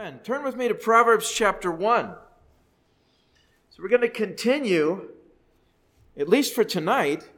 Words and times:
Amen. 0.00 0.20
Turn 0.24 0.42
with 0.42 0.56
me 0.56 0.66
to 0.66 0.74
Proverbs 0.74 1.30
chapter 1.30 1.70
1. 1.70 2.14
So 3.68 3.82
we're 3.82 3.90
going 3.90 4.00
to 4.00 4.08
continue, 4.08 5.10
at 6.16 6.26
least 6.26 6.54
for 6.54 6.64
tonight, 6.64 7.28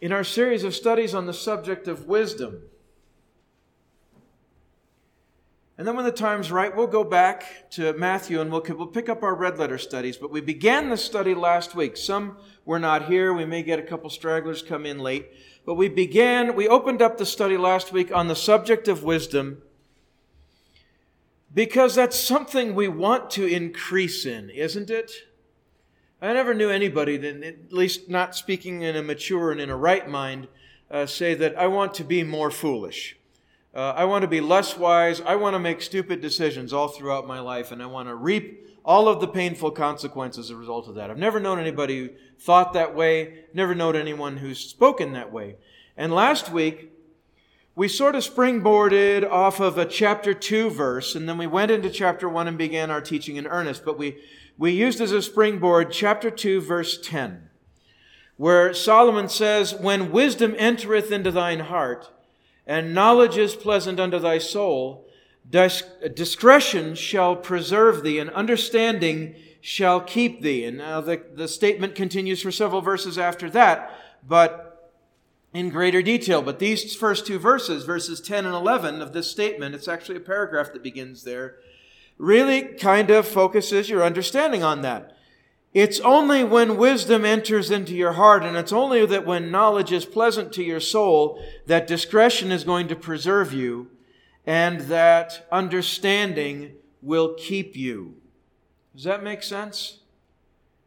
in 0.00 0.12
our 0.12 0.22
series 0.22 0.62
of 0.62 0.72
studies 0.72 1.16
on 1.16 1.26
the 1.26 1.34
subject 1.34 1.88
of 1.88 2.06
wisdom. 2.06 2.60
And 5.76 5.84
then 5.84 5.96
when 5.96 6.04
the 6.04 6.12
time's 6.12 6.52
right, 6.52 6.76
we'll 6.76 6.86
go 6.86 7.02
back 7.02 7.68
to 7.72 7.92
Matthew 7.94 8.40
and 8.40 8.52
we'll, 8.52 8.62
we'll 8.68 8.86
pick 8.86 9.08
up 9.08 9.24
our 9.24 9.34
red 9.34 9.58
letter 9.58 9.78
studies. 9.78 10.16
But 10.16 10.30
we 10.30 10.40
began 10.40 10.90
the 10.90 10.96
study 10.96 11.34
last 11.34 11.74
week. 11.74 11.96
Some 11.96 12.36
were 12.64 12.78
not 12.78 13.06
here. 13.06 13.32
We 13.32 13.46
may 13.46 13.64
get 13.64 13.80
a 13.80 13.82
couple 13.82 14.08
stragglers 14.10 14.62
come 14.62 14.86
in 14.86 15.00
late. 15.00 15.26
But 15.66 15.74
we 15.74 15.88
began, 15.88 16.54
we 16.54 16.68
opened 16.68 17.02
up 17.02 17.18
the 17.18 17.26
study 17.26 17.56
last 17.56 17.92
week 17.92 18.14
on 18.14 18.28
the 18.28 18.36
subject 18.36 18.86
of 18.86 19.02
wisdom 19.02 19.60
because 21.54 21.94
that's 21.94 22.18
something 22.18 22.74
we 22.74 22.88
want 22.88 23.30
to 23.30 23.46
increase 23.46 24.24
in, 24.24 24.50
isn't 24.50 24.90
it? 24.90 25.10
I 26.20 26.32
never 26.32 26.54
knew 26.54 26.70
anybody, 26.70 27.16
that, 27.16 27.42
at 27.42 27.72
least 27.72 28.08
not 28.08 28.34
speaking 28.36 28.82
in 28.82 28.96
a 28.96 29.02
mature 29.02 29.50
and 29.50 29.60
in 29.60 29.70
a 29.70 29.76
right 29.76 30.08
mind, 30.08 30.48
uh, 30.90 31.06
say 31.06 31.34
that 31.34 31.58
I 31.58 31.66
want 31.66 31.94
to 31.94 32.04
be 32.04 32.22
more 32.22 32.50
foolish. 32.50 33.16
Uh, 33.74 33.92
I 33.96 34.04
want 34.04 34.22
to 34.22 34.28
be 34.28 34.40
less 34.40 34.76
wise. 34.76 35.20
I 35.20 35.36
want 35.36 35.54
to 35.54 35.58
make 35.58 35.82
stupid 35.82 36.20
decisions 36.20 36.72
all 36.72 36.88
throughout 36.88 37.26
my 37.26 37.40
life, 37.40 37.72
and 37.72 37.82
I 37.82 37.86
want 37.86 38.08
to 38.08 38.14
reap 38.14 38.68
all 38.84 39.08
of 39.08 39.20
the 39.20 39.28
painful 39.28 39.70
consequences 39.70 40.46
as 40.46 40.50
a 40.50 40.56
result 40.56 40.88
of 40.88 40.96
that. 40.96 41.10
I've 41.10 41.18
never 41.18 41.40
known 41.40 41.58
anybody 41.58 41.98
who 41.98 42.10
thought 42.38 42.72
that 42.74 42.94
way, 42.94 43.44
never 43.54 43.74
known 43.74 43.96
anyone 43.96 44.36
who's 44.36 44.58
spoken 44.58 45.12
that 45.12 45.32
way. 45.32 45.56
And 45.96 46.12
last 46.12 46.50
week, 46.50 46.92
we 47.74 47.88
sort 47.88 48.14
of 48.14 48.22
springboarded 48.22 49.28
off 49.28 49.58
of 49.58 49.78
a 49.78 49.86
chapter 49.86 50.34
2 50.34 50.70
verse, 50.70 51.14
and 51.14 51.28
then 51.28 51.38
we 51.38 51.46
went 51.46 51.70
into 51.70 51.88
chapter 51.88 52.28
1 52.28 52.48
and 52.48 52.58
began 52.58 52.90
our 52.90 53.00
teaching 53.00 53.36
in 53.36 53.46
earnest. 53.46 53.84
But 53.84 53.98
we, 53.98 54.18
we 54.58 54.72
used 54.72 55.00
as 55.00 55.12
a 55.12 55.22
springboard 55.22 55.90
chapter 55.90 56.30
2, 56.30 56.60
verse 56.60 57.00
10, 57.00 57.48
where 58.36 58.74
Solomon 58.74 59.28
says, 59.28 59.74
When 59.74 60.12
wisdom 60.12 60.54
entereth 60.58 61.10
into 61.10 61.30
thine 61.30 61.60
heart, 61.60 62.10
and 62.66 62.94
knowledge 62.94 63.38
is 63.38 63.56
pleasant 63.56 63.98
unto 63.98 64.18
thy 64.18 64.36
soul, 64.38 65.08
discretion 65.50 66.94
shall 66.94 67.36
preserve 67.36 68.02
thee, 68.02 68.18
and 68.18 68.30
understanding 68.30 69.34
shall 69.62 70.00
keep 70.00 70.42
thee. 70.42 70.64
And 70.66 70.76
now 70.78 71.00
the, 71.00 71.22
the 71.34 71.48
statement 71.48 71.94
continues 71.94 72.42
for 72.42 72.52
several 72.52 72.82
verses 72.82 73.16
after 73.16 73.48
that, 73.50 73.90
but 74.26 74.61
in 75.52 75.68
greater 75.68 76.02
detail. 76.02 76.42
But 76.42 76.58
these 76.58 76.94
first 76.94 77.26
two 77.26 77.38
verses, 77.38 77.84
verses 77.84 78.20
10 78.20 78.46
and 78.46 78.54
11 78.54 79.02
of 79.02 79.12
this 79.12 79.30
statement, 79.30 79.74
it's 79.74 79.88
actually 79.88 80.16
a 80.16 80.20
paragraph 80.20 80.72
that 80.72 80.82
begins 80.82 81.24
there, 81.24 81.56
really 82.18 82.62
kind 82.62 83.10
of 83.10 83.26
focuses 83.26 83.88
your 83.88 84.02
understanding 84.02 84.62
on 84.62 84.82
that. 84.82 85.16
It's 85.74 86.00
only 86.00 86.44
when 86.44 86.76
wisdom 86.76 87.24
enters 87.24 87.70
into 87.70 87.94
your 87.94 88.12
heart, 88.12 88.42
and 88.42 88.56
it's 88.56 88.72
only 88.72 89.06
that 89.06 89.24
when 89.24 89.50
knowledge 89.50 89.90
is 89.90 90.04
pleasant 90.04 90.52
to 90.52 90.62
your 90.62 90.80
soul, 90.80 91.42
that 91.66 91.86
discretion 91.86 92.52
is 92.52 92.64
going 92.64 92.88
to 92.88 92.96
preserve 92.96 93.54
you, 93.54 93.90
and 94.46 94.82
that 94.82 95.46
understanding 95.50 96.72
will 97.00 97.34
keep 97.34 97.74
you. 97.74 98.16
Does 98.94 99.04
that 99.04 99.24
make 99.24 99.42
sense? 99.42 100.00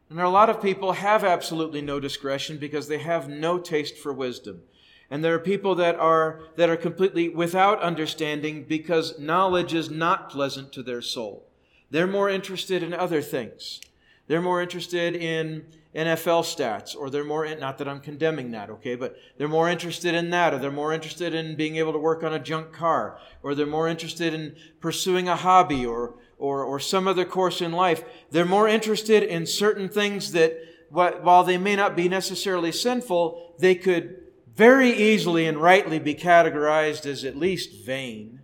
And 0.08 0.18
there 0.18 0.24
are 0.24 0.28
a 0.28 0.32
lot 0.32 0.50
of 0.50 0.62
people 0.62 0.92
have 0.92 1.24
absolutely 1.24 1.82
no 1.82 1.98
discretion 1.98 2.58
because 2.58 2.88
they 2.88 2.98
have 2.98 3.28
no 3.28 3.58
taste 3.58 3.96
for 3.96 4.12
wisdom. 4.12 4.62
And 5.10 5.24
there 5.24 5.34
are 5.34 5.40
people 5.40 5.74
that 5.76 5.96
are, 5.96 6.40
that 6.56 6.68
are 6.68 6.76
completely 6.76 7.28
without 7.28 7.80
understanding 7.80 8.64
because 8.64 9.18
knowledge 9.18 9.74
is 9.74 9.90
not 9.90 10.30
pleasant 10.30 10.72
to 10.72 10.82
their 10.82 11.02
soul. 11.02 11.46
They're 11.90 12.06
more 12.06 12.28
interested 12.28 12.82
in 12.82 12.92
other 12.92 13.22
things. 13.22 13.80
They're 14.26 14.42
more 14.42 14.60
interested 14.60 15.14
in 15.14 15.66
NFL 15.94 16.42
stats, 16.42 16.94
or 16.94 17.08
they're 17.08 17.24
more, 17.24 17.46
in, 17.46 17.58
not 17.58 17.78
that 17.78 17.88
I'm 17.88 18.00
condemning 18.00 18.50
that, 18.50 18.68
okay, 18.68 18.96
but 18.96 19.16
they're 19.38 19.48
more 19.48 19.70
interested 19.70 20.14
in 20.14 20.30
that, 20.30 20.52
or 20.52 20.58
they're 20.58 20.70
more 20.70 20.92
interested 20.92 21.32
in 21.34 21.56
being 21.56 21.76
able 21.76 21.92
to 21.92 21.98
work 21.98 22.22
on 22.22 22.34
a 22.34 22.38
junk 22.38 22.72
car, 22.72 23.18
or 23.42 23.54
they're 23.54 23.64
more 23.64 23.88
interested 23.88 24.34
in 24.34 24.56
pursuing 24.80 25.28
a 25.28 25.36
hobby 25.36 25.86
or, 25.86 26.14
or, 26.38 26.64
or 26.64 26.78
some 26.78 27.08
other 27.08 27.24
course 27.24 27.60
in 27.60 27.72
life. 27.72 28.04
They're 28.30 28.44
more 28.44 28.68
interested 28.68 29.22
in 29.22 29.46
certain 29.46 29.88
things 29.88 30.32
that, 30.32 30.56
while 30.90 31.44
they 31.44 31.58
may 31.58 31.76
not 31.76 31.96
be 31.96 32.08
necessarily 32.08 32.72
sinful, 32.72 33.54
they 33.58 33.74
could 33.74 34.22
very 34.54 34.90
easily 34.90 35.46
and 35.46 35.58
rightly 35.58 35.98
be 35.98 36.14
categorized 36.14 37.06
as 37.06 37.24
at 37.24 37.36
least 37.36 37.84
vain. 37.84 38.40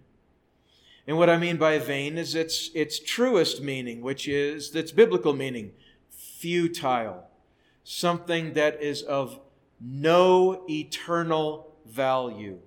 And 1.07 1.17
what 1.17 1.31
I 1.31 1.37
mean 1.37 1.57
by 1.57 1.79
vain 1.79 2.19
is 2.19 2.35
its, 2.35 2.71
its 2.75 2.99
truest 2.99 3.63
meaning, 3.63 4.03
which 4.03 4.29
is 4.29 4.75
its 4.75 4.93
biblical 4.93 5.33
meaning 5.33 5.73
futile, 6.11 7.25
something 7.83 8.53
that 8.55 8.81
is 8.83 9.03
of 9.03 9.41
no 9.81 10.65
eternal 10.69 11.75
value. 11.87 12.59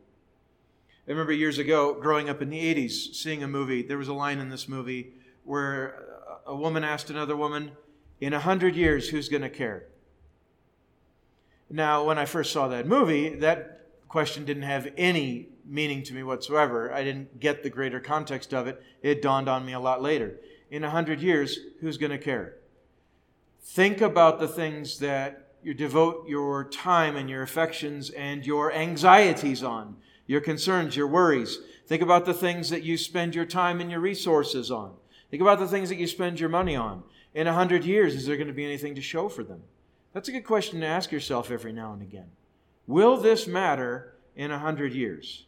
I 1.08 1.12
remember 1.12 1.34
years 1.34 1.60
ago, 1.60 1.94
growing 1.94 2.30
up 2.30 2.42
in 2.42 2.50
the 2.50 2.60
80s, 2.60 3.14
seeing 3.14 3.44
a 3.44 3.48
movie. 3.48 3.84
There 3.84 3.98
was 3.98 4.08
a 4.08 4.14
line 4.14 4.40
in 4.40 4.50
this 4.50 4.68
movie 4.68 5.14
where 5.46 6.04
a 6.46 6.56
woman 6.56 6.84
asked 6.84 7.10
another 7.10 7.36
woman, 7.36 7.72
In 8.20 8.34
a 8.34 8.40
hundred 8.40 8.76
years, 8.76 9.10
who's 9.10 9.30
going 9.30 9.42
to 9.42 9.50
care? 9.50 9.86
Now, 11.70 12.04
when 12.04 12.18
I 12.18 12.26
first 12.26 12.52
saw 12.52 12.68
that 12.68 12.88
movie, 12.88 13.30
that 13.36 13.88
question 14.08 14.46
didn't 14.46 14.64
have 14.64 14.92
any 14.98 15.50
meaning 15.66 16.04
to 16.04 16.14
me 16.14 16.24
whatsoever. 16.24 16.94
I 16.94 17.04
didn't 17.04 17.40
get 17.40 17.64
the 17.64 17.70
greater 17.70 18.00
context 18.00 18.54
of 18.54 18.68
it. 18.68 18.82
It 19.02 19.22
dawned 19.22 19.50
on 19.50 19.66
me 19.66 19.74
a 19.74 19.80
lot 19.80 20.02
later. 20.02 20.40
In 20.70 20.84
a 20.84 20.90
hundred 20.90 21.22
years, 21.22 21.58
who's 21.82 21.98
going 21.98 22.12
to 22.12 22.18
care? 22.18 22.58
Think 23.62 24.02
about 24.02 24.40
the 24.40 24.48
things 24.48 25.00
that 25.00 25.54
you 25.64 25.74
devote 25.74 26.28
your 26.28 26.64
time 26.64 27.16
and 27.16 27.30
your 27.30 27.42
affections 27.42 28.12
and 28.12 28.46
your 28.46 28.72
anxieties 28.72 29.64
on, 29.64 29.96
your 30.28 30.42
concerns, 30.42 30.96
your 30.96 31.08
worries. 31.08 31.60
Think 31.88 32.04
about 32.04 32.26
the 32.26 32.34
things 32.34 32.70
that 32.70 32.84
you 32.84 32.98
spend 32.98 33.34
your 33.34 33.46
time 33.46 33.82
and 33.82 33.90
your 33.90 34.00
resources 34.00 34.70
on. 34.70 34.94
Think 35.36 35.42
about 35.42 35.60
the 35.60 35.68
things 35.68 35.90
that 35.90 35.98
you 35.98 36.08
spend 36.08 36.40
your 36.40 36.48
money 36.48 36.78
on. 36.78 37.04
In 37.34 37.46
a 37.46 37.54
hundred 37.54 37.84
years, 37.84 38.16
is 38.16 38.26
there 38.26 38.38
going 38.38 38.48
to 38.48 38.54
be 38.54 38.64
anything 38.64 38.96
to 38.96 39.02
show 39.02 39.28
for 39.28 39.44
them? 39.44 39.64
That's 40.14 40.30
a 40.30 40.32
good 40.32 40.46
question 40.46 40.80
to 40.80 40.86
ask 40.86 41.12
yourself 41.12 41.52
every 41.52 41.74
now 41.74 41.92
and 41.92 42.02
again. 42.02 42.30
Will 42.88 43.18
this 43.18 43.46
matter 43.46 44.14
in 44.38 44.50
a 44.50 44.60
hundred 44.60 44.94
years? 44.94 45.46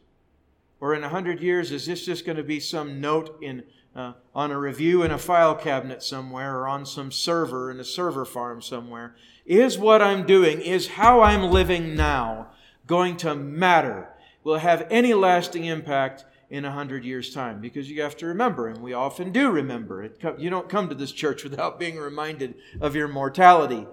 Or 0.78 0.94
in 0.94 1.04
a 1.04 1.08
hundred 1.08 1.40
years, 1.40 1.72
is 1.72 1.86
this 1.86 2.04
just 2.04 2.26
going 2.26 2.36
to 2.36 2.42
be 2.42 2.60
some 2.60 3.00
note 3.00 3.38
in, 3.40 3.62
uh, 3.96 4.12
on 4.34 4.50
a 4.50 4.58
review 4.58 5.04
in 5.04 5.10
a 5.10 5.16
file 5.16 5.54
cabinet 5.54 6.02
somewhere 6.02 6.58
or 6.58 6.68
on 6.68 6.84
some 6.84 7.10
server 7.10 7.70
in 7.70 7.80
a 7.80 7.84
server 7.84 8.26
farm 8.26 8.60
somewhere? 8.60 9.16
Is 9.46 9.78
what 9.78 10.02
I'm 10.02 10.26
doing, 10.26 10.60
is 10.60 10.88
how 10.88 11.22
I'm 11.22 11.44
living 11.44 11.96
now 11.96 12.48
going 12.86 13.16
to 13.16 13.34
matter? 13.34 14.10
Will 14.44 14.58
have 14.58 14.86
any 14.90 15.14
lasting 15.14 15.64
impact 15.64 16.26
in 16.50 16.64
a 16.64 16.72
hundred 16.72 17.04
years' 17.04 17.32
time? 17.32 17.60
Because 17.60 17.90
you 17.90 18.00
have 18.02 18.16
to 18.18 18.26
remember, 18.26 18.68
and 18.68 18.82
we 18.82 18.92
often 18.92 19.32
do 19.32 19.50
remember, 19.50 20.02
it, 20.02 20.22
you 20.38 20.50
don't 20.50 20.68
come 20.68 20.88
to 20.88 20.94
this 20.94 21.12
church 21.12 21.44
without 21.44 21.78
being 21.78 21.96
reminded 21.96 22.54
of 22.80 22.96
your 22.96 23.08
mortality. 23.08 23.86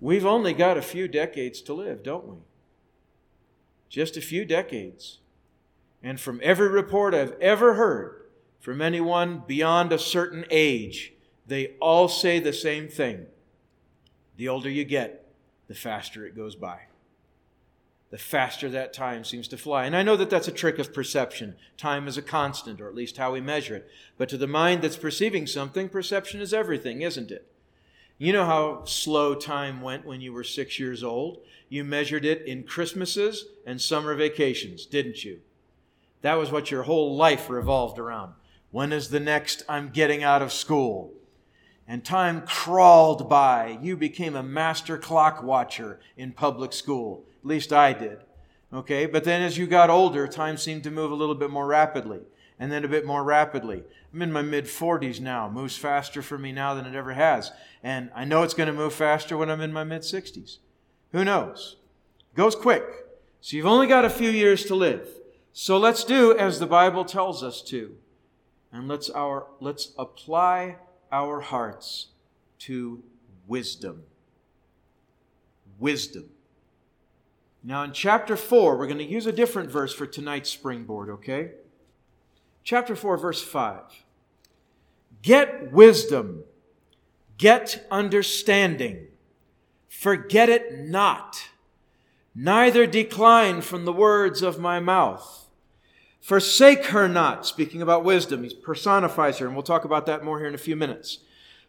We've 0.00 0.26
only 0.26 0.52
got 0.52 0.76
a 0.76 0.82
few 0.82 1.08
decades 1.08 1.60
to 1.62 1.74
live, 1.74 2.02
don't 2.02 2.26
we? 2.26 2.36
Just 3.88 4.16
a 4.16 4.20
few 4.20 4.44
decades. 4.44 5.18
And 6.02 6.20
from 6.20 6.40
every 6.42 6.68
report 6.68 7.14
I've 7.14 7.38
ever 7.40 7.74
heard 7.74 8.22
from 8.60 8.82
anyone 8.82 9.42
beyond 9.46 9.92
a 9.92 9.98
certain 9.98 10.44
age, 10.50 11.12
they 11.46 11.74
all 11.80 12.08
say 12.08 12.40
the 12.40 12.52
same 12.52 12.88
thing. 12.88 13.26
The 14.36 14.48
older 14.48 14.68
you 14.70 14.84
get, 14.84 15.32
the 15.68 15.74
faster 15.74 16.26
it 16.26 16.36
goes 16.36 16.56
by. 16.56 16.80
The 18.10 18.18
faster 18.18 18.68
that 18.70 18.92
time 18.92 19.24
seems 19.24 19.48
to 19.48 19.56
fly. 19.56 19.84
And 19.84 19.96
I 19.96 20.02
know 20.02 20.16
that 20.16 20.30
that's 20.30 20.46
a 20.46 20.52
trick 20.52 20.78
of 20.78 20.94
perception. 20.94 21.56
Time 21.76 22.06
is 22.06 22.16
a 22.16 22.22
constant, 22.22 22.80
or 22.80 22.88
at 22.88 22.94
least 22.94 23.16
how 23.16 23.32
we 23.32 23.40
measure 23.40 23.76
it. 23.76 23.90
But 24.16 24.28
to 24.28 24.36
the 24.36 24.46
mind 24.46 24.82
that's 24.82 24.96
perceiving 24.96 25.46
something, 25.46 25.88
perception 25.88 26.40
is 26.40 26.54
everything, 26.54 27.02
isn't 27.02 27.32
it? 27.32 27.50
You 28.18 28.32
know 28.32 28.46
how 28.46 28.84
slow 28.84 29.34
time 29.34 29.82
went 29.82 30.06
when 30.06 30.20
you 30.20 30.32
were 30.32 30.44
six 30.44 30.78
years 30.78 31.02
old? 31.02 31.38
You 31.68 31.84
measured 31.84 32.24
it 32.24 32.46
in 32.46 32.62
Christmases 32.62 33.46
and 33.66 33.80
summer 33.80 34.14
vacations, 34.14 34.86
didn't 34.86 35.24
you? 35.24 35.40
That 36.22 36.34
was 36.34 36.50
what 36.50 36.70
your 36.70 36.84
whole 36.84 37.16
life 37.16 37.50
revolved 37.50 37.98
around. 37.98 38.32
When 38.70 38.92
is 38.92 39.10
the 39.10 39.20
next 39.20 39.64
I'm 39.68 39.90
getting 39.90 40.22
out 40.22 40.42
of 40.42 40.52
school? 40.52 41.12
And 41.86 42.04
time 42.04 42.42
crawled 42.46 43.28
by. 43.28 43.78
You 43.82 43.96
became 43.96 44.34
a 44.34 44.42
master 44.42 44.96
clock 44.96 45.42
watcher 45.42 46.00
in 46.16 46.32
public 46.32 46.72
school. 46.72 47.24
At 47.46 47.50
least 47.50 47.72
I 47.72 47.92
did. 47.92 48.18
Okay, 48.72 49.06
but 49.06 49.22
then 49.22 49.40
as 49.40 49.56
you 49.56 49.68
got 49.68 49.88
older, 49.88 50.26
time 50.26 50.56
seemed 50.56 50.82
to 50.82 50.90
move 50.90 51.12
a 51.12 51.14
little 51.14 51.36
bit 51.36 51.48
more 51.48 51.68
rapidly, 51.68 52.22
and 52.58 52.72
then 52.72 52.84
a 52.84 52.88
bit 52.88 53.06
more 53.06 53.22
rapidly. 53.22 53.84
I'm 54.12 54.20
in 54.20 54.32
my 54.32 54.42
mid 54.42 54.64
40s 54.64 55.20
now. 55.20 55.48
Moves 55.48 55.76
faster 55.76 56.22
for 56.22 56.38
me 56.38 56.50
now 56.50 56.74
than 56.74 56.86
it 56.86 56.96
ever 56.96 57.12
has. 57.12 57.52
And 57.84 58.10
I 58.16 58.24
know 58.24 58.42
it's 58.42 58.52
going 58.52 58.66
to 58.66 58.72
move 58.72 58.94
faster 58.94 59.36
when 59.36 59.48
I'm 59.48 59.60
in 59.60 59.72
my 59.72 59.84
mid 59.84 60.02
60s. 60.02 60.56
Who 61.12 61.24
knows? 61.24 61.76
Goes 62.34 62.56
quick. 62.56 62.82
So 63.40 63.56
you've 63.56 63.64
only 63.64 63.86
got 63.86 64.04
a 64.04 64.10
few 64.10 64.30
years 64.30 64.64
to 64.64 64.74
live. 64.74 65.08
So 65.52 65.78
let's 65.78 66.02
do 66.02 66.36
as 66.36 66.58
the 66.58 66.66
Bible 66.66 67.04
tells 67.04 67.44
us 67.44 67.62
to. 67.62 67.94
And 68.72 68.88
let's 68.88 69.08
our 69.08 69.46
let's 69.60 69.92
apply 69.96 70.78
our 71.12 71.38
hearts 71.42 72.08
to 72.60 73.04
wisdom. 73.46 74.02
Wisdom. 75.78 76.30
Now, 77.68 77.82
in 77.82 77.90
chapter 77.90 78.36
4, 78.36 78.78
we're 78.78 78.86
going 78.86 78.98
to 78.98 79.04
use 79.04 79.26
a 79.26 79.32
different 79.32 79.72
verse 79.72 79.92
for 79.92 80.06
tonight's 80.06 80.50
springboard, 80.50 81.10
okay? 81.10 81.50
Chapter 82.62 82.94
4, 82.94 83.16
verse 83.16 83.42
5. 83.42 84.04
Get 85.20 85.72
wisdom, 85.72 86.44
get 87.38 87.84
understanding, 87.90 89.08
forget 89.88 90.48
it 90.48 90.78
not, 90.78 91.48
neither 92.36 92.86
decline 92.86 93.60
from 93.62 93.84
the 93.84 93.92
words 93.92 94.42
of 94.42 94.60
my 94.60 94.78
mouth. 94.78 95.48
Forsake 96.20 96.86
her 96.86 97.08
not, 97.08 97.44
speaking 97.46 97.82
about 97.82 98.04
wisdom. 98.04 98.44
He 98.44 98.54
personifies 98.54 99.38
her, 99.38 99.46
and 99.46 99.56
we'll 99.56 99.64
talk 99.64 99.84
about 99.84 100.06
that 100.06 100.22
more 100.22 100.38
here 100.38 100.48
in 100.48 100.54
a 100.54 100.58
few 100.58 100.76
minutes. 100.76 101.18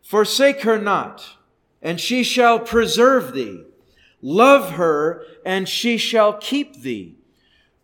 Forsake 0.04 0.62
her 0.62 0.80
not, 0.80 1.38
and 1.82 2.00
she 2.00 2.24
shall 2.24 2.60
preserve 2.60 3.34
thee. 3.34 3.64
Love 4.22 4.72
her, 4.72 5.24
and 5.46 5.70
she 5.70 5.98
shall 5.98 6.34
keep 6.34 6.82
thee. 6.82 7.16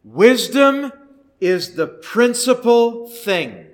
Wisdom 0.04 0.92
is 1.40 1.76
the 1.76 1.88
principal 1.88 3.08
thing. 3.08 3.68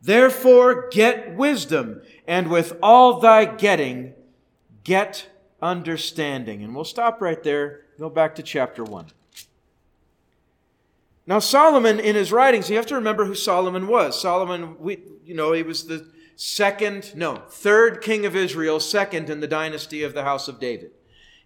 Therefore, 0.00 0.88
get 0.90 1.36
wisdom, 1.36 2.02
and 2.26 2.48
with 2.48 2.76
all 2.82 3.20
thy 3.20 3.44
getting, 3.44 4.14
get 4.84 5.28
understanding. 5.60 6.62
And 6.62 6.74
we'll 6.74 6.84
stop 6.84 7.20
right 7.20 7.42
there, 7.42 7.82
go 7.98 8.08
back 8.08 8.34
to 8.36 8.42
chapter 8.42 8.84
1. 8.84 9.06
Now, 11.26 11.40
Solomon, 11.40 11.98
in 11.98 12.14
his 12.14 12.30
writings, 12.30 12.70
you 12.70 12.76
have 12.76 12.86
to 12.86 12.94
remember 12.94 13.24
who 13.24 13.34
Solomon 13.34 13.88
was. 13.88 14.20
Solomon, 14.20 14.78
we, 14.78 15.00
you 15.24 15.34
know, 15.34 15.52
he 15.52 15.64
was 15.64 15.86
the 15.86 16.08
second, 16.36 17.16
no, 17.16 17.42
third 17.48 18.00
king 18.00 18.24
of 18.24 18.36
Israel, 18.36 18.78
second 18.78 19.28
in 19.28 19.40
the 19.40 19.48
dynasty 19.48 20.04
of 20.04 20.14
the 20.14 20.22
house 20.22 20.46
of 20.46 20.60
David. 20.60 20.92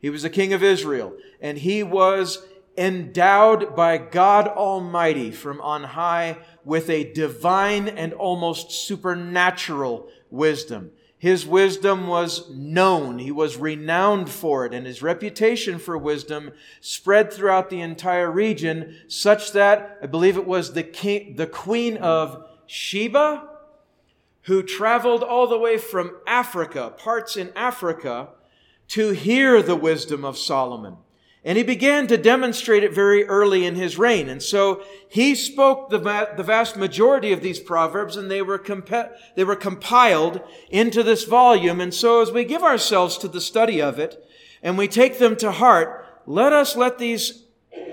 He 0.01 0.11
was 0.11 0.23
the 0.23 0.31
king 0.31 0.53
of 0.53 0.63
Israel, 0.63 1.15
and 1.41 1.59
he 1.59 1.83
was 1.83 2.47
endowed 2.77 3.77
by 3.77 3.99
God 3.99 4.49
Almighty 4.49 5.31
from 5.31 5.61
on 5.61 5.85
high 5.85 6.39
with 6.65 6.89
a 6.89 7.13
divine 7.13 7.89
and 7.89 8.13
almost 8.15 8.71
supernatural 8.71 10.09
wisdom. 10.31 10.91
His 11.19 11.47
wisdom 11.47 12.07
was 12.07 12.49
known. 12.51 13.19
He 13.19 13.31
was 13.31 13.59
renowned 13.59 14.31
for 14.31 14.65
it, 14.65 14.73
and 14.73 14.87
his 14.87 15.03
reputation 15.03 15.79
for 15.79 15.99
wisdom 15.99 16.53
spread 16.81 17.31
throughout 17.31 17.69
the 17.69 17.83
entire 17.83 18.31
region, 18.31 18.97
such 19.07 19.53
that 19.53 19.99
I 20.03 20.07
believe 20.07 20.39
it 20.39 20.47
was 20.47 20.73
the 20.73 20.83
king, 20.83 21.37
the 21.37 21.47
queen 21.47 21.99
of 21.99 22.47
Sheba, 22.67 23.47
who 24.45 24.63
traveled 24.63 25.23
all 25.23 25.47
the 25.47 25.59
way 25.59 25.77
from 25.77 26.17
Africa, 26.27 26.95
parts 26.97 27.37
in 27.37 27.53
Africa, 27.55 28.31
to 28.91 29.11
hear 29.11 29.63
the 29.63 29.77
wisdom 29.77 30.25
of 30.25 30.37
Solomon. 30.39 30.97
And 31.45 31.57
he 31.57 31.65
began 31.65 32.07
to 32.09 32.19
demonstrate 32.19 32.85
it 32.85 32.93
very 32.93 33.25
early 33.25 33.65
in 33.65 33.75
his 33.75 33.97
reign. 33.97 34.29
And 34.29 34.43
so 34.43 34.83
he 35.09 35.35
spoke 35.35 35.89
the, 35.89 35.99
va- 35.99 36.35
the 36.37 36.43
vast 36.43 36.77
majority 36.77 37.33
of 37.33 37.41
these 37.41 37.61
proverbs 37.61 38.17
and 38.17 38.31
they 38.31 38.43
were, 38.43 38.59
comp- 38.59 39.13
they 39.37 39.45
were 39.45 39.57
compiled 39.57 40.43
into 40.69 41.03
this 41.03 41.25
volume. 41.25 41.81
And 41.81 41.95
so 41.95 42.21
as 42.21 42.31
we 42.31 42.45
give 42.45 42.63
ourselves 42.63 43.17
to 43.19 43.29
the 43.29 43.41
study 43.41 43.81
of 43.81 43.99
it 43.99 44.23
and 44.63 44.77
we 44.77 44.87
take 44.87 45.19
them 45.19 45.35
to 45.37 45.53
heart, 45.53 46.07
let 46.27 46.53
us 46.53 46.77
let 46.77 46.99
these 46.99 47.45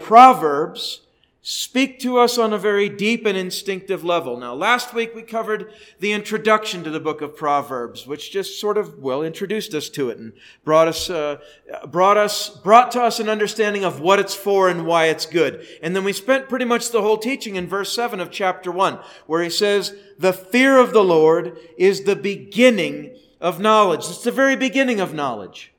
proverbs 0.01 1.06
speak 1.49 1.97
to 1.97 2.17
us 2.17 2.37
on 2.37 2.51
a 2.51 2.57
very 2.57 2.89
deep 2.89 3.25
and 3.25 3.37
instinctive 3.37 4.03
level. 4.03 4.35
Now, 4.35 4.53
last 4.53 4.93
week 4.93 5.15
we 5.15 5.21
covered 5.21 5.71
the 5.97 6.11
introduction 6.11 6.83
to 6.83 6.89
the 6.89 6.99
book 6.99 7.21
of 7.21 7.37
Proverbs, 7.37 8.05
which 8.05 8.33
just 8.33 8.59
sort 8.59 8.77
of, 8.77 8.99
well, 8.99 9.23
introduced 9.23 9.73
us 9.73 9.87
to 9.91 10.09
it 10.09 10.17
and 10.17 10.33
brought 10.65 10.89
us, 10.89 11.09
uh, 11.09 11.37
brought 11.87 12.17
us, 12.17 12.49
brought 12.49 12.91
to 12.91 13.01
us 13.01 13.21
an 13.21 13.29
understanding 13.29 13.85
of 13.85 14.01
what 14.01 14.19
it's 14.19 14.35
for 14.35 14.67
and 14.67 14.85
why 14.85 15.05
it's 15.05 15.25
good. 15.25 15.65
And 15.81 15.95
then 15.95 16.03
we 16.03 16.11
spent 16.11 16.49
pretty 16.49 16.65
much 16.65 16.91
the 16.91 17.01
whole 17.01 17.17
teaching 17.17 17.55
in 17.55 17.65
verse 17.65 17.95
7 17.95 18.19
of 18.19 18.29
chapter 18.29 18.69
1, 18.69 18.99
where 19.25 19.41
he 19.41 19.49
says, 19.49 19.95
the 20.19 20.33
fear 20.33 20.77
of 20.77 20.91
the 20.91 21.03
Lord 21.03 21.57
is 21.77 22.03
the 22.03 22.17
beginning 22.17 23.15
of 23.39 23.61
knowledge. 23.61 24.01
It's 24.01 24.23
the 24.25 24.31
very 24.31 24.57
beginning 24.57 24.99
of 24.99 25.13
knowledge. 25.13 25.71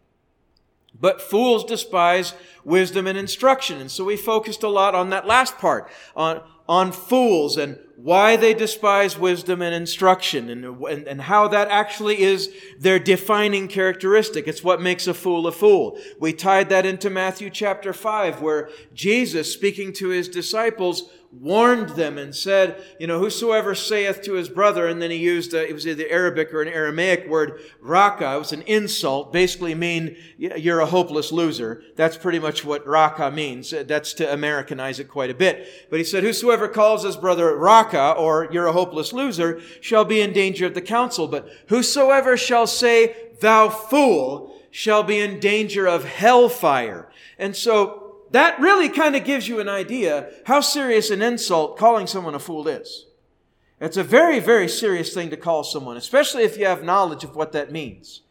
But 1.00 1.22
fools 1.22 1.64
despise 1.64 2.34
wisdom 2.64 3.06
and 3.06 3.16
instruction. 3.16 3.80
And 3.80 3.90
so 3.90 4.04
we 4.04 4.16
focused 4.16 4.62
a 4.62 4.68
lot 4.68 4.94
on 4.94 5.10
that 5.10 5.26
last 5.26 5.58
part, 5.58 5.90
on, 6.16 6.42
on 6.68 6.92
fools 6.92 7.56
and 7.56 7.78
why 7.96 8.36
they 8.36 8.54
despise 8.54 9.18
wisdom 9.18 9.60
and 9.62 9.74
instruction 9.74 10.50
and, 10.50 10.64
and, 10.64 11.08
and 11.08 11.20
how 11.22 11.48
that 11.48 11.68
actually 11.68 12.20
is 12.20 12.52
their 12.78 12.98
defining 12.98 13.66
characteristic. 13.66 14.46
It's 14.46 14.62
what 14.62 14.80
makes 14.80 15.06
a 15.06 15.14
fool 15.14 15.46
a 15.46 15.52
fool. 15.52 15.98
We 16.20 16.32
tied 16.32 16.68
that 16.68 16.86
into 16.86 17.10
Matthew 17.10 17.50
chapter 17.50 17.92
5 17.92 18.40
where 18.40 18.70
Jesus, 18.94 19.52
speaking 19.52 19.92
to 19.94 20.08
his 20.10 20.28
disciples, 20.28 21.10
warned 21.30 21.90
them 21.90 22.16
and 22.16 22.34
said, 22.34 22.82
you 22.98 23.06
know, 23.06 23.18
whosoever 23.18 23.74
saith 23.74 24.22
to 24.22 24.32
his 24.32 24.48
brother, 24.48 24.86
and 24.86 25.00
then 25.02 25.10
he 25.10 25.18
used, 25.18 25.52
a, 25.52 25.68
it 25.68 25.74
was 25.74 25.86
either 25.86 26.06
Arabic 26.08 26.54
or 26.54 26.62
an 26.62 26.68
Aramaic 26.68 27.28
word, 27.28 27.60
raka, 27.80 28.34
it 28.34 28.38
was 28.38 28.52
an 28.52 28.62
insult, 28.62 29.30
basically 29.32 29.74
mean 29.74 30.16
you're 30.38 30.80
a 30.80 30.86
hopeless 30.86 31.30
loser. 31.30 31.82
That's 31.96 32.16
pretty 32.16 32.38
much 32.38 32.64
what 32.64 32.86
raka 32.86 33.30
means. 33.30 33.70
That's 33.70 34.14
to 34.14 34.32
Americanize 34.32 34.98
it 34.98 35.08
quite 35.08 35.30
a 35.30 35.34
bit. 35.34 35.68
But 35.90 35.98
he 35.98 36.04
said, 36.04 36.24
whosoever 36.24 36.66
calls 36.66 37.04
his 37.04 37.16
brother 37.16 37.54
raka, 37.56 38.12
or 38.12 38.48
you're 38.50 38.66
a 38.66 38.72
hopeless 38.72 39.12
loser, 39.12 39.60
shall 39.82 40.06
be 40.06 40.22
in 40.22 40.32
danger 40.32 40.66
of 40.66 40.74
the 40.74 40.80
council. 40.80 41.28
But 41.28 41.48
whosoever 41.68 42.38
shall 42.38 42.66
say, 42.66 43.14
thou 43.40 43.68
fool, 43.68 44.54
shall 44.70 45.02
be 45.02 45.18
in 45.18 45.40
danger 45.40 45.86
of 45.86 46.04
hellfire. 46.04 47.10
And 47.38 47.54
so 47.54 48.07
that 48.30 48.60
really 48.60 48.88
kind 48.88 49.16
of 49.16 49.24
gives 49.24 49.48
you 49.48 49.60
an 49.60 49.68
idea 49.68 50.30
how 50.44 50.60
serious 50.60 51.10
an 51.10 51.22
insult 51.22 51.78
calling 51.78 52.06
someone 52.06 52.34
a 52.34 52.38
fool 52.38 52.68
is. 52.68 53.06
It's 53.80 53.96
a 53.96 54.04
very, 54.04 54.40
very 54.40 54.68
serious 54.68 55.14
thing 55.14 55.30
to 55.30 55.36
call 55.36 55.64
someone, 55.64 55.96
especially 55.96 56.42
if 56.42 56.58
you 56.58 56.66
have 56.66 56.82
knowledge 56.82 57.24
of 57.24 57.36
what 57.36 57.52
that 57.52 57.70
means. 57.72 58.22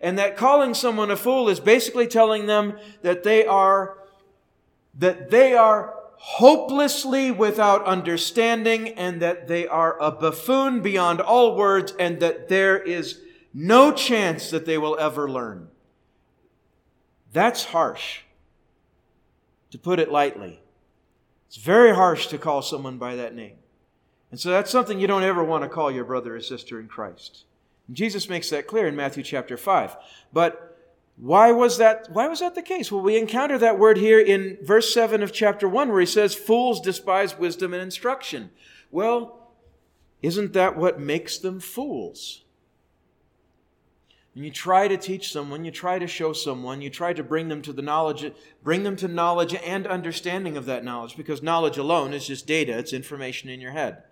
And 0.00 0.18
that 0.18 0.36
calling 0.36 0.74
someone 0.74 1.10
a 1.10 1.16
fool 1.16 1.48
is 1.48 1.60
basically 1.60 2.06
telling 2.06 2.46
them 2.46 2.78
that 3.02 3.22
they 3.22 3.46
are, 3.46 3.98
that 4.98 5.30
they 5.30 5.54
are 5.54 5.94
hopelessly 6.18 7.30
without 7.30 7.84
understanding 7.84 8.88
and 8.88 9.22
that 9.22 9.48
they 9.48 9.66
are 9.66 9.98
a 10.00 10.10
buffoon 10.10 10.80
beyond 10.80 11.20
all 11.20 11.56
words 11.56 11.94
and 11.98 12.20
that 12.20 12.48
there 12.48 12.78
is 12.78 13.20
no 13.54 13.92
chance 13.92 14.50
that 14.50 14.66
they 14.66 14.76
will 14.76 14.98
ever 14.98 15.30
learn. 15.30 15.68
That's 17.32 17.64
harsh 17.64 18.22
to 19.70 19.78
put 19.78 19.98
it 19.98 20.10
lightly. 20.10 20.60
It's 21.48 21.56
very 21.56 21.94
harsh 21.94 22.26
to 22.28 22.38
call 22.38 22.62
someone 22.62 22.98
by 22.98 23.16
that 23.16 23.34
name. 23.34 23.56
And 24.30 24.40
so 24.40 24.50
that's 24.50 24.70
something 24.70 24.98
you 24.98 25.06
don't 25.06 25.22
ever 25.22 25.44
want 25.44 25.62
to 25.62 25.68
call 25.68 25.90
your 25.90 26.04
brother 26.04 26.36
or 26.36 26.40
sister 26.40 26.80
in 26.80 26.88
Christ. 26.88 27.44
And 27.86 27.96
Jesus 27.96 28.28
makes 28.28 28.50
that 28.50 28.66
clear 28.66 28.88
in 28.88 28.96
Matthew 28.96 29.22
chapter 29.22 29.56
5. 29.56 29.96
But 30.32 30.76
why 31.16 31.52
was 31.52 31.78
that 31.78 32.08
why 32.10 32.28
was 32.28 32.40
that 32.40 32.54
the 32.54 32.62
case? 32.62 32.92
Well, 32.92 33.00
we 33.00 33.16
encounter 33.16 33.56
that 33.58 33.78
word 33.78 33.96
here 33.96 34.20
in 34.20 34.58
verse 34.62 34.92
7 34.92 35.22
of 35.22 35.32
chapter 35.32 35.68
1 35.68 35.88
where 35.88 36.00
he 36.00 36.06
says 36.06 36.34
fools 36.34 36.80
despise 36.80 37.38
wisdom 37.38 37.72
and 37.72 37.82
instruction. 37.82 38.50
Well, 38.90 39.50
isn't 40.20 40.52
that 40.52 40.76
what 40.76 41.00
makes 41.00 41.38
them 41.38 41.60
fools? 41.60 42.42
And 44.36 44.44
you 44.44 44.50
try 44.50 44.86
to 44.86 44.98
teach 44.98 45.32
someone, 45.32 45.64
you 45.64 45.70
try 45.70 45.98
to 45.98 46.06
show 46.06 46.34
someone, 46.34 46.82
you 46.82 46.90
try 46.90 47.14
to 47.14 47.22
bring 47.22 47.48
them 47.48 47.62
to 47.62 47.72
the 47.72 47.80
knowledge, 47.80 48.30
bring 48.62 48.82
them 48.82 48.94
to 48.96 49.08
knowledge 49.08 49.54
and 49.54 49.86
understanding 49.86 50.58
of 50.58 50.66
that 50.66 50.84
knowledge, 50.84 51.16
because 51.16 51.42
knowledge 51.42 51.78
alone 51.78 52.12
is 52.12 52.26
just 52.26 52.46
data, 52.46 52.76
it's 52.76 52.92
information 52.92 53.48
in 53.48 53.62
your 53.62 53.72
head. 53.72 54.02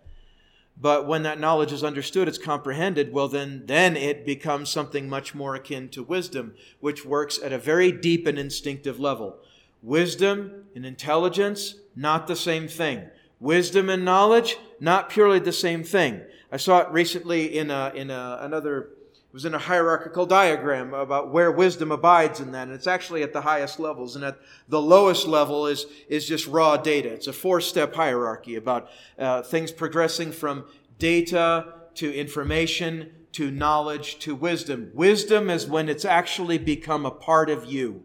But 0.81 1.07
when 1.07 1.25
that 1.25 1.39
knowledge 1.39 1.73
is 1.73 1.85
understood, 1.85 2.27
it's 2.27 2.39
comprehended, 2.39 3.13
well 3.13 3.29
then, 3.29 3.65
then 3.67 3.99
it 3.99 4.25
becomes 4.25 4.71
something 4.71 5.11
much 5.11 5.35
more 5.35 5.55
akin 5.55 5.91
to 5.91 6.03
wisdom, 6.03 6.55
which 6.81 7.05
works 7.05 7.39
at 7.39 7.53
a 7.53 7.59
very 7.59 7.93
deep 7.93 8.27
and 8.27 8.39
instinctive 8.39 8.99
level. 8.99 9.37
Wisdom 9.83 10.65
and 10.75 10.87
intelligence, 10.87 11.75
not 11.95 12.29
the 12.29 12.35
same 12.35 12.67
thing. 12.67 13.11
Wisdom 13.41 13.91
and 13.91 14.07
knowledge, 14.07 14.57
not 14.81 15.11
purely 15.11 15.39
the 15.39 15.53
same 15.53 15.85
thing. 15.85 16.23
I 16.51 16.57
saw 16.57 16.79
it 16.79 16.89
recently 16.91 17.59
in, 17.59 17.71
a, 17.71 17.93
in 17.95 18.11
a, 18.11 18.39
another 18.41 18.89
was 19.35 19.45
in 19.45 19.53
a 19.53 19.59
hierarchical 19.59 20.27
diagram 20.27 20.95
about 20.95 21.33
where 21.33 21.51
wisdom 21.51 21.91
abides 21.91 22.39
in 22.39 22.53
that. 22.53 22.69
And 22.69 22.73
it's 22.73 22.87
actually 22.87 23.25
at 23.25 23.33
the 23.33 23.41
highest 23.41 23.81
levels. 23.81 24.15
And 24.15 24.25
at 24.25 24.39
the 24.69 24.81
lowest 24.81 25.27
level 25.27 25.67
is, 25.67 25.87
is 26.09 26.25
just 26.25 26.47
raw 26.47 26.77
data. 26.77 27.09
It's 27.09 27.27
a 27.27 27.33
four 27.33 27.61
step 27.61 27.97
hierarchy 27.97 28.55
about 28.55 28.89
uh, 29.19 29.43
things 29.43 29.73
progressing 29.73 30.31
from 30.31 30.67
data 31.01 31.75
to 31.97 32.15
information 32.15 33.11
to 33.33 33.51
knowledge 33.51 34.21
to 34.21 34.37
wisdom. 34.37 34.93
Wisdom 34.95 35.51
is 35.51 35.67
when 35.67 35.89
it's 35.89 36.05
actually 36.05 36.59
become 36.59 37.05
a 37.05 37.11
part 37.11 37.51
of 37.51 37.65
you. 37.65 38.05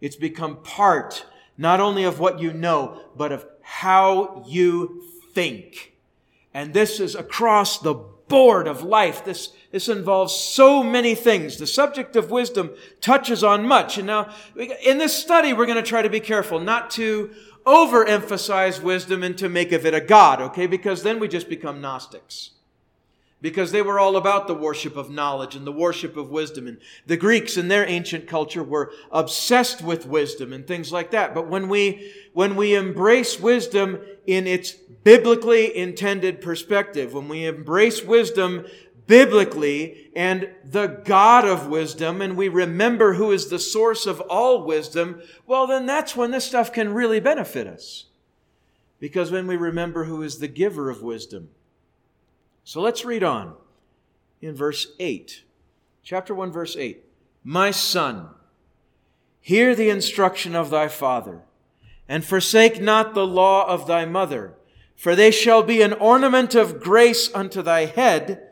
It's 0.00 0.14
become 0.14 0.62
part 0.62 1.26
not 1.58 1.80
only 1.80 2.04
of 2.04 2.20
what 2.20 2.38
you 2.38 2.52
know, 2.52 3.00
but 3.16 3.32
of 3.32 3.44
how 3.60 4.44
you 4.46 5.02
think. 5.32 5.94
And 6.54 6.72
this 6.72 7.00
is 7.00 7.16
across 7.16 7.80
the 7.80 7.94
board 8.28 8.68
of 8.68 8.82
life. 8.82 9.24
This, 9.24 9.52
this 9.76 9.90
involves 9.90 10.34
so 10.34 10.82
many 10.82 11.14
things. 11.14 11.58
The 11.58 11.66
subject 11.66 12.16
of 12.16 12.30
wisdom 12.30 12.70
touches 13.02 13.44
on 13.44 13.68
much. 13.68 13.98
And 13.98 14.06
now, 14.06 14.30
in 14.56 14.96
this 14.96 15.14
study, 15.14 15.52
we're 15.52 15.66
going 15.66 15.76
to 15.76 15.82
try 15.82 16.00
to 16.00 16.08
be 16.08 16.18
careful 16.18 16.58
not 16.58 16.88
to 16.92 17.30
overemphasize 17.66 18.80
wisdom 18.80 19.22
and 19.22 19.36
to 19.36 19.50
make 19.50 19.72
of 19.72 19.84
it 19.84 19.92
a 19.92 20.00
God, 20.00 20.40
okay? 20.40 20.66
Because 20.66 21.02
then 21.02 21.18
we 21.20 21.28
just 21.28 21.50
become 21.50 21.82
Gnostics. 21.82 22.52
Because 23.42 23.70
they 23.70 23.82
were 23.82 23.98
all 23.98 24.16
about 24.16 24.46
the 24.46 24.54
worship 24.54 24.96
of 24.96 25.10
knowledge 25.10 25.54
and 25.54 25.66
the 25.66 25.72
worship 25.72 26.16
of 26.16 26.30
wisdom. 26.30 26.66
And 26.66 26.78
the 27.06 27.18
Greeks 27.18 27.58
in 27.58 27.68
their 27.68 27.86
ancient 27.86 28.26
culture 28.26 28.64
were 28.64 28.92
obsessed 29.12 29.82
with 29.82 30.06
wisdom 30.06 30.54
and 30.54 30.66
things 30.66 30.90
like 30.90 31.10
that. 31.10 31.34
But 31.34 31.48
when 31.48 31.68
we, 31.68 32.14
when 32.32 32.56
we 32.56 32.74
embrace 32.74 33.38
wisdom 33.38 34.00
in 34.26 34.46
its 34.46 34.72
biblically 34.72 35.76
intended 35.76 36.40
perspective, 36.40 37.12
when 37.12 37.28
we 37.28 37.44
embrace 37.44 38.02
wisdom 38.02 38.64
biblically 39.06 40.10
and 40.14 40.50
the 40.64 40.86
God 40.86 41.44
of 41.44 41.68
wisdom, 41.68 42.20
and 42.22 42.36
we 42.36 42.48
remember 42.48 43.14
who 43.14 43.30
is 43.32 43.48
the 43.48 43.58
source 43.58 44.06
of 44.06 44.20
all 44.22 44.64
wisdom, 44.64 45.20
well, 45.46 45.66
then 45.66 45.86
that's 45.86 46.16
when 46.16 46.30
this 46.30 46.44
stuff 46.44 46.72
can 46.72 46.94
really 46.94 47.20
benefit 47.20 47.66
us. 47.66 48.06
Because 48.98 49.30
when 49.30 49.46
we 49.46 49.56
remember 49.56 50.04
who 50.04 50.22
is 50.22 50.38
the 50.38 50.48
giver 50.48 50.88
of 50.88 51.02
wisdom. 51.02 51.50
So 52.64 52.80
let's 52.80 53.04
read 53.04 53.22
on 53.22 53.54
in 54.40 54.54
verse 54.54 54.88
8. 54.98 55.42
Chapter 56.02 56.34
1, 56.34 56.50
verse 56.50 56.76
8. 56.76 57.04
My 57.44 57.70
son, 57.70 58.28
hear 59.40 59.74
the 59.74 59.90
instruction 59.90 60.56
of 60.56 60.70
thy 60.70 60.88
father, 60.88 61.42
and 62.08 62.24
forsake 62.24 62.80
not 62.80 63.14
the 63.14 63.26
law 63.26 63.68
of 63.68 63.86
thy 63.86 64.04
mother 64.04 64.56
for 64.96 65.14
they 65.14 65.30
shall 65.30 65.62
be 65.62 65.82
an 65.82 65.92
ornament 65.92 66.54
of 66.54 66.80
grace 66.80 67.32
unto 67.34 67.62
thy 67.62 67.84
head 67.84 68.45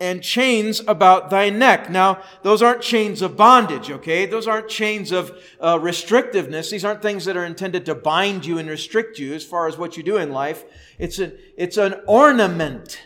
and 0.00 0.22
chains 0.22 0.80
about 0.88 1.28
thy 1.28 1.50
neck. 1.50 1.90
Now, 1.90 2.22
those 2.42 2.62
aren't 2.62 2.80
chains 2.80 3.20
of 3.20 3.36
bondage, 3.36 3.90
okay? 3.90 4.24
Those 4.24 4.48
aren't 4.48 4.68
chains 4.68 5.12
of 5.12 5.30
uh, 5.60 5.78
restrictiveness. 5.78 6.70
These 6.70 6.86
aren't 6.86 7.02
things 7.02 7.26
that 7.26 7.36
are 7.36 7.44
intended 7.44 7.84
to 7.86 7.94
bind 7.94 8.46
you 8.46 8.58
and 8.58 8.68
restrict 8.68 9.18
you 9.18 9.34
as 9.34 9.44
far 9.44 9.68
as 9.68 9.76
what 9.76 9.98
you 9.98 10.02
do 10.02 10.16
in 10.16 10.32
life. 10.32 10.64
It's 10.98 11.18
an, 11.18 11.36
it's 11.56 11.76
an 11.76 11.96
ornament. 12.06 13.02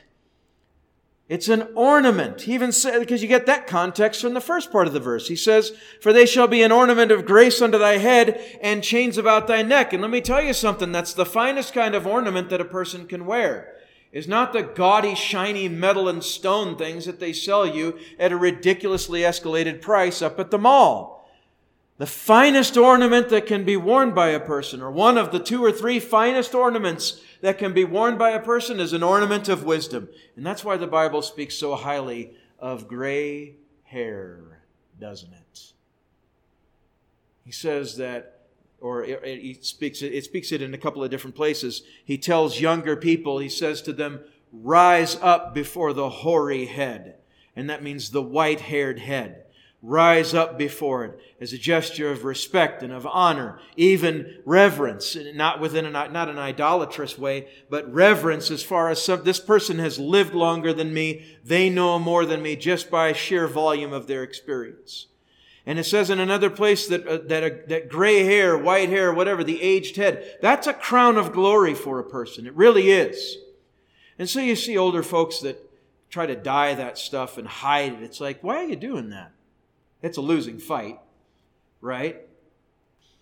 It's 1.29 1.49
an 1.49 1.69
ornament. 1.75 2.43
He 2.43 2.55
even 2.55 2.71
said, 2.71 3.01
because 3.01 3.23
you 3.23 3.29
get 3.29 3.47
that 3.47 3.67
context 3.67 4.21
from 4.21 4.35
the 4.35 4.41
first 4.41 4.71
part 4.71 4.87
of 4.87 4.93
the 4.93 5.01
verse. 5.01 5.27
He 5.27 5.37
says, 5.37 5.73
For 6.01 6.13
they 6.13 6.27
shall 6.27 6.47
be 6.47 6.63
an 6.63 6.71
ornament 6.71 7.11
of 7.11 7.25
grace 7.25 7.61
unto 7.61 7.79
thy 7.79 7.97
head 7.97 8.41
and 8.61 8.85
chains 8.85 9.19
about 9.19 9.49
thy 9.49 9.63
neck. 9.63 9.93
And 9.93 10.03
let 10.03 10.11
me 10.11 10.21
tell 10.21 10.43
you 10.43 10.53
something, 10.53 10.93
that's 10.93 11.15
the 11.15 11.27
finest 11.27 11.73
kind 11.73 11.95
of 11.95 12.07
ornament 12.07 12.51
that 12.51 12.61
a 12.61 12.65
person 12.65 13.07
can 13.07 13.27
wear. 13.27 13.74
Is 14.15 14.29
not 14.29 14.53
the 14.53 14.63
gaudy, 14.63 15.17
shiny 15.17 15.69
metal 15.69 16.09
and 16.09 16.23
stone 16.23 16.79
things 16.79 17.05
that 17.05 17.19
they 17.19 17.33
sell 17.33 17.67
you 17.67 17.99
at 18.17 18.31
a 18.31 18.37
ridiculously 18.37 19.23
escalated 19.23 19.83
price 19.83 20.23
up 20.23 20.39
at 20.39 20.53
the 20.53 20.59
mall. 20.59 21.29
The 21.99 22.07
finest 22.07 22.77
ornament 22.77 23.29
that 23.31 23.47
can 23.47 23.65
be 23.65 23.77
worn 23.77 24.15
by 24.15 24.29
a 24.29 24.39
person, 24.39 24.81
or 24.81 24.91
one 24.93 25.19
of 25.19 25.33
the 25.33 25.41
two 25.41 25.65
or 25.65 25.73
three 25.73 25.99
finest 25.99 26.55
ornaments 26.55 27.23
that 27.41 27.59
can 27.59 27.73
be 27.73 27.85
worn 27.85 28.17
by 28.17 28.31
a 28.31 28.41
person 28.41 28.79
is 28.79 28.93
an 28.93 29.03
ornament 29.03 29.49
of 29.49 29.65
wisdom. 29.65 30.09
And 30.37 30.47
that's 30.47 30.65
why 30.65 30.77
the 30.77 30.87
Bible 30.87 31.21
speaks 31.21 31.57
so 31.57 31.75
highly 31.75 32.35
of 32.61 32.87
gray 32.87 33.57
hair, 33.83 34.63
doesn't 35.01 35.33
it? 35.33 35.73
He 37.45 37.51
says 37.51 37.97
that, 37.97 38.44
or 38.85 39.03
he 39.03 39.57
speaks 39.63 40.03
it, 40.03 40.13
it 40.13 40.25
speaks 40.25 40.53
it 40.53 40.61
in 40.61 40.75
a 40.75 40.79
couple 40.79 41.03
of 41.03 41.11
different 41.11 41.35
places. 41.35 41.83
He 42.05 42.19
tells 42.19 42.61
younger 42.61 42.97
people, 42.97 43.39
he 43.39 43.49
says 43.49 43.81
to 43.83 43.95
them, 43.95 44.21
rise 44.53 45.17
up 45.23 45.55
before 45.55 45.95
the 45.95 46.11
hoary 46.11 46.67
head. 46.67 47.17
And 47.57 47.71
that 47.71 47.83
means 47.83 48.11
the 48.11 48.23
white 48.23 48.61
haired 48.61 48.99
head 48.99 49.45
rise 49.81 50.33
up 50.33 50.57
before 50.57 51.05
it 51.05 51.19
as 51.41 51.53
a 51.53 51.59
gesture 51.59 52.11
of 52.11 52.25
respect 52.25 52.83
and 52.83 52.91
of 52.93 53.07
honor, 53.07 53.59
even 53.77 54.39
reverence, 54.47 55.17
not 55.35 55.61
within 55.61 55.85
a, 55.85 55.91
not 55.91 56.29
an 56.29 56.39
idolatrous 56.39 57.19
way, 57.19 57.47
but 57.69 57.93
reverence 57.93 58.51
as 58.51 58.63
far 58.63 58.89
as 58.89 59.03
some, 59.03 59.23
this 59.25 59.41
person 59.41 59.79
has 59.79 59.99
lived 59.99 60.35
longer 60.35 60.73
than 60.73 60.95
me. 60.95 61.25
They 61.45 61.69
know 61.69 61.99
more 61.99 62.25
than 62.25 62.43
me 62.43 62.57
just 62.57 62.91
by 62.91 63.13
sheer 63.13 63.47
volume 63.47 63.93
of 63.93 64.07
their 64.07 64.23
experience. 64.23 65.07
And 65.67 65.79
it 65.79 65.85
says 65.85 66.11
in 66.11 66.21
another 66.21 66.51
place 66.51 66.87
that, 66.89 67.07
uh, 67.07 67.19
that, 67.27 67.69
that 67.69 67.89
gray 67.89 68.25
hair, 68.25 68.57
white 68.57 68.91
hair, 68.91 69.13
whatever, 69.13 69.43
the 69.43 69.63
aged 69.63 69.97
head, 69.97 70.37
that's 70.43 70.67
a 70.67 70.75
crown 70.75 71.17
of 71.17 71.33
glory 71.33 71.75
for 71.75 71.99
a 71.99 72.05
person. 72.05 72.47
It 72.47 72.55
really 72.55 72.91
is. 72.91 73.39
And 74.19 74.29
so 74.29 74.41
you 74.41 74.57
see 74.57 74.77
older 74.77 75.03
folks 75.03 75.41
that 75.41 75.59
try 76.11 76.27
to 76.27 76.37
dye 76.37 76.75
that 76.75 76.99
stuff 76.99 77.39
and 77.39 77.49
hide 77.49 77.95
it. 77.95 78.03
It's 78.03 78.21
like, 78.21 78.45
why 78.45 78.59
are 78.59 78.69
you 78.69 78.77
doing 78.77 79.11
that? 79.11 79.33
It's 80.03 80.19
a 80.19 80.21
losing 80.23 80.59
fight, 80.59 81.01
right? 81.81 82.21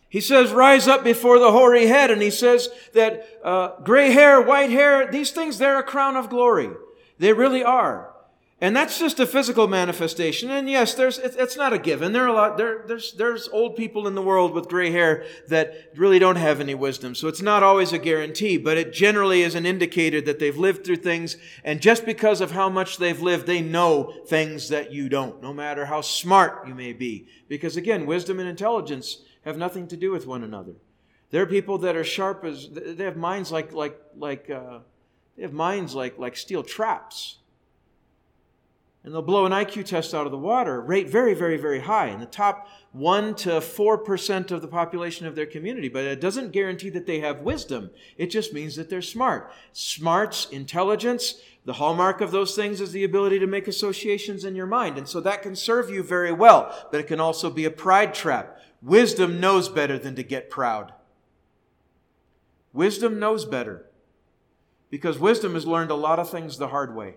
He 0.08 0.20
says, 0.20 0.52
rise 0.52 0.88
up 0.88 1.04
before 1.04 1.38
the 1.38 1.52
hoary 1.52 1.86
head. 1.86 2.10
And 2.10 2.20
he 2.20 2.30
says 2.30 2.68
that 2.92 3.26
uh, 3.42 3.80
gray 3.82 4.10
hair, 4.10 4.42
white 4.42 4.70
hair, 4.70 5.10
these 5.10 5.30
things, 5.30 5.58
they're 5.58 5.78
a 5.78 5.84
crown 5.84 6.16
of 6.16 6.28
glory. 6.28 6.70
They 7.18 7.32
really 7.32 7.62
are. 7.62 8.11
And 8.62 8.76
that's 8.76 8.96
just 8.96 9.18
a 9.18 9.26
physical 9.26 9.66
manifestation. 9.66 10.48
And 10.48 10.70
yes, 10.70 10.94
there's, 10.94 11.18
it's 11.18 11.56
not 11.56 11.72
a 11.72 11.80
given. 11.80 12.12
There 12.12 12.22
are 12.22 12.28
a 12.28 12.32
lot, 12.32 12.56
there, 12.56 12.84
there's, 12.86 13.12
there's 13.14 13.48
old 13.48 13.74
people 13.74 14.06
in 14.06 14.14
the 14.14 14.22
world 14.22 14.54
with 14.54 14.68
gray 14.68 14.92
hair 14.92 15.24
that 15.48 15.90
really 15.96 16.20
don't 16.20 16.36
have 16.36 16.60
any 16.60 16.76
wisdom. 16.76 17.16
So 17.16 17.26
it's 17.26 17.42
not 17.42 17.64
always 17.64 17.92
a 17.92 17.98
guarantee, 17.98 18.58
but 18.58 18.76
it 18.76 18.92
generally 18.92 19.42
is 19.42 19.56
an 19.56 19.66
indicator 19.66 20.20
that 20.20 20.38
they've 20.38 20.56
lived 20.56 20.84
through 20.84 20.98
things. 20.98 21.38
And 21.64 21.82
just 21.82 22.06
because 22.06 22.40
of 22.40 22.52
how 22.52 22.68
much 22.68 22.98
they've 22.98 23.20
lived, 23.20 23.48
they 23.48 23.60
know 23.60 24.14
things 24.28 24.68
that 24.68 24.92
you 24.92 25.08
don't, 25.08 25.42
no 25.42 25.52
matter 25.52 25.86
how 25.86 26.00
smart 26.00 26.68
you 26.68 26.76
may 26.76 26.92
be. 26.92 27.26
Because 27.48 27.76
again, 27.76 28.06
wisdom 28.06 28.38
and 28.38 28.48
intelligence 28.48 29.22
have 29.44 29.58
nothing 29.58 29.88
to 29.88 29.96
do 29.96 30.12
with 30.12 30.28
one 30.28 30.44
another. 30.44 30.74
There 31.30 31.42
are 31.42 31.46
people 31.46 31.78
that 31.78 31.96
are 31.96 32.04
sharp 32.04 32.44
as, 32.44 32.68
they 32.70 33.02
have 33.02 33.16
minds 33.16 33.50
like, 33.50 33.72
like, 33.72 34.00
like, 34.16 34.48
uh, 34.48 34.78
they 35.36 35.42
have 35.42 35.52
minds 35.52 35.96
like, 35.96 36.16
like 36.16 36.36
steel 36.36 36.62
traps 36.62 37.38
and 39.04 39.12
they'll 39.12 39.22
blow 39.22 39.46
an 39.46 39.52
IQ 39.52 39.84
test 39.84 40.14
out 40.14 40.26
of 40.26 40.32
the 40.32 40.38
water, 40.38 40.80
rate 40.80 41.08
very, 41.08 41.34
very, 41.34 41.56
very 41.56 41.80
high 41.80 42.06
in 42.06 42.20
the 42.20 42.26
top 42.26 42.68
1 42.92 43.34
to 43.34 43.50
4% 43.50 44.50
of 44.52 44.62
the 44.62 44.68
population 44.68 45.26
of 45.26 45.34
their 45.34 45.46
community. 45.46 45.88
But 45.88 46.04
it 46.04 46.20
doesn't 46.20 46.52
guarantee 46.52 46.90
that 46.90 47.06
they 47.06 47.18
have 47.20 47.40
wisdom. 47.40 47.90
It 48.16 48.28
just 48.28 48.52
means 48.52 48.76
that 48.76 48.88
they're 48.88 49.02
smart. 49.02 49.52
Smarts, 49.72 50.48
intelligence, 50.50 51.40
the 51.64 51.74
hallmark 51.74 52.20
of 52.20 52.30
those 52.30 52.54
things 52.54 52.80
is 52.80 52.92
the 52.92 53.02
ability 53.02 53.40
to 53.40 53.46
make 53.46 53.66
associations 53.66 54.44
in 54.44 54.54
your 54.54 54.66
mind. 54.66 54.98
And 54.98 55.08
so 55.08 55.20
that 55.20 55.42
can 55.42 55.56
serve 55.56 55.90
you 55.90 56.02
very 56.02 56.32
well, 56.32 56.88
but 56.92 57.00
it 57.00 57.08
can 57.08 57.20
also 57.20 57.50
be 57.50 57.64
a 57.64 57.70
pride 57.70 58.14
trap. 58.14 58.58
Wisdom 58.80 59.40
knows 59.40 59.68
better 59.68 59.98
than 59.98 60.14
to 60.14 60.22
get 60.22 60.50
proud. 60.50 60.92
Wisdom 62.72 63.18
knows 63.18 63.44
better 63.44 63.86
because 64.90 65.18
wisdom 65.18 65.54
has 65.54 65.66
learned 65.66 65.90
a 65.90 65.96
lot 65.96 66.18
of 66.18 66.30
things 66.30 66.58
the 66.58 66.68
hard 66.68 66.94
way. 66.94 67.16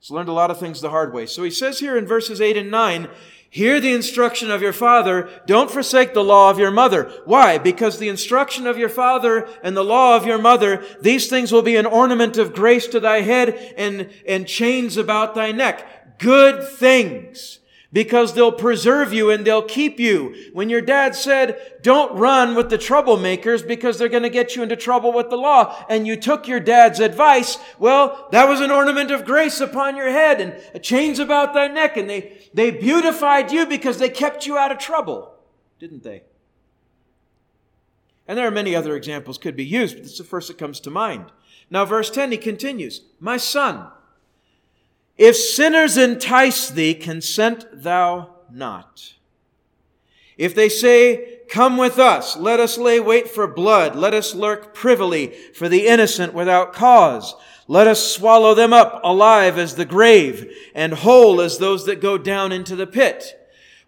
He's 0.00 0.10
learned 0.10 0.28
a 0.28 0.32
lot 0.32 0.50
of 0.50 0.58
things 0.58 0.80
the 0.80 0.90
hard 0.90 1.12
way. 1.12 1.26
So 1.26 1.42
he 1.42 1.50
says 1.50 1.80
here 1.80 1.96
in 1.96 2.06
verses 2.06 2.40
8 2.40 2.56
and 2.56 2.70
9, 2.70 3.08
Hear 3.50 3.80
the 3.80 3.94
instruction 3.94 4.50
of 4.50 4.60
your 4.60 4.74
father. 4.74 5.28
Don't 5.46 5.70
forsake 5.70 6.12
the 6.12 6.22
law 6.22 6.50
of 6.50 6.58
your 6.58 6.70
mother. 6.70 7.10
Why? 7.24 7.56
Because 7.56 7.98
the 7.98 8.10
instruction 8.10 8.66
of 8.66 8.76
your 8.76 8.90
father 8.90 9.48
and 9.62 9.74
the 9.74 9.84
law 9.84 10.16
of 10.16 10.26
your 10.26 10.38
mother, 10.38 10.84
these 11.00 11.28
things 11.28 11.50
will 11.50 11.62
be 11.62 11.76
an 11.76 11.86
ornament 11.86 12.36
of 12.36 12.52
grace 12.52 12.86
to 12.88 13.00
thy 13.00 13.22
head 13.22 13.74
and, 13.78 14.10
and 14.26 14.46
chains 14.46 14.98
about 14.98 15.34
thy 15.34 15.50
neck. 15.50 16.18
Good 16.18 16.68
things 16.68 17.57
because 17.92 18.34
they'll 18.34 18.52
preserve 18.52 19.12
you 19.12 19.30
and 19.30 19.46
they'll 19.46 19.62
keep 19.62 19.98
you. 19.98 20.34
When 20.52 20.68
your 20.68 20.82
dad 20.82 21.14
said, 21.14 21.78
don't 21.82 22.14
run 22.18 22.54
with 22.54 22.68
the 22.68 22.76
troublemakers 22.76 23.66
because 23.66 23.98
they're 23.98 24.08
going 24.08 24.24
to 24.24 24.30
get 24.30 24.54
you 24.54 24.62
into 24.62 24.76
trouble 24.76 25.12
with 25.12 25.30
the 25.30 25.36
law, 25.36 25.84
and 25.88 26.06
you 26.06 26.16
took 26.16 26.46
your 26.46 26.60
dad's 26.60 27.00
advice, 27.00 27.58
well, 27.78 28.28
that 28.32 28.48
was 28.48 28.60
an 28.60 28.70
ornament 28.70 29.10
of 29.10 29.24
grace 29.24 29.60
upon 29.60 29.96
your 29.96 30.10
head 30.10 30.40
and 30.40 30.82
chains 30.82 31.18
about 31.18 31.54
thy 31.54 31.68
neck, 31.68 31.96
and 31.96 32.10
they, 32.10 32.38
they 32.52 32.70
beautified 32.70 33.50
you 33.50 33.64
because 33.64 33.98
they 33.98 34.10
kept 34.10 34.46
you 34.46 34.58
out 34.58 34.72
of 34.72 34.78
trouble, 34.78 35.34
didn't 35.78 36.02
they? 36.02 36.24
And 38.26 38.36
there 38.36 38.46
are 38.46 38.50
many 38.50 38.76
other 38.76 38.94
examples 38.94 39.38
could 39.38 39.56
be 39.56 39.64
used, 39.64 39.96
but 39.96 40.04
it's 40.04 40.18
the 40.18 40.24
first 40.24 40.48
that 40.48 40.58
comes 40.58 40.80
to 40.80 40.90
mind. 40.90 41.32
Now, 41.70 41.86
verse 41.86 42.10
10, 42.10 42.32
he 42.32 42.38
continues, 42.38 43.02
My 43.18 43.38
son, 43.38 43.90
if 45.18 45.36
sinners 45.36 45.96
entice 45.96 46.70
thee, 46.70 46.94
consent 46.94 47.66
thou 47.72 48.36
not. 48.50 49.14
If 50.36 50.54
they 50.54 50.68
say, 50.68 51.34
Come 51.48 51.78
with 51.78 51.98
us, 51.98 52.36
let 52.36 52.60
us 52.60 52.76
lay 52.76 53.00
wait 53.00 53.28
for 53.28 53.46
blood, 53.46 53.96
let 53.96 54.12
us 54.12 54.34
lurk 54.34 54.74
privily 54.74 55.28
for 55.54 55.68
the 55.68 55.86
innocent 55.86 56.34
without 56.34 56.74
cause. 56.74 57.34
Let 57.66 57.86
us 57.86 58.12
swallow 58.12 58.54
them 58.54 58.72
up 58.72 59.00
alive 59.02 59.58
as 59.58 59.74
the 59.74 59.86
grave, 59.86 60.54
and 60.74 60.92
whole 60.92 61.40
as 61.40 61.58
those 61.58 61.86
that 61.86 62.02
go 62.02 62.18
down 62.18 62.52
into 62.52 62.76
the 62.76 62.86
pit. 62.86 63.34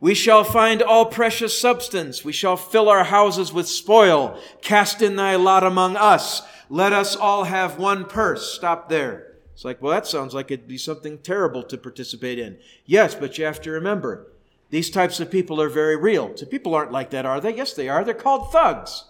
We 0.01 0.15
shall 0.15 0.43
find 0.43 0.83
all 0.83 1.07
precious 1.07 1.59
substance. 1.59 2.25
We 2.25 2.33
shall 2.33 2.57
fill 2.57 2.89
our 2.89 3.05
houses 3.05 3.53
with 3.53 3.69
spoil. 3.69 4.41
Cast 4.63 5.03
in 5.03 5.17
thy 5.17 5.37
lot 5.37 5.63
among 5.63 5.97
us. 5.97 6.41
Let 6.71 6.95
us 6.95 7.15
all 7.15 7.45
have 7.45 7.79
one 7.79 8.07
purse. 8.07 8.55
Stop 8.55 8.89
there. 8.89 9.30
It's 9.61 9.65
like, 9.67 9.83
well, 9.83 9.93
that 9.93 10.07
sounds 10.07 10.33
like 10.33 10.51
it'd 10.51 10.67
be 10.67 10.79
something 10.79 11.19
terrible 11.19 11.63
to 11.65 11.77
participate 11.77 12.39
in. 12.39 12.57
Yes, 12.87 13.15
but 13.15 13.37
you 13.37 13.45
have 13.45 13.61
to 13.61 13.71
remember, 13.71 14.33
these 14.71 14.89
types 14.89 15.21
of 15.21 15.31
people 15.31 15.61
are 15.61 15.69
very 15.69 15.97
real. 15.97 16.35
So 16.35 16.47
people 16.47 16.75
aren't 16.75 16.93
like 16.93 17.11
that, 17.11 17.27
are 17.27 17.43
they? 17.43 17.55
Yes, 17.55 17.75
they 17.75 17.87
are. 17.87 18.03
They're 18.03 18.15
called 18.15 18.51
thugs. 18.51 19.05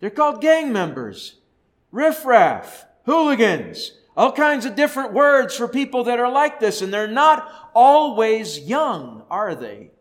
They're 0.00 0.10
called 0.10 0.40
gang 0.40 0.72
members, 0.72 1.36
riffraff, 1.92 2.86
hooligans, 3.04 3.92
all 4.16 4.32
kinds 4.32 4.64
of 4.64 4.74
different 4.74 5.12
words 5.12 5.56
for 5.56 5.68
people 5.68 6.02
that 6.02 6.18
are 6.18 6.32
like 6.32 6.58
this, 6.58 6.82
and 6.82 6.92
they're 6.92 7.06
not 7.06 7.70
always 7.72 8.58
young, 8.58 9.22
are 9.30 9.54
they? 9.54 9.92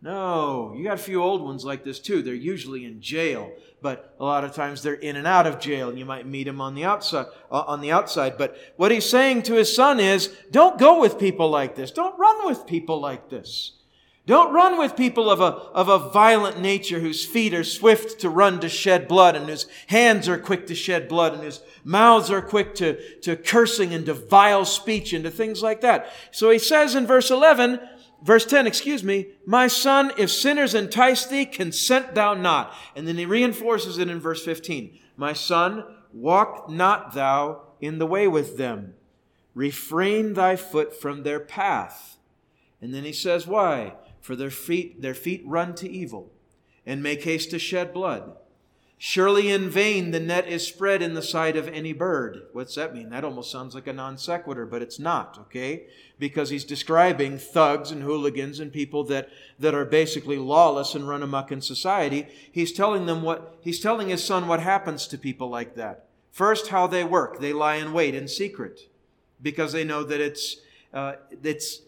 No, 0.00 0.72
you 0.74 0.84
got 0.84 0.94
a 0.94 1.02
few 1.02 1.22
old 1.22 1.42
ones 1.42 1.66
like 1.66 1.84
this 1.84 1.98
too. 1.98 2.22
They're 2.22 2.32
usually 2.32 2.86
in 2.86 3.02
jail, 3.02 3.52
but 3.80 4.14
a 4.18 4.24
lot 4.24 4.44
of 4.44 4.54
times 4.54 4.82
they're 4.82 4.94
in 4.94 5.16
and 5.16 5.26
out 5.26 5.46
of 5.46 5.60
jail, 5.60 5.88
and 5.88 5.98
you 5.98 6.04
might 6.04 6.26
meet 6.26 6.44
them 6.44 6.60
on 6.60 6.74
the 6.74 6.84
outside. 6.84 7.26
Uh, 7.50 7.64
on 7.66 7.80
the 7.80 7.92
outside, 7.92 8.36
but 8.36 8.56
what 8.76 8.90
he's 8.90 9.08
saying 9.08 9.42
to 9.42 9.54
his 9.54 9.74
son 9.74 10.00
is, 10.00 10.34
don't 10.50 10.78
go 10.78 11.00
with 11.00 11.18
people 11.18 11.48
like 11.48 11.76
this. 11.76 11.90
Don't 11.90 12.18
run 12.18 12.46
with 12.46 12.66
people 12.66 13.00
like 13.00 13.30
this. 13.30 13.72
Don't 14.28 14.52
run 14.52 14.76
with 14.76 14.94
people 14.94 15.30
of 15.30 15.40
a, 15.40 15.54
of 15.72 15.88
a 15.88 16.10
violent 16.10 16.60
nature 16.60 17.00
whose 17.00 17.24
feet 17.24 17.54
are 17.54 17.64
swift 17.64 18.20
to 18.20 18.28
run 18.28 18.60
to 18.60 18.68
shed 18.68 19.08
blood 19.08 19.34
and 19.34 19.48
whose 19.48 19.66
hands 19.86 20.28
are 20.28 20.36
quick 20.36 20.66
to 20.66 20.74
shed 20.74 21.08
blood 21.08 21.32
and 21.32 21.42
whose 21.42 21.62
mouths 21.82 22.30
are 22.30 22.42
quick 22.42 22.74
to, 22.74 23.18
to 23.20 23.36
cursing 23.36 23.94
and 23.94 24.04
to 24.04 24.12
vile 24.12 24.66
speech 24.66 25.14
and 25.14 25.24
to 25.24 25.30
things 25.30 25.62
like 25.62 25.80
that. 25.80 26.12
So 26.30 26.50
he 26.50 26.58
says 26.58 26.94
in 26.94 27.06
verse 27.06 27.30
11, 27.30 27.80
verse 28.22 28.44
10, 28.44 28.66
excuse 28.66 29.04
me, 29.04 29.28
my 29.46 29.66
son, 29.66 30.12
if 30.18 30.30
sinners 30.30 30.74
entice 30.74 31.26
thee, 31.26 31.46
consent 31.46 32.14
thou 32.14 32.34
not. 32.34 32.74
And 32.94 33.06
then 33.06 33.16
he 33.16 33.26
reinforces 33.26 33.98
it 33.98 34.08
in 34.08 34.20
verse 34.20 34.44
15. 34.44 34.98
My 35.16 35.32
son, 35.32 35.84
walk 36.12 36.68
not 36.68 37.14
thou 37.14 37.62
in 37.80 37.98
the 37.98 38.06
way 38.06 38.28
with 38.28 38.56
them. 38.56 38.94
Refrain 39.54 40.34
thy 40.34 40.56
foot 40.56 40.98
from 40.98 41.22
their 41.22 41.40
path. 41.40 42.16
And 42.80 42.94
then 42.94 43.04
he 43.04 43.12
says, 43.12 43.46
why? 43.46 43.94
for 44.28 44.36
their 44.36 44.50
feet, 44.50 45.00
their 45.00 45.14
feet 45.14 45.42
run 45.46 45.74
to 45.76 45.88
evil, 45.88 46.30
and 46.84 47.02
make 47.02 47.24
haste 47.24 47.50
to 47.50 47.58
shed 47.58 47.92
blood. 47.94 48.36
Surely 49.00 49.48
in 49.48 49.70
vain 49.70 50.10
the 50.10 50.18
net 50.18 50.48
is 50.48 50.66
spread 50.66 51.02
in 51.02 51.14
the 51.14 51.22
sight 51.22 51.56
of 51.56 51.68
any 51.68 51.92
bird. 51.92 52.42
What's 52.52 52.74
that 52.74 52.92
mean? 52.92 53.10
That 53.10 53.22
almost 53.22 53.50
sounds 53.50 53.72
like 53.72 53.86
a 53.86 53.92
non 53.92 54.18
sequitur, 54.18 54.66
but 54.66 54.82
it's 54.82 54.98
not, 54.98 55.38
okay? 55.42 55.84
Because 56.18 56.50
he's 56.50 56.64
describing 56.64 57.38
thugs 57.38 57.92
and 57.92 58.02
hooligans 58.02 58.58
and 58.58 58.72
people 58.72 59.04
that, 59.04 59.28
that 59.60 59.72
are 59.72 59.84
basically 59.84 60.36
lawless 60.36 60.96
and 60.96 61.08
run 61.08 61.22
amok 61.22 61.52
in 61.52 61.60
society. 61.60 62.26
He's 62.50 62.72
telling 62.72 63.06
them 63.06 63.22
what, 63.22 63.56
he's 63.60 63.78
telling 63.78 64.08
his 64.08 64.24
son 64.24 64.48
what 64.48 64.58
happens 64.58 65.06
to 65.08 65.16
people 65.16 65.48
like 65.48 65.76
that. 65.76 66.06
First, 66.32 66.68
how 66.68 66.88
they 66.88 67.04
work. 67.04 67.38
They 67.38 67.52
lie 67.52 67.76
in 67.76 67.92
wait 67.92 68.16
in 68.16 68.26
secret 68.26 68.80
because 69.40 69.72
they 69.72 69.84
know 69.84 70.02
that 70.02 70.20
it's, 70.20 70.56
uh, 70.92 71.14
it's, 71.44 71.82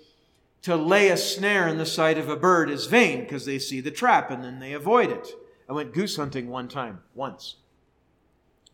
to 0.63 0.77
lay 0.77 1.09
a 1.09 1.17
snare 1.17 1.67
in 1.67 1.79
the 1.79 1.87
sight 1.87 2.19
of 2.19 2.29
a 2.29 2.37
bird 2.37 2.71
is 2.71 2.87
vain 2.87 3.21
because 3.21 3.47
they 3.47 3.59
see 3.59 3.81
the 3.81 3.91
trap 3.91 4.31
and 4.31 4.45
then 4.45 4.61
they 4.61 4.73
avoid 4.73 5.11
it. 5.11 5.35
I 5.71 5.73
went 5.73 5.95
goose 5.95 6.17
hunting 6.17 6.49
one 6.49 6.67
time, 6.67 6.99
once. 7.15 7.55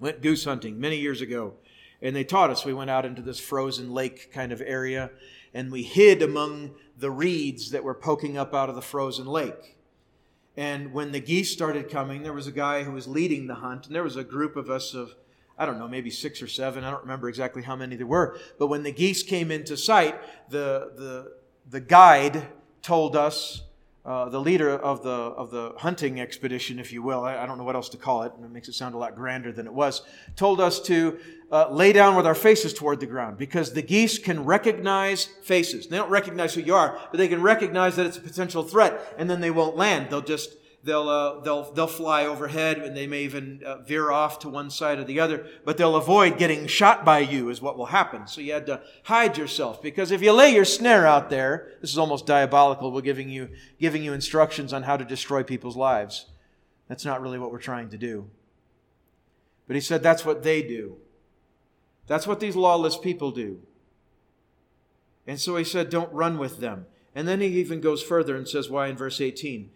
Went 0.01 0.23
goose 0.23 0.47
hunting 0.47 0.81
many 0.81 0.97
years 0.97 1.21
ago, 1.21 1.53
and 2.01 2.17
they 2.17 2.25
taught 2.25 2.49
us. 2.49 2.65
We 2.65 2.73
went 2.73 2.89
out 2.89 3.05
into 3.05 3.21
this 3.21 3.39
frozen 3.39 3.93
lake 3.93 4.33
kind 4.33 4.51
of 4.51 4.63
area, 4.63 5.11
and 5.53 5.71
we 5.71 5.83
hid 5.83 6.23
among 6.23 6.75
the 6.97 7.11
reeds 7.11 7.71
that 7.73 7.85
were 7.85 7.93
poking 7.93 8.39
up 8.39 8.55
out 8.55 8.71
of 8.71 8.75
the 8.75 8.81
frozen 8.81 9.27
lake. 9.27 9.77
And 10.57 10.95
when 10.95 11.13
the 11.13 11.21
geese 11.21 11.53
started 11.53 11.91
coming, 11.91 12.23
there 12.23 12.33
was 12.33 12.47
a 12.47 12.53
guy 12.53 12.85
who 12.85 12.93
was 12.93 13.07
leading 13.07 13.47
the 13.47 13.57
hunt, 13.57 13.87
and 13.87 13.95
there 13.95 14.03
was 14.03 14.17
a 14.17 14.25
group 14.25 14.57
of 14.57 14.71
us 14.71 14.95
of 14.95 15.15
I 15.59 15.67
don't 15.67 15.79
know, 15.79 15.89
maybe 15.89 16.11
six 16.11 16.41
or 16.41 16.49
seven. 16.49 16.83
I 16.83 16.91
don't 16.91 17.03
remember 17.03 17.29
exactly 17.29 17.63
how 17.63 17.77
many 17.77 17.97
there 17.97 18.07
were. 18.07 18.39
But 18.59 18.69
when 18.69 18.83
the 18.83 18.93
geese 18.93 19.23
came 19.23 19.51
into 19.51 19.77
sight, 19.77 20.19
the, 20.51 20.93
the, 20.97 21.33
the 21.69 21.81
guide 21.81 22.49
told 22.83 23.17
us, 23.17 23.63
uh, 24.07 24.29
the 24.29 24.41
leader 24.41 24.71
of 24.71 25.03
the, 25.03 25.11
of 25.11 25.51
the 25.51 25.73
hunting 25.79 26.21
expedition, 26.21 26.79
if 26.79 26.93
you 26.93 27.03
will, 27.03 27.25
I, 27.25 27.39
I, 27.39 27.47
don't 27.47 27.59
know 27.59 27.65
what 27.65 27.75
else 27.75 27.89
to 27.89 27.97
call 27.97 28.23
it, 28.23 28.33
and 28.37 28.45
it 28.45 28.53
makes 28.53 28.69
it 28.69 28.75
sound 28.75 28.95
a 28.95 28.99
lot 28.99 29.17
grander 29.17 29.51
than 29.51 29.67
it 29.67 29.73
was, 29.73 30.03
told 30.37 30.61
us 30.61 30.81
to 30.83 31.19
uh, 31.51 31.69
lay 31.73 31.93
down 31.93 32.15
with 32.15 32.25
our 32.25 32.35
faces 32.35 32.73
toward 32.73 33.01
the 33.01 33.07
ground 33.07 33.37
because 33.37 33.73
the 33.73 33.83
geese 33.83 34.17
can 34.17 34.45
recognize 34.45 35.25
faces. 35.43 35.89
They 35.89 35.97
don't 35.97 36.09
recognize 36.09 36.55
who 36.55 36.61
you 36.61 36.77
are, 36.77 37.01
but 37.11 37.19
they 37.19 37.27
can 37.27 37.43
recognize 37.43 37.97
that 37.97 38.07
it's 38.07 38.17
a 38.17 38.21
potential 38.21 38.63
threat, 38.63 39.15
and 39.19 39.29
then 39.29 39.41
they 39.41 39.51
won't 39.51 39.77
land. 39.77 40.09
They'll 40.09 40.21
just 40.21 40.57
they'll, 40.87 41.09
uh, 41.09 41.41
they'll, 41.41 41.73
they'll 41.73 41.87
fly 41.87 42.25
overhead 42.25 42.79
and 42.79 42.97
they 42.97 43.07
may 43.07 43.25
even 43.25 43.63
uh, 43.67 43.79
veer 43.79 44.11
off 44.11 44.39
to 44.39 44.49
one 44.49 44.71
side 44.71 44.99
or 44.99 45.05
the 45.05 45.21
other, 45.21 45.47
but 45.65 45.77
they'll 45.77 45.97
avoid 45.97 46.39
getting 46.39 46.67
shot 46.67 47.05
by 47.05 47.19
you, 47.19 47.51
is 47.51 47.61
what 47.61 47.77
will 47.77 47.87
happen. 47.87 48.27
So 48.27 48.41
you 48.41 48.53
had 48.53 48.67
to 48.67 48.81
hide 49.03 49.37
yourself 49.37 49.83
because 49.83 50.11
if 50.11 50.23
you 50.23 50.33
lay 50.33 50.55
your 50.55 50.65
snare 50.65 51.07
out 51.07 51.29
there, 51.29 51.73
this 51.81 51.91
is 51.91 51.99
almost 51.99 52.25
diabolical. 52.25 52.93
We're 52.93 53.03
giving 53.03 53.29
you, 53.29 53.51
giving 53.79 54.03
you 54.03 54.13
instructions 54.13 54.73
on 54.73 54.85
how 54.85 54.97
to 54.97 55.05
destroy 55.05 55.43
people's 55.43 55.77
lives. 55.77 56.27
That's 56.89 57.05
not 57.05 57.21
really 57.21 57.39
what 57.39 57.51
we're 57.51 57.59
trying 57.59 57.91
to 57.91 57.99
do. 57.99 58.31
But 59.67 59.75
he 59.75 59.83
said 59.83 60.03
that's 60.03 60.25
what 60.25 60.45
they 60.45 60.63
do. 60.63 60.99
That's 62.07 62.27
what 62.27 62.39
these 62.39 62.55
lawless 62.55 62.97
people 62.97 63.33
do. 63.33 63.61
And 65.27 65.41
so 65.41 65.57
he 65.57 65.65
said, 65.65 65.91
don't 65.91 66.13
run 66.13 66.39
with 66.39 66.61
them. 66.61 66.87
And 67.13 67.27
then 67.27 67.41
he 67.41 67.49
even 67.49 67.81
goes 67.81 68.03
further 68.03 68.37
and 68.37 68.47
says, 68.47 68.71
why 68.71 68.87
in 68.87 68.97
verse 68.97 69.21
18? 69.21 69.71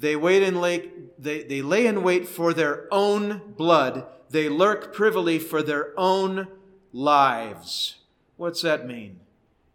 They 0.00 0.16
wait 0.16 0.42
in 0.42 0.60
lake, 0.60 1.18
they, 1.18 1.42
they 1.42 1.60
lay 1.60 1.86
in 1.86 2.02
wait 2.02 2.26
for 2.26 2.54
their 2.54 2.88
own 2.90 3.54
blood. 3.56 4.06
They 4.30 4.48
lurk 4.48 4.94
privily 4.94 5.38
for 5.38 5.62
their 5.62 5.92
own 5.98 6.48
lives. 6.92 7.96
What's 8.36 8.62
that 8.62 8.86
mean? 8.86 9.20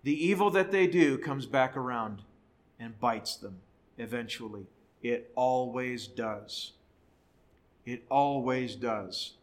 The 0.03 0.25
evil 0.25 0.49
that 0.51 0.71
they 0.71 0.87
do 0.87 1.19
comes 1.19 1.45
back 1.45 1.77
around 1.77 2.23
and 2.79 2.99
bites 2.99 3.35
them 3.35 3.59
eventually. 3.99 4.65
It 5.03 5.31
always 5.35 6.07
does. 6.07 6.71
It 7.85 8.03
always 8.09 8.75
does. 8.75 9.33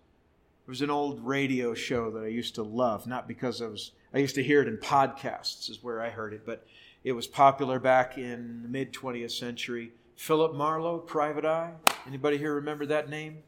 There 0.67 0.73
was 0.73 0.83
an 0.83 0.91
old 0.91 1.25
radio 1.25 1.75
show 1.75 2.11
that 2.11 2.25
I 2.25 2.29
used 2.29 2.57
to 2.57 2.63
love, 2.65 3.07
not 3.07 3.29
because 3.29 3.63
I 3.63 3.67
was 3.67 3.93
I 4.13 4.19
used 4.19 4.35
to 4.35 4.43
hear 4.43 4.61
it 4.61 4.69
in 4.69 4.77
podcasts 4.79 5.71
is 5.71 5.83
where 5.83 6.03
I 6.03 6.11
heard 6.11 6.35
it, 6.35 6.45
but 6.45 6.67
it 7.05 7.13
was 7.13 7.27
popular 7.27 7.79
back 7.79 8.19
in 8.19 8.63
the 8.63 8.69
mid 8.69 8.93
20th 8.93 9.31
century. 9.31 9.93
Philip 10.17 10.55
Marlowe, 10.55 10.99
Private 10.99 11.45
Eye. 11.45 11.73
Anybody 12.07 12.39
here 12.39 12.55
remember 12.55 12.87
that 12.87 13.09
name? 13.09 13.39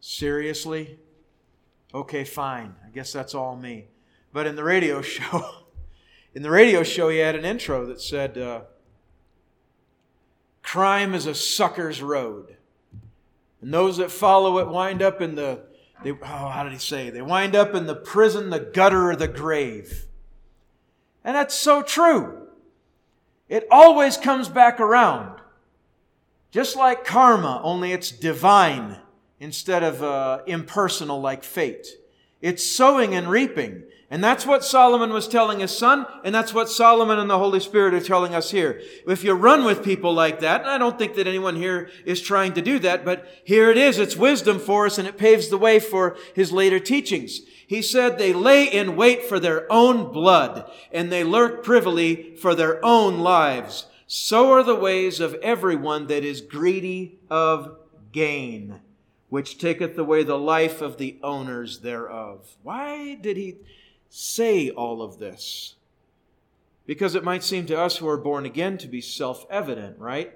Seriously? 0.00 0.98
Okay, 1.94 2.24
fine. 2.24 2.74
I 2.84 2.90
guess 2.90 3.12
that's 3.12 3.34
all 3.34 3.56
me. 3.56 3.86
But 4.32 4.46
in 4.46 4.56
the 4.56 4.64
radio 4.64 5.02
show, 5.02 5.44
in 6.34 6.42
the 6.42 6.50
radio 6.50 6.82
show, 6.82 7.08
he 7.08 7.18
had 7.18 7.34
an 7.34 7.44
intro 7.44 7.86
that 7.86 8.00
said, 8.00 8.36
uh, 8.36 8.60
"Crime 10.62 11.14
is 11.14 11.26
a 11.26 11.34
sucker's 11.34 12.02
road, 12.02 12.56
and 13.60 13.72
those 13.72 13.96
that 13.96 14.10
follow 14.10 14.58
it 14.58 14.68
wind 14.68 15.02
up 15.02 15.20
in 15.20 15.34
the 15.34 15.62
they, 16.02 16.10
oh, 16.10 16.16
how 16.24 16.62
did 16.62 16.72
he 16.72 16.78
say? 16.78 17.08
They 17.08 17.22
wind 17.22 17.56
up 17.56 17.74
in 17.74 17.86
the 17.86 17.94
prison, 17.94 18.50
the 18.50 18.60
gutter, 18.60 19.10
or 19.10 19.16
the 19.16 19.28
grave." 19.28 20.06
And 21.24 21.34
that's 21.34 21.54
so 21.54 21.82
true. 21.82 22.45
It 23.48 23.66
always 23.70 24.16
comes 24.16 24.48
back 24.48 24.80
around. 24.80 25.40
Just 26.50 26.76
like 26.76 27.04
karma, 27.04 27.60
only 27.62 27.92
it's 27.92 28.10
divine 28.10 28.98
instead 29.38 29.82
of 29.82 30.02
uh, 30.02 30.40
impersonal 30.46 31.20
like 31.20 31.44
fate. 31.44 31.86
It's 32.40 32.64
sowing 32.64 33.14
and 33.14 33.28
reaping. 33.28 33.84
And 34.08 34.22
that's 34.22 34.46
what 34.46 34.64
Solomon 34.64 35.12
was 35.12 35.26
telling 35.26 35.58
his 35.58 35.76
son, 35.76 36.06
and 36.24 36.32
that's 36.32 36.54
what 36.54 36.68
Solomon 36.68 37.18
and 37.18 37.28
the 37.28 37.38
Holy 37.38 37.58
Spirit 37.58 37.92
are 37.92 38.00
telling 38.00 38.36
us 38.36 38.52
here. 38.52 38.80
If 39.06 39.24
you 39.24 39.32
run 39.32 39.64
with 39.64 39.84
people 39.84 40.12
like 40.12 40.40
that, 40.40 40.60
and 40.60 40.70
I 40.70 40.78
don't 40.78 40.96
think 40.96 41.16
that 41.16 41.26
anyone 41.26 41.56
here 41.56 41.90
is 42.04 42.20
trying 42.20 42.52
to 42.52 42.62
do 42.62 42.78
that, 42.80 43.04
but 43.04 43.26
here 43.44 43.68
it 43.68 43.76
is. 43.76 43.98
It's 43.98 44.16
wisdom 44.16 44.60
for 44.60 44.86
us, 44.86 44.98
and 44.98 45.08
it 45.08 45.18
paves 45.18 45.48
the 45.48 45.58
way 45.58 45.80
for 45.80 46.16
his 46.34 46.52
later 46.52 46.78
teachings. 46.78 47.40
He 47.66 47.82
said 47.82 48.16
they 48.16 48.32
lay 48.32 48.64
in 48.64 48.96
wait 48.96 49.24
for 49.24 49.40
their 49.40 49.70
own 49.70 50.12
blood, 50.12 50.70
and 50.92 51.10
they 51.10 51.24
lurk 51.24 51.64
privily 51.64 52.36
for 52.36 52.54
their 52.54 52.84
own 52.84 53.18
lives. 53.18 53.86
So 54.06 54.52
are 54.52 54.62
the 54.62 54.76
ways 54.76 55.18
of 55.18 55.34
everyone 55.34 56.06
that 56.06 56.24
is 56.24 56.40
greedy 56.40 57.18
of 57.28 57.76
gain, 58.12 58.80
which 59.30 59.58
taketh 59.58 59.98
away 59.98 60.22
the 60.22 60.38
life 60.38 60.80
of 60.80 60.96
the 60.96 61.18
owners 61.24 61.80
thereof. 61.80 62.56
Why 62.62 63.16
did 63.16 63.36
he 63.36 63.56
say 64.08 64.70
all 64.70 65.02
of 65.02 65.18
this? 65.18 65.74
Because 66.86 67.16
it 67.16 67.24
might 67.24 67.42
seem 67.42 67.66
to 67.66 67.78
us 67.78 67.96
who 67.96 68.06
are 68.08 68.16
born 68.16 68.46
again 68.46 68.78
to 68.78 68.86
be 68.86 69.00
self 69.00 69.44
evident, 69.50 69.98
right? 69.98 70.32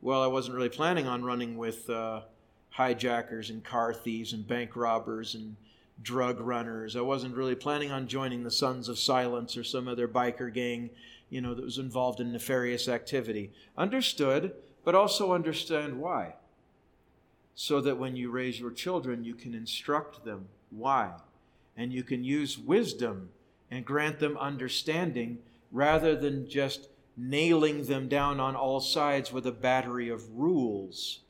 Well, 0.00 0.20
I 0.20 0.26
wasn't 0.26 0.56
really 0.56 0.68
planning 0.68 1.06
on 1.06 1.24
running 1.24 1.56
with 1.56 1.88
uh, 1.88 2.22
hijackers 2.70 3.50
and 3.50 3.62
car 3.62 3.94
thieves 3.94 4.32
and 4.32 4.44
bank 4.44 4.74
robbers 4.74 5.36
and 5.36 5.54
drug 6.00 6.40
runners. 6.40 6.96
I 6.96 7.00
wasn't 7.00 7.36
really 7.36 7.54
planning 7.54 7.90
on 7.90 8.06
joining 8.08 8.42
the 8.42 8.50
Sons 8.50 8.88
of 8.88 8.98
Silence 8.98 9.56
or 9.56 9.64
some 9.64 9.88
other 9.88 10.08
biker 10.08 10.52
gang, 10.52 10.90
you 11.30 11.40
know, 11.40 11.54
that 11.54 11.64
was 11.64 11.78
involved 11.78 12.20
in 12.20 12.32
nefarious 12.32 12.88
activity. 12.88 13.50
Understood, 13.76 14.52
but 14.84 14.94
also 14.94 15.32
understand 15.32 16.00
why. 16.00 16.34
So 17.54 17.80
that 17.80 17.98
when 17.98 18.16
you 18.16 18.30
raise 18.30 18.58
your 18.58 18.70
children, 18.70 19.24
you 19.24 19.34
can 19.34 19.54
instruct 19.54 20.24
them 20.24 20.48
why. 20.70 21.12
And 21.76 21.92
you 21.92 22.02
can 22.02 22.24
use 22.24 22.58
wisdom 22.58 23.30
and 23.70 23.84
grant 23.84 24.18
them 24.18 24.36
understanding 24.36 25.38
rather 25.70 26.14
than 26.14 26.48
just 26.48 26.88
nailing 27.16 27.84
them 27.84 28.08
down 28.08 28.40
on 28.40 28.56
all 28.56 28.80
sides 28.80 29.32
with 29.32 29.46
a 29.46 29.52
battery 29.52 30.08
of 30.08 30.38
rules. 30.38 31.20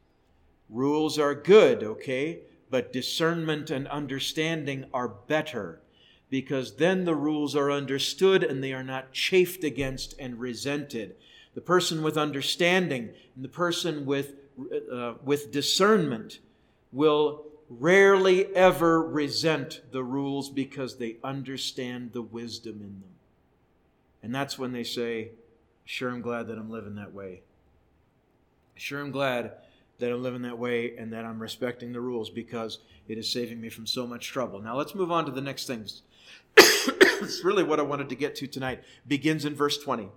Rules 0.69 1.19
are 1.19 1.35
good, 1.35 1.83
okay? 1.83 2.41
But 2.73 2.91
discernment 2.91 3.71
and 3.71 3.87
understanding 3.89 4.87
are 4.95 5.07
better 5.07 5.83
because 6.31 6.77
then 6.77 7.05
the 7.05 7.15
rules 7.15 7.55
are 7.55 7.71
understood 7.71 8.43
and 8.43 8.65
they 8.65 8.73
are 8.73 8.83
not 8.83 9.13
chafed 9.13 9.63
against 9.63 10.15
and 10.19 10.41
resented. 10.41 11.17
The 11.55 11.61
person 11.61 12.03
with 12.03 12.17
understanding 12.17 13.11
and 13.37 13.45
the 13.45 13.51
person 13.51 14.07
with, 14.07 14.37
uh, 14.91 15.17
with 15.23 15.53
discernment 15.53 16.39
will 16.93 17.45
rarely 17.69 18.47
ever 18.57 19.03
resent 19.03 19.83
the 19.91 20.03
rules 20.03 20.49
because 20.49 20.97
they 20.97 21.17
understand 21.23 22.15
the 22.15 22.23
wisdom 22.23 22.77
in 22.77 23.01
them. 23.03 23.15
And 24.23 24.35
that's 24.35 24.59
when 24.59 24.73
they 24.73 24.85
say, 24.85 25.33
Sure, 25.85 26.09
I'm 26.09 26.23
glad 26.23 26.47
that 26.47 26.57
I'm 26.57 26.71
living 26.71 26.95
that 26.95 27.13
way. 27.13 27.43
Sure, 28.77 29.03
I'm 29.03 29.11
glad 29.11 29.53
that 30.03 30.11
I'm 30.11 30.21
living 30.21 30.43
that 30.43 30.59
way 30.59 30.97
and 30.97 31.13
that 31.13 31.25
I'm 31.25 31.41
respecting 31.41 31.93
the 31.93 32.01
rules 32.01 32.29
because 32.29 32.81
it 33.07 33.19
is 33.19 33.31
saving 33.31 33.61
me 33.61 33.69
from 33.69 33.87
so 33.87 34.05
much 34.05 34.27
trouble. 34.27 34.61
Now, 34.61 34.77
let's 34.77 34.97
move 34.97 35.13
on 35.13 35.25
to 35.27 35.31
the 35.31 35.41
next 35.41 35.69
things. 35.69 36.03
it's 36.57 37.45
really 37.45 37.63
what 37.63 37.79
I 37.79 37.85
wanted 37.85 38.09
to 38.09 38.17
get 38.17 38.35
to 38.37 38.49
tonight. 38.49 38.83
Begins 39.07 39.45
in 39.45 39.55
verse 39.55 39.79
20. 39.79 40.09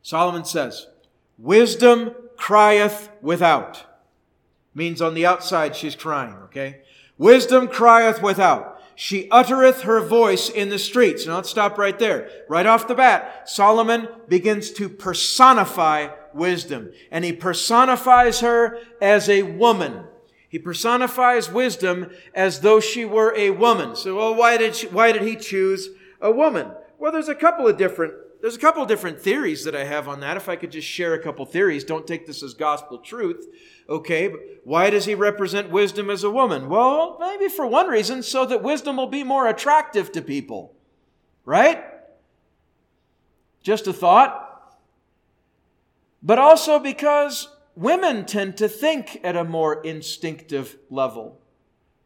Solomon 0.00 0.46
says, 0.46 0.86
Wisdom 1.36 2.14
crieth 2.38 3.10
without. 3.20 3.84
Means 4.74 5.02
on 5.02 5.12
the 5.12 5.26
outside 5.26 5.76
she's 5.76 5.94
crying, 5.94 6.36
okay? 6.44 6.80
Wisdom 7.18 7.68
crieth 7.68 8.22
without. 8.22 8.80
She 8.94 9.28
uttereth 9.30 9.82
her 9.82 10.00
voice 10.00 10.48
in 10.48 10.70
the 10.70 10.78
streets. 10.78 11.26
Now 11.26 11.36
let's 11.36 11.50
stop 11.50 11.76
right 11.76 11.98
there. 11.98 12.30
Right 12.48 12.64
off 12.64 12.88
the 12.88 12.94
bat, 12.94 13.46
Solomon 13.46 14.08
begins 14.26 14.70
to 14.70 14.88
personify 14.88 16.08
wisdom. 16.36 16.92
And 17.10 17.24
he 17.24 17.32
personifies 17.32 18.40
her 18.40 18.78
as 19.00 19.28
a 19.28 19.42
woman. 19.42 20.04
He 20.48 20.58
personifies 20.58 21.50
wisdom 21.50 22.10
as 22.34 22.60
though 22.60 22.80
she 22.80 23.04
were 23.04 23.34
a 23.36 23.50
woman. 23.50 23.96
So, 23.96 24.16
well, 24.16 24.34
why 24.34 24.56
did, 24.56 24.76
she, 24.76 24.86
why 24.86 25.12
did 25.12 25.22
he 25.22 25.36
choose 25.36 25.90
a 26.20 26.30
woman? 26.30 26.70
Well, 26.98 27.12
there's 27.12 27.28
a 27.28 27.34
couple 27.34 27.66
of 27.66 27.76
different 27.76 28.14
there's 28.40 28.54
a 28.54 28.60
couple 28.60 28.82
of 28.82 28.88
different 28.88 29.18
theories 29.20 29.64
that 29.64 29.74
I 29.74 29.84
have 29.84 30.08
on 30.08 30.20
that. 30.20 30.36
If 30.36 30.48
I 30.48 30.56
could 30.56 30.70
just 30.70 30.86
share 30.86 31.14
a 31.14 31.22
couple 31.22 31.44
theories, 31.46 31.84
don't 31.84 32.06
take 32.06 32.26
this 32.26 32.42
as 32.42 32.54
gospel 32.54 32.98
truth. 32.98 33.46
Okay, 33.88 34.28
but 34.28 34.40
why 34.62 34.90
does 34.90 35.04
he 35.04 35.14
represent 35.14 35.70
wisdom 35.70 36.10
as 36.10 36.22
a 36.22 36.30
woman? 36.30 36.68
Well, 36.68 37.16
maybe 37.18 37.48
for 37.48 37.66
one 37.66 37.88
reason, 37.88 38.22
so 38.22 38.44
that 38.46 38.62
wisdom 38.62 38.98
will 38.98 39.06
be 39.06 39.24
more 39.24 39.48
attractive 39.48 40.12
to 40.12 40.22
people. 40.22 40.74
Right? 41.44 41.82
Just 43.62 43.86
a 43.86 43.92
thought. 43.92 44.45
But 46.26 46.40
also 46.40 46.80
because 46.80 47.48
women 47.76 48.26
tend 48.26 48.56
to 48.56 48.68
think 48.68 49.20
at 49.22 49.36
a 49.36 49.44
more 49.44 49.80
instinctive 49.82 50.76
level 50.90 51.40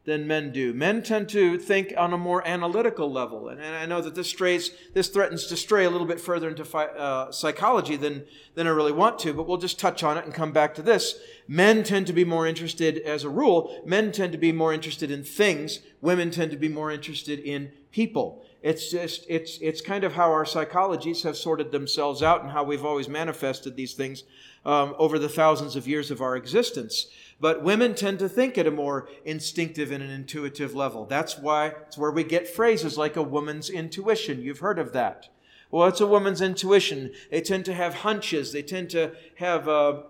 than 0.05 0.27
men 0.27 0.51
do. 0.51 0.73
Men 0.73 1.01
tend 1.01 1.27
to 1.29 1.57
think 1.57 1.91
on 1.97 2.13
a 2.13 2.19
more 2.19 2.47
analytical 2.47 3.11
level. 3.11 3.49
And, 3.49 3.59
and 3.59 3.75
I 3.75 3.87
know 3.87 3.99
that 4.01 4.13
this 4.13 4.27
strays, 4.27 4.69
this 4.93 5.07
threatens 5.07 5.47
to 5.47 5.57
stray 5.57 5.85
a 5.85 5.89
little 5.89 6.05
bit 6.05 6.21
further 6.21 6.49
into 6.49 6.77
uh, 6.77 7.31
psychology 7.31 7.95
than, 7.95 8.25
than 8.53 8.67
I 8.67 8.71
really 8.71 8.91
want 8.91 9.17
to, 9.19 9.33
but 9.33 9.47
we'll 9.47 9.57
just 9.57 9.79
touch 9.79 10.03
on 10.03 10.19
it 10.19 10.25
and 10.25 10.33
come 10.33 10.51
back 10.51 10.75
to 10.75 10.83
this. 10.83 11.15
Men 11.47 11.83
tend 11.83 12.05
to 12.05 12.13
be 12.13 12.23
more 12.23 12.45
interested, 12.45 12.99
as 12.99 13.23
a 13.23 13.29
rule, 13.29 13.81
men 13.87 14.11
tend 14.11 14.33
to 14.33 14.37
be 14.37 14.51
more 14.51 14.71
interested 14.71 15.09
in 15.09 15.23
things. 15.23 15.79
Women 15.99 16.29
tend 16.29 16.51
to 16.51 16.57
be 16.57 16.69
more 16.69 16.91
interested 16.91 17.39
in 17.39 17.71
people. 17.91 18.43
It's 18.61 18.91
just, 18.91 19.25
it's, 19.27 19.57
it's 19.59 19.81
kind 19.81 20.03
of 20.03 20.13
how 20.13 20.31
our 20.31 20.45
psychologies 20.45 21.23
have 21.23 21.35
sorted 21.35 21.71
themselves 21.71 22.21
out 22.21 22.43
and 22.43 22.51
how 22.51 22.63
we've 22.63 22.85
always 22.85 23.09
manifested 23.09 23.75
these 23.75 23.93
things 23.93 24.23
um, 24.65 24.93
over 24.99 25.17
the 25.17 25.29
thousands 25.29 25.75
of 25.75 25.87
years 25.87 26.11
of 26.11 26.21
our 26.21 26.35
existence. 26.35 27.07
But 27.39 27.63
women 27.63 27.95
tend 27.95 28.19
to 28.19 28.29
think 28.29 28.59
at 28.59 28.67
a 28.67 28.71
more 28.71 29.09
instinctive 29.25 29.91
and 29.91 30.03
an 30.03 30.11
intuitive 30.11 30.75
level. 30.75 31.05
That's 31.05 31.39
why 31.39 31.73
it's 31.87 31.97
where 31.97 32.11
we 32.11 32.23
get 32.23 32.47
phrases 32.47 32.99
like 32.99 33.15
a 33.15 33.23
woman's 33.23 33.69
intuition. 33.69 34.41
You've 34.43 34.59
heard 34.59 34.77
of 34.77 34.93
that. 34.93 35.29
Well, 35.71 35.87
it's 35.87 36.01
a 36.01 36.07
woman's 36.07 36.41
intuition. 36.41 37.11
They 37.31 37.41
tend 37.41 37.65
to 37.65 37.73
have 37.73 37.95
hunches. 37.95 38.51
They 38.51 38.61
tend 38.61 38.91
to 38.91 39.13
have 39.35 39.67
uh, 39.67 40.03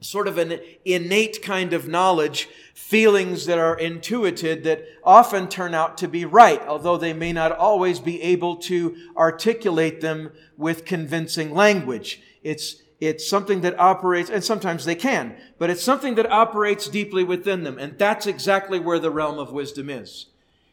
sort 0.00 0.28
of 0.28 0.38
an 0.38 0.60
innate 0.84 1.42
kind 1.42 1.72
of 1.72 1.88
knowledge, 1.88 2.48
feelings 2.74 3.46
that 3.46 3.58
are 3.58 3.76
intuited 3.76 4.64
that 4.64 4.86
often 5.02 5.48
turn 5.48 5.74
out 5.74 5.96
to 5.98 6.08
be 6.08 6.24
right, 6.24 6.60
although 6.68 6.96
they 6.96 7.12
may 7.12 7.32
not 7.32 7.52
always 7.52 7.98
be 8.00 8.20
able 8.22 8.56
to 8.56 8.96
articulate 9.16 10.00
them 10.00 10.30
with 10.56 10.84
convincing 10.84 11.54
language. 11.54 12.20
It's 12.42 12.82
it's 12.98 13.28
something 13.28 13.60
that 13.60 13.78
operates, 13.78 14.30
and 14.30 14.42
sometimes 14.42 14.84
they 14.84 14.94
can, 14.94 15.36
but 15.58 15.68
it's 15.68 15.82
something 15.82 16.14
that 16.14 16.30
operates 16.30 16.88
deeply 16.88 17.24
within 17.24 17.62
them. 17.62 17.78
And 17.78 17.98
that's 17.98 18.26
exactly 18.26 18.78
where 18.78 18.98
the 18.98 19.10
realm 19.10 19.38
of 19.38 19.52
wisdom 19.52 19.90
is. 19.90 20.26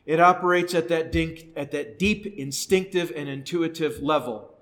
It 0.06 0.20
operates 0.20 0.74
at 0.74 0.88
that, 0.90 1.12
dink, 1.12 1.48
at 1.56 1.72
that 1.72 2.00
deep, 2.00 2.26
instinctive, 2.38 3.12
and 3.16 3.28
intuitive 3.28 4.02
level. 4.02 4.53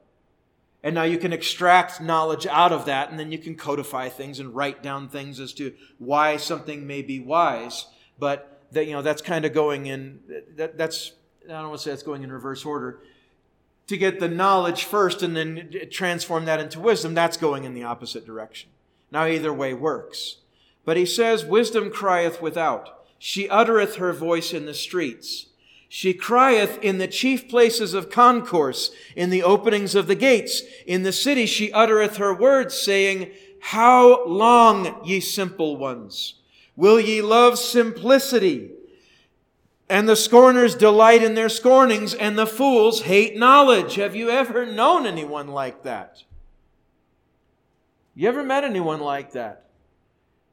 And 0.84 0.96
now 0.96 1.04
you 1.04 1.18
can 1.18 1.32
extract 1.32 2.02
knowledge 2.02 2.48
out 2.48 2.72
of 2.72 2.86
that, 2.86 3.12
and 3.12 3.20
then 3.20 3.32
you 3.32 3.38
can 3.38 3.56
codify 3.56 4.10
things 4.10 4.40
and 4.40 4.56
write 4.56 4.82
down 4.82 5.10
things 5.10 5.40
as 5.40 5.54
to 5.54 5.74
why 6.00 6.38
something 6.38 6.88
may 6.88 7.02
be 7.02 7.20
wise. 7.20 7.86
But 8.18 8.64
that, 8.72 8.88
you 8.88 8.94
know, 8.94 9.02
that's 9.02 9.22
kind 9.22 9.46
of 9.46 9.54
going 9.54 9.86
in, 9.86 10.20
that, 10.56 10.78
that's, 10.78 11.12
I 11.46 11.54
don't 11.54 11.70
want 11.70 11.80
to 11.80 11.84
say 11.84 11.92
that's 11.92 12.04
going 12.04 12.24
in 12.24 12.32
reverse 12.32 12.66
order 12.66 13.02
to 13.88 13.98
get 13.98 14.20
the 14.20 14.28
knowledge 14.30 14.86
first 14.86 15.22
and 15.22 15.36
then 15.36 15.70
transform 15.92 16.46
that 16.46 16.62
into 16.62 16.80
wisdom, 16.80 17.14
that's 17.14 17.36
going 17.36 17.66
in 17.66 17.74
the 17.74 17.84
opposite 17.84 18.26
direction. 18.26 18.70
Now, 19.12 19.26
either 19.26 19.54
way 19.54 19.74
works. 19.74 20.38
But 20.86 20.98
he 20.98 21.06
says, 21.06 21.44
Wisdom 21.44 21.92
crieth 21.92 22.42
without. 22.42 23.06
She 23.20 23.50
uttereth 23.50 23.98
her 23.98 24.14
voice 24.14 24.54
in 24.54 24.66
the 24.66 24.74
streets. 24.74 25.48
She 25.94 26.14
crieth 26.14 26.82
in 26.82 27.00
the 27.00 27.08
chief 27.10 27.50
places 27.50 27.94
of 27.94 28.10
concourse, 28.10 28.92
in 29.14 29.30
the 29.30 29.44
openings 29.44 29.94
of 29.94 30.08
the 30.08 30.16
gates. 30.16 30.62
In 30.88 31.04
the 31.04 31.12
city 31.12 31.46
she 31.46 31.70
uttereth 31.74 32.16
her 32.16 32.34
words, 32.34 32.76
saying, 32.76 33.30
How 33.60 34.26
long, 34.26 35.02
ye 35.04 35.20
simple 35.20 35.76
ones? 35.76 36.36
Will 36.78 36.98
ye 36.98 37.22
love 37.22 37.60
simplicity? 37.60 38.72
And 39.90 40.08
the 40.08 40.16
scorners 40.16 40.76
delight 40.76 41.24
in 41.24 41.36
their 41.36 41.50
scornings, 41.50 42.14
and 42.14 42.40
the 42.40 42.48
fools 42.48 43.02
hate 43.02 43.36
knowledge. 43.36 43.96
Have 43.96 44.16
you 44.16 44.30
ever 44.30 44.66
known 44.66 45.06
anyone 45.06 45.50
like 45.50 45.84
that? 45.84 46.24
You 48.16 48.30
ever 48.30 48.44
met 48.44 48.64
anyone 48.64 49.02
like 49.02 49.34
that? 49.34 49.66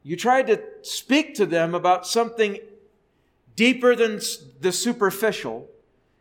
You 0.03 0.17
tried 0.17 0.47
to 0.47 0.61
speak 0.81 1.35
to 1.35 1.45
them 1.45 1.73
about 1.73 2.05
something 2.05 2.57
deeper 3.59 3.93
than 3.93 4.21
the 4.61 4.71
superficial, 4.71 5.67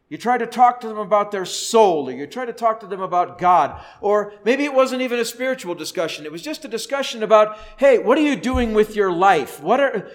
you 0.09 0.19
try 0.19 0.37
to 0.37 0.47
talk 0.47 0.81
to 0.81 0.89
them 0.89 0.99
about 0.99 1.31
their 1.31 1.45
soul, 1.45 2.09
or 2.09 2.13
you 2.13 2.27
try 2.27 2.45
to 2.45 2.53
talk 2.53 2.81
to 2.81 2.87
them 2.89 3.01
about 3.01 3.39
God, 3.39 3.81
or 4.01 4.33
maybe 4.45 4.65
it 4.65 4.75
wasn't 4.75 5.03
even 5.03 5.21
a 5.21 5.25
spiritual 5.25 5.77
discussion. 5.77 6.27
It 6.27 6.33
was 6.33 6.43
just 6.43 6.65
a 6.65 6.69
discussion 6.69 7.23
about, 7.23 7.57
hey, 7.77 7.99
what 7.99 8.19
are 8.19 8.23
you 8.23 8.35
doing 8.35 8.75
with 8.75 8.97
your 8.97 9.13
life? 9.13 9.63
What 9.63 9.79
are, 9.79 10.11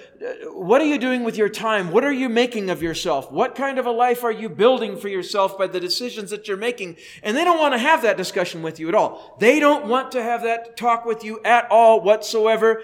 what 0.48 0.82
are 0.82 0.86
you 0.86 0.98
doing 0.98 1.24
with 1.24 1.38
your 1.38 1.48
time? 1.48 1.92
What 1.92 2.04
are 2.04 2.12
you 2.12 2.28
making 2.28 2.70
of 2.70 2.84
yourself? 2.84 3.32
What 3.32 3.56
kind 3.56 3.80
of 3.80 3.86
a 3.86 3.92
life 3.92 4.26
are 4.26 4.32
you 4.32 4.50
building 4.50 4.98
for 4.98 5.08
yourself 5.08 5.58
by 5.58 5.68
the 5.68 5.80
decisions 5.80 6.30
that 6.32 6.50
you're 6.50 6.58
making? 6.58 6.98
And 7.22 7.38
they 7.38 7.46
don't 7.46 7.60
want 7.60 7.74
to 7.74 7.80
have 7.80 8.02
that 8.02 8.18
discussion 8.18 8.64
with 8.64 8.82
you 8.82 8.90
at 8.90 8.96
all. 8.96 9.38
They 9.40 9.62
don't 9.62 9.86
want 9.86 10.12
to 10.12 10.22
have 10.22 10.44
that 10.44 10.76
talk 10.76 11.06
with 11.06 11.24
you 11.24 11.40
at 11.46 11.72
all 11.72 12.02
whatsoever. 12.02 12.84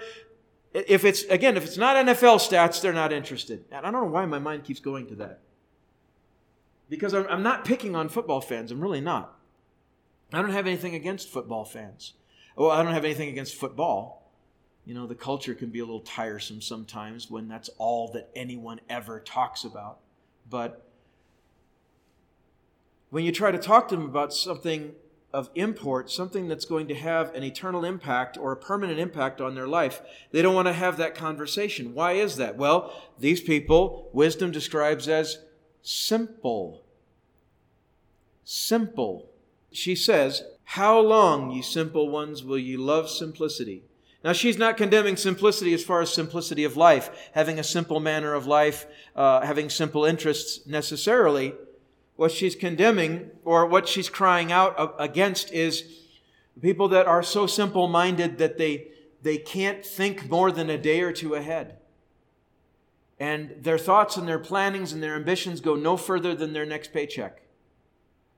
If 0.72 1.04
it's, 1.04 1.24
again, 1.24 1.56
if 1.56 1.64
it's 1.64 1.76
not 1.76 1.96
NFL 1.96 2.38
stats, 2.38 2.80
they're 2.80 2.92
not 2.92 3.12
interested. 3.12 3.64
And 3.72 3.84
I 3.84 3.90
don't 3.90 4.04
know 4.04 4.10
why 4.10 4.24
my 4.26 4.38
mind 4.38 4.64
keeps 4.64 4.80
going 4.80 5.06
to 5.08 5.14
that 5.16 5.40
because 6.88 7.14
I'm, 7.14 7.26
I'm 7.28 7.42
not 7.42 7.64
picking 7.64 7.96
on 7.96 8.08
football 8.08 8.40
fans. 8.40 8.70
I'm 8.70 8.80
really 8.80 9.00
not. 9.00 9.36
I 10.32 10.42
don't 10.42 10.52
have 10.52 10.66
anything 10.66 10.94
against 10.94 11.28
football 11.28 11.64
fans. 11.64 12.12
Well, 12.56 12.70
I 12.70 12.82
don't 12.82 12.92
have 12.92 13.04
anything 13.04 13.28
against 13.30 13.54
football. 13.54 14.30
You 14.84 14.94
know, 14.94 15.06
the 15.06 15.14
culture 15.14 15.54
can 15.54 15.70
be 15.70 15.78
a 15.78 15.84
little 15.84 16.00
tiresome 16.00 16.60
sometimes 16.60 17.30
when 17.30 17.48
that's 17.48 17.70
all 17.78 18.08
that 18.12 18.28
anyone 18.34 18.80
ever 18.88 19.20
talks 19.20 19.64
about. 19.64 19.98
But 20.48 20.84
when 23.10 23.24
you 23.24 23.32
try 23.32 23.50
to 23.50 23.58
talk 23.58 23.88
to 23.88 23.96
them 23.96 24.04
about 24.04 24.32
something 24.32 24.92
of 25.32 25.50
import, 25.54 26.10
something 26.10 26.48
that's 26.48 26.64
going 26.64 26.88
to 26.88 26.94
have 26.94 27.34
an 27.34 27.44
eternal 27.44 27.84
impact 27.84 28.36
or 28.36 28.52
a 28.52 28.56
permanent 28.56 28.98
impact 28.98 29.40
on 29.40 29.54
their 29.54 29.68
life, 29.68 30.02
they 30.32 30.42
don't 30.42 30.54
want 30.54 30.66
to 30.66 30.72
have 30.72 30.96
that 30.96 31.14
conversation. 31.14 31.94
Why 31.94 32.12
is 32.12 32.36
that? 32.36 32.56
Well, 32.56 32.92
these 33.18 33.40
people, 33.40 34.08
wisdom 34.12 34.50
describes 34.50 35.08
as 35.08 35.38
simple. 35.82 36.82
Simple. 38.44 39.30
She 39.72 39.94
says, 39.94 40.42
How 40.64 40.98
long, 40.98 41.52
ye 41.52 41.62
simple 41.62 42.08
ones, 42.08 42.42
will 42.42 42.58
ye 42.58 42.76
love 42.76 43.08
simplicity? 43.08 43.84
Now, 44.22 44.32
she's 44.32 44.58
not 44.58 44.76
condemning 44.76 45.16
simplicity 45.16 45.72
as 45.72 45.82
far 45.82 46.02
as 46.02 46.12
simplicity 46.12 46.64
of 46.64 46.76
life, 46.76 47.30
having 47.32 47.58
a 47.58 47.64
simple 47.64 48.00
manner 48.00 48.34
of 48.34 48.46
life, 48.46 48.86
uh, 49.16 49.40
having 49.40 49.70
simple 49.70 50.04
interests 50.04 50.66
necessarily. 50.66 51.54
What 52.20 52.32
she's 52.32 52.54
condemning, 52.54 53.30
or 53.46 53.64
what 53.64 53.88
she's 53.88 54.10
crying 54.10 54.52
out 54.52 54.94
against, 54.98 55.50
is 55.54 56.02
people 56.60 56.86
that 56.88 57.06
are 57.06 57.22
so 57.22 57.46
simple 57.46 57.88
minded 57.88 58.36
that 58.36 58.58
they, 58.58 58.88
they 59.22 59.38
can't 59.38 59.82
think 59.82 60.28
more 60.28 60.52
than 60.52 60.68
a 60.68 60.76
day 60.76 61.00
or 61.00 61.12
two 61.12 61.32
ahead. 61.32 61.78
And 63.18 63.54
their 63.58 63.78
thoughts 63.78 64.18
and 64.18 64.28
their 64.28 64.38
plannings 64.38 64.92
and 64.92 65.02
their 65.02 65.14
ambitions 65.14 65.62
go 65.62 65.76
no 65.76 65.96
further 65.96 66.34
than 66.34 66.52
their 66.52 66.66
next 66.66 66.92
paycheck 66.92 67.40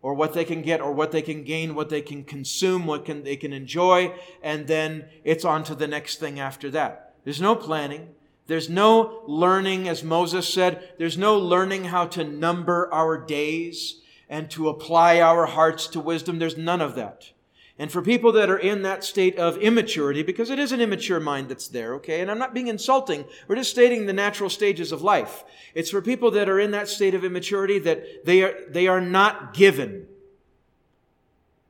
or 0.00 0.14
what 0.14 0.32
they 0.32 0.44
can 0.44 0.62
get 0.62 0.80
or 0.80 0.92
what 0.92 1.10
they 1.10 1.20
can 1.20 1.42
gain, 1.42 1.74
what 1.74 1.88
they 1.88 2.02
can 2.02 2.22
consume, 2.22 2.86
what 2.86 3.04
can, 3.04 3.24
they 3.24 3.34
can 3.34 3.52
enjoy, 3.52 4.14
and 4.44 4.68
then 4.68 5.06
it's 5.24 5.44
on 5.44 5.64
to 5.64 5.74
the 5.74 5.88
next 5.88 6.20
thing 6.20 6.38
after 6.38 6.70
that. 6.70 7.16
There's 7.24 7.40
no 7.40 7.56
planning. 7.56 8.14
There's 8.52 8.68
no 8.68 9.22
learning, 9.26 9.88
as 9.88 10.04
Moses 10.04 10.46
said, 10.46 10.86
there's 10.98 11.16
no 11.16 11.38
learning 11.38 11.84
how 11.84 12.04
to 12.08 12.22
number 12.22 12.92
our 12.92 13.16
days 13.16 14.02
and 14.28 14.50
to 14.50 14.68
apply 14.68 15.22
our 15.22 15.46
hearts 15.46 15.86
to 15.86 16.00
wisdom. 16.00 16.38
There's 16.38 16.58
none 16.58 16.82
of 16.82 16.94
that. 16.96 17.30
And 17.78 17.90
for 17.90 18.02
people 18.02 18.30
that 18.32 18.50
are 18.50 18.58
in 18.58 18.82
that 18.82 19.04
state 19.04 19.38
of 19.38 19.56
immaturity, 19.56 20.22
because 20.22 20.50
it 20.50 20.58
is 20.58 20.70
an 20.70 20.82
immature 20.82 21.18
mind 21.18 21.48
that's 21.48 21.66
there, 21.66 21.94
okay? 21.94 22.20
And 22.20 22.30
I'm 22.30 22.38
not 22.38 22.52
being 22.52 22.66
insulting. 22.68 23.24
We're 23.48 23.56
just 23.56 23.70
stating 23.70 24.04
the 24.04 24.12
natural 24.12 24.50
stages 24.50 24.92
of 24.92 25.00
life. 25.00 25.44
It's 25.74 25.88
for 25.88 26.02
people 26.02 26.30
that 26.32 26.50
are 26.50 26.60
in 26.60 26.72
that 26.72 26.88
state 26.88 27.14
of 27.14 27.24
immaturity 27.24 27.78
that 27.78 28.26
they 28.26 28.42
are, 28.42 28.54
they 28.68 28.86
are 28.86 29.00
not 29.00 29.54
given 29.54 30.08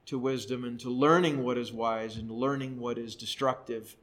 to 0.07 0.19
wisdom 0.19 0.65
and 0.65 0.81
to 0.81 0.91
learning 0.91 1.45
what 1.45 1.59
is 1.59 1.73
wise 1.73 2.17
and 2.17 2.29
learning 2.29 2.81
what 2.81 2.99
is 2.99 3.15
destructive 3.15 3.97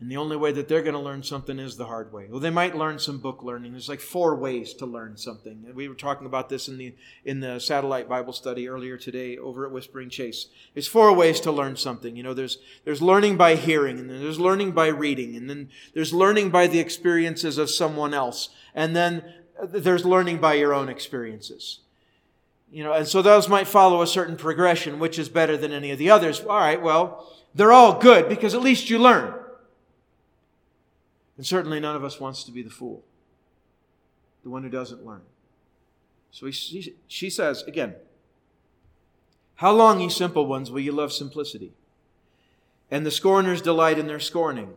and 0.00 0.08
the 0.08 0.16
only 0.16 0.36
way 0.36 0.52
that 0.52 0.68
they're 0.68 0.82
going 0.82 0.94
to 0.94 1.00
learn 1.00 1.24
something 1.24 1.58
is 1.58 1.76
the 1.76 1.86
hard 1.86 2.12
way. 2.12 2.28
Well, 2.30 2.38
they 2.38 2.50
might 2.50 2.76
learn 2.76 3.00
some 3.00 3.18
book 3.18 3.42
learning. 3.42 3.72
There's 3.72 3.88
like 3.88 4.00
four 4.00 4.36
ways 4.36 4.72
to 4.74 4.86
learn 4.86 5.16
something. 5.16 5.66
We 5.74 5.88
were 5.88 5.96
talking 5.96 6.26
about 6.26 6.48
this 6.48 6.68
in 6.68 6.78
the 6.78 6.94
in 7.24 7.40
the 7.40 7.58
satellite 7.58 8.08
Bible 8.08 8.32
study 8.32 8.68
earlier 8.68 8.96
today 8.96 9.36
over 9.38 9.66
at 9.66 9.72
Whispering 9.72 10.08
Chase. 10.08 10.46
There's 10.72 10.86
four 10.86 11.12
ways 11.12 11.40
to 11.40 11.50
learn 11.50 11.74
something. 11.74 12.14
You 12.14 12.22
know, 12.22 12.32
there's 12.32 12.58
there's 12.84 13.02
learning 13.02 13.38
by 13.38 13.56
hearing, 13.56 13.98
and 13.98 14.08
then 14.08 14.20
there's 14.20 14.38
learning 14.38 14.70
by 14.70 14.86
reading, 14.86 15.34
and 15.34 15.50
then 15.50 15.68
there's 15.94 16.14
learning 16.14 16.50
by 16.50 16.68
the 16.68 16.78
experiences 16.78 17.58
of 17.58 17.68
someone 17.68 18.14
else, 18.14 18.50
and 18.76 18.94
then 18.94 19.24
there's 19.64 20.04
learning 20.04 20.38
by 20.38 20.54
your 20.54 20.72
own 20.74 20.88
experiences. 20.88 21.80
You 22.70 22.84
know, 22.84 22.92
and 22.92 23.08
so 23.08 23.20
those 23.20 23.48
might 23.48 23.66
follow 23.66 24.02
a 24.02 24.06
certain 24.06 24.36
progression, 24.36 25.00
which 25.00 25.18
is 25.18 25.28
better 25.28 25.56
than 25.56 25.72
any 25.72 25.90
of 25.90 25.98
the 25.98 26.10
others. 26.10 26.40
All 26.40 26.58
right, 26.58 26.80
well, 26.80 27.32
they're 27.52 27.72
all 27.72 27.98
good 27.98 28.28
because 28.28 28.54
at 28.54 28.60
least 28.60 28.90
you 28.90 29.00
learn. 29.00 29.34
And 31.38 31.46
certainly 31.46 31.80
none 31.80 31.96
of 31.96 32.04
us 32.04 32.20
wants 32.20 32.44
to 32.44 32.52
be 32.52 32.62
the 32.62 32.68
fool, 32.68 33.04
the 34.42 34.50
one 34.50 34.64
who 34.64 34.68
doesn't 34.68 35.06
learn. 35.06 35.22
So 36.32 36.46
he, 36.46 36.94
she 37.06 37.30
says 37.30 37.62
again, 37.62 37.94
How 39.54 39.72
long, 39.72 40.00
ye 40.00 40.10
simple 40.10 40.46
ones, 40.46 40.70
will 40.70 40.80
ye 40.80 40.90
love 40.90 41.12
simplicity? 41.12 41.72
And 42.90 43.06
the 43.06 43.10
scorners 43.12 43.62
delight 43.62 43.98
in 43.98 44.08
their 44.08 44.20
scorning, 44.20 44.74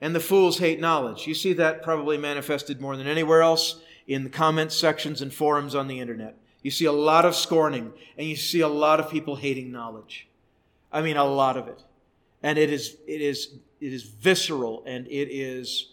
and 0.00 0.14
the 0.14 0.20
fools 0.20 0.58
hate 0.58 0.80
knowledge. 0.80 1.26
You 1.26 1.34
see 1.34 1.52
that 1.52 1.82
probably 1.82 2.16
manifested 2.16 2.80
more 2.80 2.96
than 2.96 3.06
anywhere 3.06 3.42
else 3.42 3.80
in 4.06 4.24
the 4.24 4.30
comments 4.30 4.74
sections 4.74 5.20
and 5.20 5.32
forums 5.32 5.74
on 5.74 5.86
the 5.86 6.00
internet. 6.00 6.36
You 6.62 6.70
see 6.70 6.86
a 6.86 6.92
lot 6.92 7.26
of 7.26 7.36
scorning, 7.36 7.92
and 8.16 8.26
you 8.26 8.36
see 8.36 8.60
a 8.60 8.68
lot 8.68 9.00
of 9.00 9.10
people 9.10 9.36
hating 9.36 9.70
knowledge. 9.70 10.28
I 10.90 11.02
mean, 11.02 11.16
a 11.16 11.24
lot 11.24 11.56
of 11.56 11.68
it. 11.68 11.82
And 12.42 12.58
it 12.58 12.70
is, 12.70 12.96
it 13.06 13.20
is, 13.20 13.54
it 13.80 13.92
is 13.92 14.02
visceral 14.02 14.82
and 14.86 15.06
it 15.06 15.28
is 15.30 15.90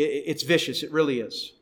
it's 0.00 0.44
vicious. 0.44 0.82
It 0.82 0.92
really 0.92 1.20
is. 1.20 1.52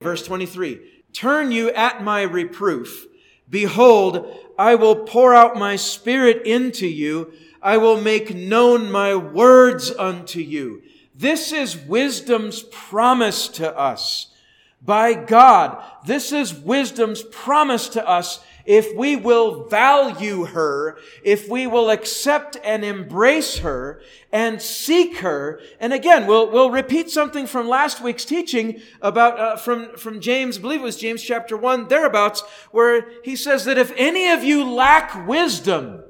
Verse 0.00 0.24
23 0.24 0.80
Turn 1.12 1.50
you 1.50 1.70
at 1.70 2.04
my 2.04 2.22
reproof. 2.22 3.06
Behold, 3.48 4.38
I 4.56 4.76
will 4.76 4.94
pour 4.94 5.34
out 5.34 5.56
my 5.56 5.74
spirit 5.74 6.46
into 6.46 6.86
you. 6.86 7.32
I 7.60 7.78
will 7.78 8.00
make 8.00 8.34
known 8.34 8.90
my 8.92 9.16
words 9.16 9.90
unto 9.90 10.38
you. 10.38 10.82
This 11.14 11.52
is 11.52 11.76
wisdom's 11.76 12.62
promise 12.62 13.48
to 13.48 13.76
us 13.76 14.28
by 14.80 15.12
God. 15.12 15.82
This 16.06 16.32
is 16.32 16.54
wisdom's 16.54 17.22
promise 17.22 17.88
to 17.90 18.08
us 18.08 18.38
if 18.70 18.94
we 18.94 19.16
will 19.16 19.64
value 19.64 20.44
her, 20.44 20.96
if 21.24 21.48
we 21.48 21.66
will 21.66 21.90
accept 21.90 22.56
and 22.62 22.84
embrace 22.84 23.58
her 23.58 24.00
and 24.30 24.62
seek 24.62 25.16
her. 25.16 25.60
And 25.80 25.92
again, 25.92 26.28
we'll, 26.28 26.48
we'll 26.52 26.70
repeat 26.70 27.10
something 27.10 27.48
from 27.48 27.66
last 27.66 28.00
week's 28.00 28.24
teaching 28.24 28.80
about, 29.02 29.40
uh, 29.40 29.56
from, 29.56 29.96
from 29.96 30.20
James, 30.20 30.56
I 30.56 30.60
believe 30.60 30.82
it 30.82 30.84
was 30.84 30.96
James 30.96 31.20
chapter 31.20 31.56
1, 31.56 31.88
thereabouts, 31.88 32.42
where 32.70 33.08
he 33.24 33.34
says 33.34 33.64
that 33.64 33.76
if 33.76 33.92
any 33.96 34.30
of 34.30 34.44
you 34.44 34.64
lack 34.64 35.26
wisdom, 35.26 36.04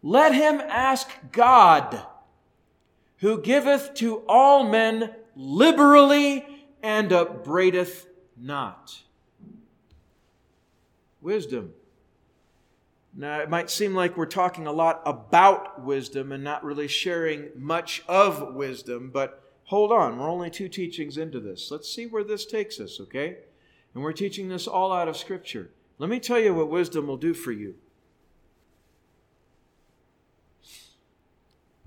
let 0.00 0.32
him 0.32 0.60
ask 0.60 1.10
God, 1.32 2.06
who 3.16 3.42
giveth 3.42 3.94
to 3.94 4.18
all 4.28 4.62
men 4.62 5.12
liberally 5.34 6.46
and 6.84 7.12
upbraideth 7.12 8.06
not 8.36 9.07
wisdom. 11.28 11.74
Now, 13.14 13.40
it 13.40 13.50
might 13.50 13.68
seem 13.68 13.94
like 13.94 14.16
we're 14.16 14.24
talking 14.24 14.66
a 14.66 14.72
lot 14.72 15.02
about 15.04 15.84
wisdom 15.84 16.32
and 16.32 16.42
not 16.42 16.64
really 16.64 16.88
sharing 16.88 17.48
much 17.54 18.02
of 18.08 18.54
wisdom, 18.54 19.10
but 19.12 19.42
hold 19.64 19.92
on, 19.92 20.18
we're 20.18 20.30
only 20.30 20.48
two 20.48 20.70
teachings 20.70 21.18
into 21.18 21.38
this. 21.38 21.70
Let's 21.70 21.92
see 21.92 22.06
where 22.06 22.24
this 22.24 22.46
takes 22.46 22.80
us, 22.80 22.98
okay? 22.98 23.36
And 23.92 24.02
we're 24.02 24.14
teaching 24.14 24.48
this 24.48 24.66
all 24.66 24.90
out 24.90 25.06
of 25.06 25.18
Scripture. 25.18 25.68
Let 25.98 26.08
me 26.08 26.18
tell 26.18 26.38
you 26.38 26.54
what 26.54 26.70
wisdom 26.70 27.06
will 27.06 27.18
do 27.18 27.34
for 27.34 27.52
you. 27.52 27.74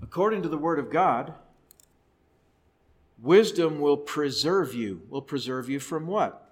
According 0.00 0.42
to 0.42 0.48
the 0.48 0.56
Word 0.56 0.78
of 0.78 0.88
God, 0.88 1.34
wisdom 3.20 3.80
will 3.80 3.96
preserve 3.96 4.72
you. 4.72 5.02
Will 5.10 5.20
preserve 5.20 5.68
you 5.68 5.80
from 5.80 6.06
what? 6.06 6.51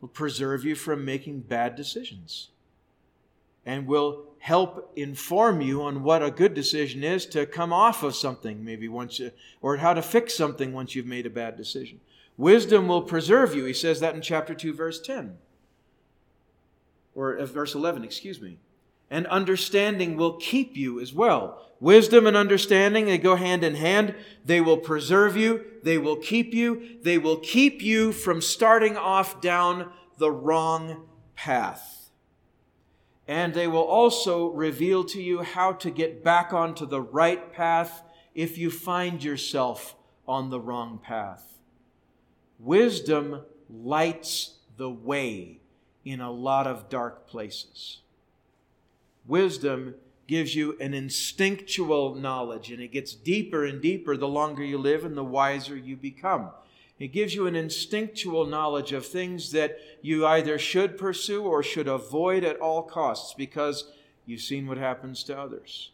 Will 0.00 0.08
preserve 0.08 0.64
you 0.64 0.74
from 0.74 1.04
making 1.04 1.40
bad 1.40 1.76
decisions 1.76 2.48
and 3.66 3.86
will 3.86 4.24
help 4.38 4.90
inform 4.96 5.60
you 5.60 5.82
on 5.82 6.02
what 6.02 6.22
a 6.22 6.30
good 6.30 6.54
decision 6.54 7.04
is 7.04 7.26
to 7.26 7.44
come 7.44 7.72
off 7.72 8.02
of 8.02 8.16
something 8.16 8.64
maybe 8.64 8.88
once 8.88 9.18
you, 9.18 9.30
or 9.60 9.76
how 9.76 9.92
to 9.92 10.00
fix 10.00 10.34
something 10.34 10.72
once 10.72 10.94
you've 10.94 11.06
made 11.06 11.26
a 11.26 11.30
bad 11.30 11.56
decision. 11.56 12.00
Wisdom 12.38 12.88
will 12.88 13.02
preserve 13.02 13.54
you. 13.54 13.66
He 13.66 13.74
says 13.74 14.00
that 14.00 14.14
in 14.14 14.22
chapter 14.22 14.54
2 14.54 14.72
verse 14.72 15.00
10 15.00 15.36
or 17.14 17.36
uh, 17.36 17.46
verse 17.46 17.74
11 17.74 18.04
excuse 18.04 18.40
me 18.40 18.56
and 19.10 19.26
understanding 19.26 20.16
will 20.16 20.36
keep 20.36 20.76
you 20.76 21.00
as 21.00 21.12
well 21.12 21.66
wisdom 21.80 22.26
and 22.26 22.36
understanding 22.36 23.06
they 23.06 23.18
go 23.18 23.36
hand 23.36 23.64
in 23.64 23.74
hand 23.74 24.14
they 24.44 24.60
will 24.60 24.76
preserve 24.76 25.36
you 25.36 25.64
they 25.82 25.98
will 25.98 26.16
keep 26.16 26.54
you 26.54 26.98
they 27.02 27.18
will 27.18 27.38
keep 27.38 27.82
you 27.82 28.12
from 28.12 28.40
starting 28.40 28.96
off 28.96 29.40
down 29.40 29.90
the 30.20 30.30
wrong 30.30 31.08
path. 31.34 32.10
And 33.26 33.54
they 33.54 33.66
will 33.66 33.84
also 33.84 34.48
reveal 34.48 35.02
to 35.04 35.22
you 35.22 35.42
how 35.42 35.72
to 35.72 35.90
get 35.90 36.22
back 36.22 36.52
onto 36.52 36.84
the 36.84 37.00
right 37.00 37.52
path 37.52 38.02
if 38.34 38.58
you 38.58 38.70
find 38.70 39.24
yourself 39.24 39.96
on 40.28 40.50
the 40.50 40.60
wrong 40.60 41.00
path. 41.02 41.58
Wisdom 42.58 43.42
lights 43.70 44.58
the 44.76 44.90
way 44.90 45.60
in 46.04 46.20
a 46.20 46.30
lot 46.30 46.66
of 46.66 46.90
dark 46.90 47.26
places. 47.26 48.00
Wisdom 49.30 49.94
gives 50.26 50.56
you 50.56 50.76
an 50.80 50.92
instinctual 50.92 52.16
knowledge, 52.16 52.72
and 52.72 52.82
it 52.82 52.90
gets 52.90 53.14
deeper 53.14 53.64
and 53.64 53.80
deeper 53.80 54.16
the 54.16 54.26
longer 54.26 54.64
you 54.64 54.76
live 54.76 55.04
and 55.04 55.16
the 55.16 55.22
wiser 55.22 55.76
you 55.76 55.96
become. 55.96 56.50
It 56.98 57.12
gives 57.12 57.32
you 57.32 57.46
an 57.46 57.54
instinctual 57.54 58.44
knowledge 58.46 58.92
of 58.92 59.06
things 59.06 59.52
that 59.52 59.78
you 60.02 60.26
either 60.26 60.58
should 60.58 60.98
pursue 60.98 61.44
or 61.44 61.62
should 61.62 61.86
avoid 61.86 62.42
at 62.42 62.58
all 62.58 62.82
costs 62.82 63.32
because 63.32 63.92
you've 64.26 64.40
seen 64.40 64.66
what 64.66 64.78
happens 64.78 65.22
to 65.24 65.38
others. 65.38 65.92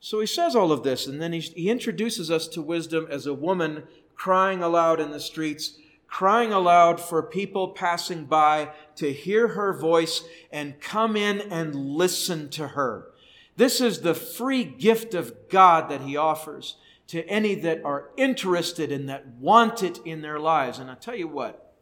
So 0.00 0.20
he 0.20 0.26
says 0.26 0.56
all 0.56 0.72
of 0.72 0.82
this, 0.82 1.06
and 1.06 1.20
then 1.20 1.34
he, 1.34 1.40
he 1.40 1.68
introduces 1.68 2.30
us 2.30 2.48
to 2.48 2.62
wisdom 2.62 3.06
as 3.10 3.26
a 3.26 3.34
woman 3.34 3.82
crying 4.14 4.62
aloud 4.62 4.98
in 4.98 5.10
the 5.10 5.20
streets, 5.20 5.76
crying 6.08 6.52
aloud 6.52 7.00
for 7.00 7.22
people 7.22 7.68
passing 7.68 8.24
by 8.24 8.70
to 8.96 9.12
hear 9.12 9.48
her 9.48 9.72
voice 9.72 10.24
and 10.50 10.80
come 10.80 11.16
in 11.16 11.40
and 11.40 11.74
listen 11.74 12.48
to 12.50 12.68
her. 12.68 13.08
This 13.56 13.80
is 13.80 14.00
the 14.00 14.14
free 14.14 14.64
gift 14.64 15.14
of 15.14 15.48
God 15.48 15.88
that 15.90 16.02
he 16.02 16.16
offers 16.16 16.76
to 17.08 17.26
any 17.28 17.54
that 17.54 17.84
are 17.84 18.10
interested 18.16 18.90
and 18.92 19.08
that 19.08 19.26
want 19.38 19.82
it 19.82 19.98
in 20.04 20.22
their 20.22 20.38
lives. 20.38 20.78
And 20.78 20.90
I 20.90 20.94
tell 20.94 21.14
you 21.14 21.28
what, 21.28 21.74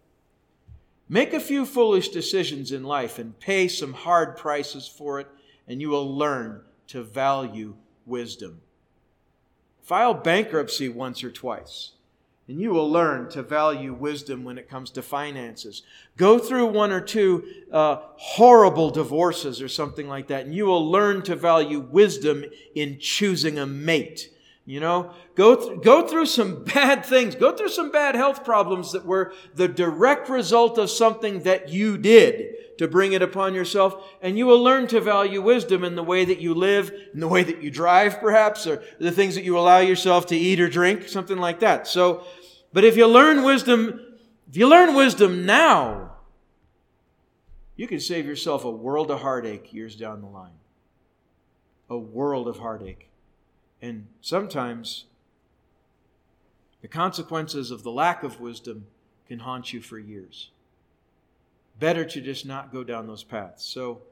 make 1.08 1.32
a 1.32 1.40
few 1.40 1.64
foolish 1.66 2.10
decisions 2.10 2.72
in 2.72 2.84
life 2.84 3.18
and 3.18 3.38
pay 3.38 3.68
some 3.68 3.92
hard 3.92 4.37
prices 4.37 4.87
for 4.87 5.20
it, 5.20 5.28
and 5.66 5.80
you 5.80 5.88
will 5.88 6.16
learn 6.16 6.62
to 6.88 7.02
value 7.02 7.74
wisdom. 8.04 8.60
File 9.82 10.14
bankruptcy 10.14 10.88
once 10.88 11.24
or 11.24 11.30
twice 11.30 11.93
and 12.48 12.61
you 12.61 12.70
will 12.70 12.90
learn 12.90 13.28
to 13.30 13.42
value 13.42 13.94
wisdom 13.94 14.44
when 14.44 14.59
it 14.59 14.68
comes 14.68 14.90
to 14.90 15.02
finances. 15.02 15.83
Go 16.16 16.38
through 16.38 16.66
one 16.66 16.92
or 16.92 17.00
two 17.00 17.44
uh, 17.72 17.98
horrible 18.16 18.90
divorces 18.90 19.62
or 19.62 19.68
something 19.68 20.09
like 20.09 20.28
that, 20.28 20.44
and 20.44 20.54
you 20.54 20.66
will 20.66 20.90
learn 20.90 21.22
to 21.22 21.37
value 21.37 21.80
wisdom 21.80 22.44
in 22.74 22.98
choosing 23.00 23.59
a 23.59 23.66
mate. 23.66 24.30
You 24.66 24.80
know, 24.80 25.12
go, 25.35 25.57
th- 25.57 25.83
go 25.83 26.07
through 26.07 26.26
some 26.26 26.64
bad 26.74 27.04
things. 27.04 27.35
Go 27.35 27.54
through 27.54 27.68
some 27.68 27.90
bad 27.90 28.14
health 28.14 28.44
problems 28.44 28.92
that 28.92 29.04
were 29.04 29.33
the 29.54 29.68
direct 29.68 30.28
result 30.28 30.78
of 30.78 30.90
something 30.90 31.40
that 31.40 31.68
you 31.68 31.98
did 31.98 32.54
to 32.78 32.88
bring 32.88 33.12
it 33.12 33.22
upon 33.22 33.54
yourself. 33.54 34.04
And 34.20 34.37
you 34.37 34.46
will 34.46 34.62
learn 34.62 34.87
to 34.88 35.00
value 35.00 35.40
wisdom 35.42 35.84
in 35.84 35.94
the 35.94 36.02
way 36.02 36.24
that 36.24 36.40
you 36.40 36.54
live, 36.54 36.92
in 37.12 37.20
the 37.20 37.28
way 37.28 37.42
that 37.42 37.62
you 37.62 37.70
drive, 37.70 38.20
perhaps, 38.20 38.66
or 38.66 38.82
the 38.98 39.12
things 39.12 39.34
that 39.34 39.44
you 39.44 39.58
allow 39.58 39.78
yourself 39.78 40.26
to 40.26 40.37
eat 40.37 40.60
or 40.60 40.68
drink, 40.68 41.08
something 41.08 41.38
like 41.38 41.60
that. 41.60 41.87
So, 41.87 42.24
but 42.72 42.84
if 42.84 42.96
you 42.96 43.06
learn 43.06 43.42
wisdom, 43.42 44.00
if 44.48 44.56
you 44.56 44.68
learn 44.68 44.94
wisdom 44.94 45.46
now, 45.46 46.12
you 47.76 47.87
can 47.88 48.00
save 48.00 48.26
yourself 48.26 48.64
a 48.64 48.70
world 48.70 49.10
of 49.10 49.20
heartache 49.20 49.72
years 49.72 49.96
down 49.96 50.20
the 50.20 50.28
line. 50.28 50.52
A 51.90 51.98
world 51.98 52.48
of 52.48 52.58
heartache. 52.58 53.08
And 53.82 54.06
sometimes 54.20 55.04
the 56.82 56.88
consequences 56.88 57.70
of 57.70 57.82
the 57.82 57.90
lack 57.90 58.22
of 58.22 58.40
wisdom 58.40 58.87
can 59.26 59.40
haunt 59.40 59.72
you 59.72 59.80
for 59.80 59.98
years. 59.98 60.50
Better 61.78 62.04
to 62.04 62.20
just 62.20 62.46
not 62.46 62.72
go 62.72 62.84
down 62.84 63.06
those 63.06 63.24
paths. 63.24 63.64
So, 63.64 64.02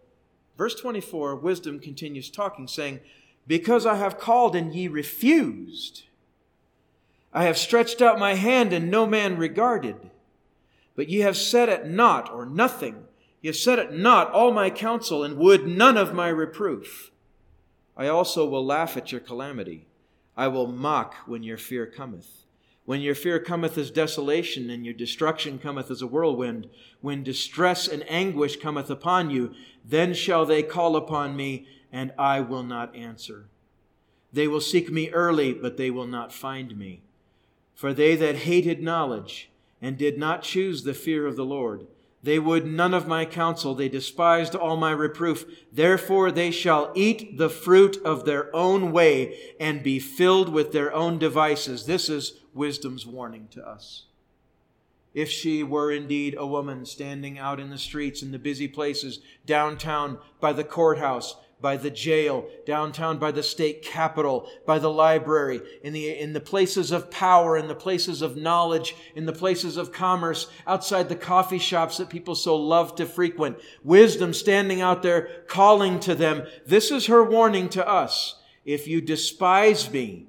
verse 0.59 0.75
24, 0.75 1.37
wisdom 1.37 1.79
continues 1.79 2.31
talking, 2.31 2.66
saying, 2.66 3.01
Because 3.46 3.87
I 3.87 3.96
have 3.96 4.18
called 4.18 4.57
and 4.57 4.75
ye 4.75 4.88
refused, 4.88 6.05
I 7.33 7.44
have 7.44 7.57
stretched 7.57 8.03
out 8.03 8.18
my 8.18 8.35
hand 8.35 8.72
and 8.72 8.90
no 8.90 9.07
man 9.07 9.37
regarded. 9.37 10.11
But 10.94 11.09
ye 11.09 11.20
have 11.20 11.37
set 11.37 11.68
at 11.68 11.88
naught 11.88 12.31
or 12.31 12.44
nothing. 12.44 13.05
Ye 13.40 13.48
have 13.48 13.57
set 13.57 13.79
at 13.79 13.92
naught 13.92 14.31
all 14.31 14.53
my 14.53 14.68
counsel 14.68 15.25
and 15.25 15.38
would 15.38 15.66
none 15.66 15.96
of 15.96 16.12
my 16.12 16.29
reproof. 16.29 17.11
I 17.96 18.09
also 18.09 18.46
will 18.46 18.64
laugh 18.64 18.96
at 18.96 19.12
your 19.12 19.20
calamity. 19.20 19.87
I 20.37 20.48
will 20.48 20.66
mock 20.66 21.14
when 21.27 21.42
your 21.42 21.59
fear 21.59 21.87
cometh. 21.87 22.41
When 22.92 23.00
your 23.00 23.14
fear 23.14 23.38
cometh 23.38 23.78
as 23.78 23.90
desolation, 23.90 24.68
and 24.68 24.85
your 24.85 24.92
destruction 24.92 25.59
cometh 25.59 25.90
as 25.90 26.02
a 26.02 26.07
whirlwind, 26.07 26.68
when 27.00 27.22
distress 27.22 27.88
and 27.88 28.05
anguish 28.07 28.57
cometh 28.57 28.90
upon 28.90 29.31
you, 29.31 29.55
then 29.83 30.12
shall 30.12 30.44
they 30.44 30.62
call 30.62 30.94
upon 30.94 31.35
me, 31.35 31.66
and 31.90 32.12
I 32.18 32.40
will 32.40 32.62
not 32.62 32.94
answer. 32.94 33.46
They 34.31 34.46
will 34.46 34.61
seek 34.61 34.92
me 34.92 35.09
early, 35.09 35.55
but 35.55 35.78
they 35.78 35.90
will 35.90 36.07
not 36.07 36.35
find 36.35 36.76
me. 36.76 37.00
For 37.74 37.94
they 37.94 38.14
that 38.16 38.37
hated 38.37 38.83
knowledge, 38.83 39.48
and 39.81 39.96
did 39.96 40.18
not 40.18 40.42
choose 40.42 40.85
the 40.85 40.92
fear 40.92 41.26
of 41.26 41.37
the 41.37 41.46
Lord, 41.46 41.87
they 42.22 42.38
would 42.38 42.66
none 42.66 42.92
of 42.92 43.09
my 43.09 43.24
counsel. 43.24 43.74
They 43.74 43.88
despised 43.88 44.55
all 44.55 44.76
my 44.76 44.92
reproof. 44.92 45.46
Therefore 45.72 46.31
they 46.31 46.50
shall 46.50 46.92
eat 46.94 47.38
the 47.38 47.48
fruit 47.48 47.96
of 48.05 48.26
their 48.26 48.55
own 48.55 48.92
way 48.92 49.55
and 49.59 49.83
be 49.83 49.98
filled 49.98 50.50
with 50.50 50.72
their 50.72 50.92
own 50.92 51.18
devices. 51.18 51.87
This 51.87 52.11
is 52.11 52.41
wisdom's 52.55 53.07
warning 53.07 53.49
to 53.53 53.67
us. 53.67 54.05
If 55.15 55.31
she 55.31 55.62
were 55.62 55.93
indeed 55.93 56.35
a 56.38 56.47
woman 56.47 56.87
standing 56.87 57.38
out 57.38 57.61
in 57.61 57.71
the 57.71 57.79
streets 57.79 58.23
in 58.23 58.33
the 58.33 58.38
busy 58.38 58.69
places, 58.69 59.21
downtown 59.45 60.19
by 60.41 60.53
the 60.55 60.65
courthouse, 60.65 61.37
by 61.62 61.77
the 61.77 61.91
jail, 61.91 62.47
downtown 62.67 63.19
by 63.19 63.31
the 63.31 63.43
state 63.43 63.83
capitol, 63.83 64.49
by 64.67 64.79
the 64.79 64.91
library, 64.91 65.61
in 65.83 65.93
the, 65.93 66.19
in 66.19 66.33
the 66.33 66.41
places 66.41 66.91
of 66.91 67.11
power, 67.11 67.57
in 67.57 67.69
the 67.69 67.75
places 67.75 68.21
of 68.21 68.37
knowledge, 68.37 68.97
in 69.15 69.27
the 69.27 69.33
places 69.33 69.77
of 69.77 69.93
commerce, 69.93 70.49
outside 70.67 71.09
the 71.09 71.15
coffee 71.15 71.59
shops 71.59 71.99
that 71.99 72.11
people 72.11 72.35
so 72.35 72.57
love 72.57 72.97
to 72.97 73.07
frequent. 73.07 73.59
Wisdom 73.85 74.35
standing 74.35 74.81
out 74.81 75.03
there 75.03 75.45
calling 75.47 76.01
to 76.01 76.15
them. 76.15 76.43
This 76.67 76.91
is 76.91 77.07
her 77.07 77.23
warning 77.23 77.69
to 77.71 77.87
us. 77.87 78.41
If 78.65 78.88
you 78.88 79.01
despise 79.01 79.91
me, 79.91 80.27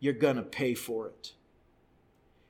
you're 0.00 0.14
gonna 0.14 0.42
pay 0.42 0.74
for 0.74 1.06
it. 1.06 1.32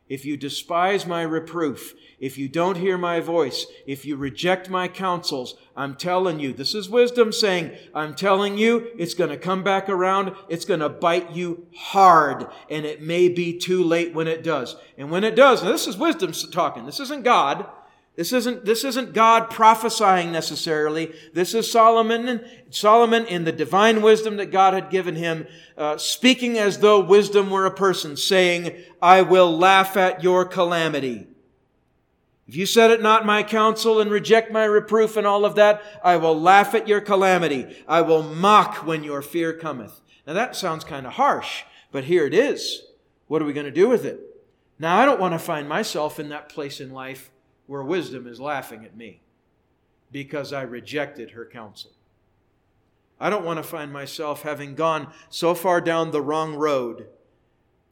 If 0.09 0.25
you 0.25 0.39
despise 0.39 1.07
my 1.07 1.23
reproof, 1.23 1.95
if 2.19 2.39
you 2.39 2.49
don't 2.49 2.79
hear 2.79 2.97
my 2.97 3.21
voice, 3.21 3.67
if 3.87 4.07
you 4.07 4.17
reject 4.17 4.71
my 4.71 4.89
counsels, 4.89 5.55
I'm 5.77 5.95
telling 5.95 6.41
you, 6.41 6.55
this 6.55 6.75
is 6.75 6.89
wisdom 6.89 7.31
saying, 7.31 7.73
I'm 7.95 8.15
telling 8.15 8.57
you, 8.57 8.89
it's 8.97 9.15
going 9.15 9.31
to 9.31 9.37
come 9.37 9.63
back 9.63 9.89
around. 9.89 10.35
It's 10.49 10.65
going 10.65 10.81
to 10.81 10.89
bite 10.89 11.33
you 11.33 11.67
hard. 11.77 12.47
And 12.71 12.87
it 12.87 13.03
may 13.03 13.29
be 13.29 13.59
too 13.59 13.85
late 13.85 14.15
when 14.15 14.27
it 14.27 14.43
does. 14.43 14.77
And 14.97 15.11
when 15.11 15.25
it 15.25 15.37
does, 15.37 15.63
this 15.63 15.87
is 15.87 15.99
wisdom 15.99 16.33
talking. 16.33 16.87
This 16.87 17.01
isn't 17.01 17.23
God. 17.23 17.67
This 18.19 18.33
isn't, 18.33 18.65
this 18.65 18.83
isn't 18.83 19.13
God 19.13 19.49
prophesying 19.49 20.33
necessarily. 20.33 21.15
This 21.35 21.55
is 21.55 21.71
Solomon, 21.71 22.45
Solomon 22.69 23.25
in 23.27 23.45
the 23.45 23.53
divine 23.53 24.03
wisdom 24.03 24.39
that 24.39 24.51
God 24.51 24.75
had 24.75 24.91
given 24.91 25.15
him, 25.15 25.47
uh, 25.77 25.99
speaking 25.99 26.59
as 26.59 26.81
though 26.81 26.99
wisdom 26.99 27.49
were 27.49 27.65
a 27.65 27.71
person, 27.71 28.17
saying, 28.17 28.77
I 29.01 29.23
will 29.23 29.57
laugh 29.57 29.97
at 29.97 30.25
your 30.25 30.45
calamity. 30.45 31.29
If 32.49 32.57
you 32.57 32.67
set 32.67 32.91
it 32.91 33.01
not 33.01 33.25
my 33.25 33.45
counsel 33.45 34.01
and 34.01 34.11
reject 34.11 34.51
my 34.51 34.65
reproof 34.65 35.17
and 35.17 35.25
all 35.25 35.45
of 35.45 35.55
that, 35.55 35.81
I 36.03 36.17
will 36.17 36.41
laugh 36.41 36.75
at 36.75 36.89
your 36.89 37.01
calamity. 37.01 37.85
I 37.87 38.01
will 38.01 38.25
mock 38.25 38.85
when 38.85 39.05
your 39.05 39.23
fear 39.23 39.53
cometh. 39.53 40.01
Now 40.27 40.33
that 40.33 40.57
sounds 40.57 40.83
kind 40.83 41.07
of 41.07 41.13
harsh, 41.13 41.63
but 41.93 42.03
here 42.03 42.27
it 42.27 42.35
is. 42.35 42.83
What 43.29 43.43
are 43.43 43.45
we 43.45 43.53
going 43.53 43.67
to 43.67 43.71
do 43.71 43.89
with 43.89 44.05
it? 44.05 44.43
Now 44.77 44.99
I 44.99 45.05
don't 45.05 45.21
want 45.21 45.35
to 45.35 45.39
find 45.39 45.69
myself 45.69 46.19
in 46.19 46.31
that 46.31 46.49
place 46.49 46.81
in 46.81 46.91
life 46.91 47.31
where 47.69 47.83
wisdom 47.85 48.27
is 48.27 48.41
laughing 48.41 48.85
at 48.85 48.97
me 48.97 49.21
because 50.11 50.53
I 50.53 50.63
rejected 50.63 51.33
her 51.33 51.45
counsel. 51.45 51.93
I 53.21 53.31
don't 53.31 53.45
want 53.45 53.59
to 53.59 53.63
find 53.63 53.93
myself 53.93 54.43
having 54.43 54.75
gone 54.75 55.13
so 55.29 55.55
far 55.55 55.81
down 55.81 56.11
the 56.11 56.23
wrong 56.23 56.55
road 56.55 57.07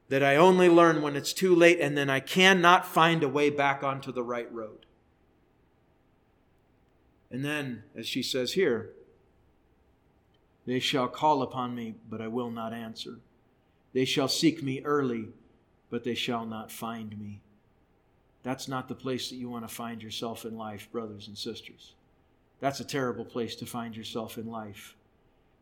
that 0.08 0.22
I 0.22 0.36
only 0.36 0.68
learn 0.68 1.02
when 1.02 1.14
it's 1.14 1.32
too 1.32 1.54
late 1.54 1.78
and 1.78 1.96
then 1.96 2.08
I 2.08 2.20
cannot 2.20 2.86
find 2.86 3.22
a 3.22 3.28
way 3.28 3.50
back 3.50 3.84
onto 3.84 4.12
the 4.12 4.22
right 4.22 4.50
road. 4.52 4.86
And 7.30 7.44
then, 7.44 7.82
as 7.94 8.06
she 8.06 8.22
says 8.22 8.52
here, 8.52 8.92
they 10.64 10.78
shall 10.78 11.08
call 11.08 11.42
upon 11.42 11.74
me, 11.74 11.96
but 12.08 12.20
I 12.22 12.28
will 12.28 12.50
not 12.50 12.72
answer. 12.72 13.18
They 13.92 14.06
shall 14.06 14.28
seek 14.28 14.62
me 14.62 14.80
early, 14.84 15.28
but 15.90 16.04
they 16.04 16.14
shall 16.14 16.46
not 16.46 16.70
find 16.70 17.18
me. 17.18 17.40
That's 18.46 18.68
not 18.68 18.86
the 18.86 18.94
place 18.94 19.28
that 19.30 19.36
you 19.38 19.50
want 19.50 19.68
to 19.68 19.74
find 19.74 20.00
yourself 20.00 20.44
in 20.44 20.56
life, 20.56 20.88
brothers 20.92 21.26
and 21.26 21.36
sisters. 21.36 21.94
That's 22.60 22.78
a 22.78 22.84
terrible 22.84 23.24
place 23.24 23.56
to 23.56 23.66
find 23.66 23.96
yourself 23.96 24.38
in 24.38 24.46
life. 24.46 24.94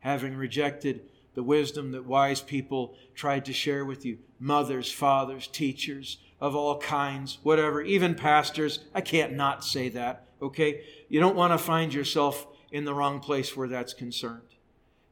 Having 0.00 0.36
rejected 0.36 1.00
the 1.34 1.42
wisdom 1.42 1.92
that 1.92 2.04
wise 2.04 2.42
people 2.42 2.94
tried 3.14 3.46
to 3.46 3.54
share 3.54 3.86
with 3.86 4.04
you 4.04 4.18
mothers, 4.38 4.92
fathers, 4.92 5.46
teachers 5.46 6.18
of 6.42 6.54
all 6.54 6.78
kinds, 6.78 7.38
whatever, 7.42 7.80
even 7.80 8.14
pastors. 8.14 8.80
I 8.94 9.00
can't 9.00 9.32
not 9.32 9.64
say 9.64 9.88
that, 9.88 10.26
okay? 10.42 10.82
You 11.08 11.20
don't 11.20 11.36
want 11.36 11.54
to 11.54 11.58
find 11.58 11.94
yourself 11.94 12.46
in 12.70 12.84
the 12.84 12.92
wrong 12.92 13.18
place 13.18 13.56
where 13.56 13.68
that's 13.68 13.94
concerned 13.94 14.42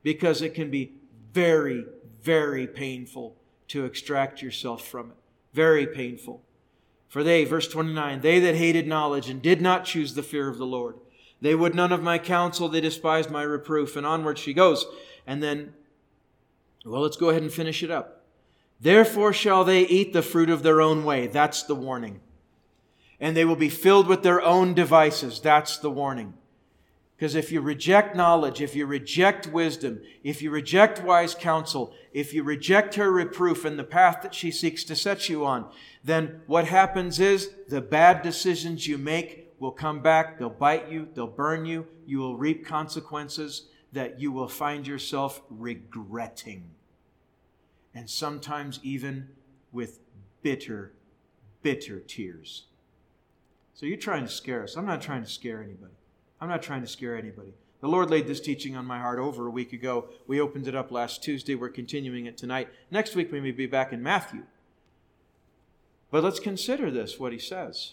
because 0.03 0.43
it 0.43 0.53
can 0.53 0.71
be 0.71 0.93
very, 1.33 1.87
very 2.21 2.67
painful 2.67 3.35
to 3.69 3.87
extract 3.87 4.43
yourself 4.43 4.87
from 4.87 5.13
it. 5.13 5.17
Very 5.55 5.87
painful. 5.87 6.43
For 7.13 7.23
they, 7.23 7.45
verse 7.45 7.69
29, 7.69 8.23
they 8.23 8.41
that 8.41 8.55
hated 8.55 8.87
knowledge 8.87 9.29
and 9.29 9.43
did 9.43 9.61
not 9.61 9.85
choose 9.85 10.15
the 10.15 10.23
fear 10.23 10.49
of 10.49 10.57
the 10.57 10.65
Lord, 10.65 10.95
they 11.43 11.55
would 11.55 11.75
none 11.75 11.93
of 11.93 12.03
my 12.03 12.17
counsel, 12.17 12.71
they 12.71 12.81
despised 12.81 13.31
my 13.31 13.43
reproof. 13.43 13.97
And 13.97 14.07
onward 14.07 14.39
she 14.39 14.55
goes. 14.55 14.87
And 15.27 15.43
then 15.43 15.75
well, 16.87 17.03
let's 17.03 17.19
go 17.19 17.29
ahead 17.29 17.43
and 17.43 17.53
finish 17.53 17.83
it 17.83 17.91
up. 17.91 18.25
Therefore 18.81 19.35
shall 19.35 19.63
they 19.63 19.83
eat 19.83 20.15
the 20.15 20.23
fruit 20.23 20.49
of 20.49 20.63
their 20.63 20.81
own 20.81 21.05
way. 21.05 21.27
That's 21.27 21.63
the 21.63 21.75
warning. 21.75 22.21
And 23.21 23.37
they 23.37 23.45
will 23.45 23.57
be 23.57 23.69
filled 23.69 24.07
with 24.07 24.23
their 24.23 24.41
own 24.41 24.73
devices. 24.73 25.39
That's 25.39 25.77
the 25.77 25.91
warning. 25.91 26.33
Because 27.23 27.37
if 27.37 27.53
you 27.53 27.61
reject 27.61 28.17
knowledge, 28.17 28.61
if 28.61 28.75
you 28.75 28.85
reject 28.85 29.47
wisdom, 29.47 30.01
if 30.25 30.43
you 30.43 30.51
reject 30.51 31.05
wise 31.05 31.37
counsel, 31.37 31.95
if 32.13 32.35
you 32.35 32.43
reject 32.43 32.97
her 32.97 33.13
reproof 33.13 33.65
and 33.65 33.79
the 33.79 33.85
path 33.85 34.23
that 34.23 34.35
she 34.35 34.51
seeks 34.51 34.83
to 34.83 34.97
set 34.97 35.29
you 35.29 35.47
on, 35.47 35.71
then 36.03 36.41
what 36.49 36.67
happens 36.67 37.21
is 37.21 37.53
the 37.69 37.81
bad 37.81 38.23
decisions 38.23 38.89
you 38.89 38.99
make 38.99 39.55
will 39.61 39.71
come 39.71 40.03
back, 40.03 40.37
they'll 40.37 40.51
bite 40.51 40.91
you, 40.91 41.07
they'll 41.15 41.29
burn 41.29 41.65
you, 41.65 41.87
you 42.07 42.19
will 42.19 42.37
reap 42.37 42.67
consequences 42.67 43.69
that 43.93 44.19
you 44.19 44.33
will 44.33 44.49
find 44.49 44.85
yourself 44.85 45.43
regretting. 45.49 46.73
And 47.95 48.11
sometimes 48.11 48.81
even 48.83 49.29
with 49.71 50.01
bitter, 50.43 50.93
bitter 51.63 52.01
tears. 52.01 52.65
So 53.75 53.87
you're 53.87 53.97
trying 53.97 54.25
to 54.25 54.33
scare 54.33 54.65
us. 54.65 54.77
I'm 54.77 54.87
not 54.87 55.01
trying 55.03 55.23
to 55.23 55.31
scare 55.31 55.63
anybody. 55.63 55.95
I'm 56.43 56.49
not 56.49 56.61
trying 56.61 56.81
to 56.81 56.89
scare 56.89 57.17
anybody. 57.17 57.55
The 57.83 57.89
Lord 57.89 58.11
laid 58.11 58.27
this 58.27 58.41
teaching 58.41 58.75
on 58.75 58.85
my 58.85 58.99
heart 58.99 59.21
over 59.21 59.47
a 59.47 59.51
week 59.51 59.73
ago. 59.73 60.07
We 60.27 60.41
opened 60.41 60.67
it 60.67 60.75
up 60.75 60.91
last 60.91 61.23
Tuesday. 61.23 61.55
We're 61.55 61.69
continuing 61.69 62.27
it 62.27 62.37
tonight. 62.37 62.69
Next 62.91 63.15
week, 63.15 63.31
we 63.31 63.41
may 63.41 63.53
be 63.53 63.67
back 63.67 63.93
in 63.93 64.03
Matthew. 64.03 64.43
But 66.11 66.25
let's 66.25 66.41
consider 66.41 66.91
this, 66.91 67.21
what 67.21 67.33
he 67.33 67.39
says. 67.39 67.93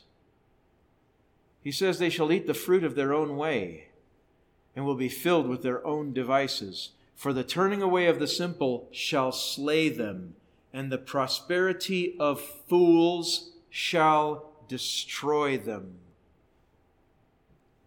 He 1.64 1.72
says, 1.72 2.00
They 2.00 2.10
shall 2.10 2.32
eat 2.32 2.47
the 2.47 2.56
fruit 2.56 2.84
of 2.84 2.95
their 2.95 3.14
own 3.14 3.38
way 3.38 3.89
and 4.76 4.84
will 4.84 4.95
be 4.95 5.10
filled 5.10 5.47
with 5.47 5.62
their 5.62 5.86
own 5.86 6.12
devices. 6.12 6.89
For 7.16 7.34
the 7.34 7.43
turning 7.43 7.84
away 7.84 8.08
of 8.08 8.18
the 8.18 8.28
simple 8.28 8.88
shall 8.91 9.32
slay 9.32 9.89
them, 9.89 10.34
and 10.74 10.91
the 10.91 10.97
prosperity 10.97 12.16
of 12.20 12.41
fools 12.41 13.52
shall 13.70 14.50
destroy 14.68 15.56
them. 15.56 16.00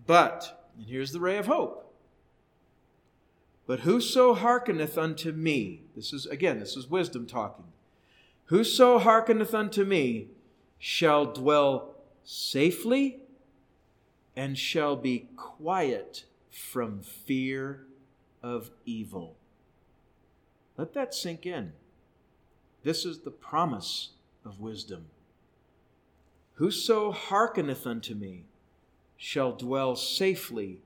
But, 0.07 0.69
and 0.77 0.87
here's 0.87 1.13
the 1.13 1.21
ray 1.21 1.39
of 1.39 1.47
hope. 1.47 1.95
But 3.67 3.81
whoso 3.81 4.35
hearkeneth 4.35 4.99
unto 4.99 5.33
me, 5.33 5.83
this 5.95 6.13
is 6.13 6.27
again, 6.27 6.59
this 6.59 6.77
is 6.77 6.91
wisdom 6.91 7.27
talking. 7.27 7.67
Whoso 8.47 8.99
hearkeneth 8.99 9.55
unto 9.55 9.85
me 9.85 10.29
shall 10.79 11.27
dwell 11.27 11.95
safely 12.25 13.21
and 14.35 14.59
shall 14.59 14.97
be 14.97 15.29
quiet 15.37 16.25
from 16.51 17.01
fear 17.01 17.87
of 18.43 18.71
evil. 18.85 19.37
Let 20.77 20.95
that 20.95 21.15
sink 21.15 21.47
in. 21.47 21.73
This 22.83 23.05
is 23.05 23.21
the 23.21 23.31
promise 23.31 24.11
of 24.45 24.61
wisdom. 24.61 25.07
Whoso 26.55 27.13
hearkeneth 27.13 27.87
unto 27.87 28.15
me 28.15 28.47
shall 29.25 29.53
dwell 29.53 29.95
safely 29.95 30.81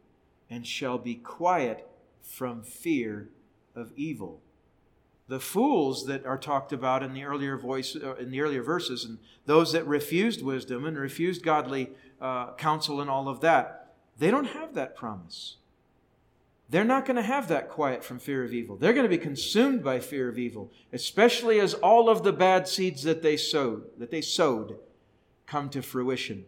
and 0.51 0.67
shall 0.67 0.99
be 0.99 1.15
quiet 1.15 1.89
from 2.21 2.63
fear 2.63 3.31
of 3.75 3.91
evil. 3.97 4.43
The 5.27 5.41
fools 5.41 6.05
that 6.05 6.27
are 6.27 6.37
talked 6.37 6.71
about 6.71 7.03
in 7.03 7.15
the 7.15 7.25
earlier 7.25 7.57
voice 7.57 7.97
uh, 7.97 8.15
in 8.17 8.31
the 8.31 8.43
earlier 8.43 8.63
verses, 8.63 9.07
and 9.07 9.17
those 9.47 9.73
that 9.73 9.87
refused 9.87 10.43
wisdom 10.43 10.85
and 10.85 10.99
refused 10.99 11.43
godly 11.43 11.93
uh, 12.21 12.53
counsel 12.57 13.01
and 13.01 13.09
all 13.09 13.27
of 13.27 13.41
that, 13.41 13.95
they 14.19 14.31
don't 14.31 14.49
have 14.49 14.75
that 14.75 14.95
promise. 14.95 15.57
They're 16.69 16.85
not 16.85 17.07
going 17.07 17.17
to 17.17 17.23
have 17.23 17.49
that 17.49 17.71
quiet 17.71 18.05
from 18.05 18.19
fear 18.19 18.45
of 18.45 18.53
evil. 18.53 18.77
They're 18.77 18.93
going 18.93 19.11
to 19.11 19.17
be 19.17 19.17
consumed 19.17 19.83
by 19.83 19.99
fear 19.99 20.29
of 20.29 20.39
evil, 20.39 20.71
especially 20.93 21.59
as 21.59 21.73
all 21.73 22.11
of 22.11 22.23
the 22.23 22.35
bad 22.35 22.69
seeds 22.69 23.03
that 23.05 23.23
they 23.23 23.39
sowed, 23.39 23.85
that 23.97 24.11
they 24.11 24.21
sowed, 24.21 24.79
come 25.47 25.71
to 25.71 25.81
fruition, 25.81 26.45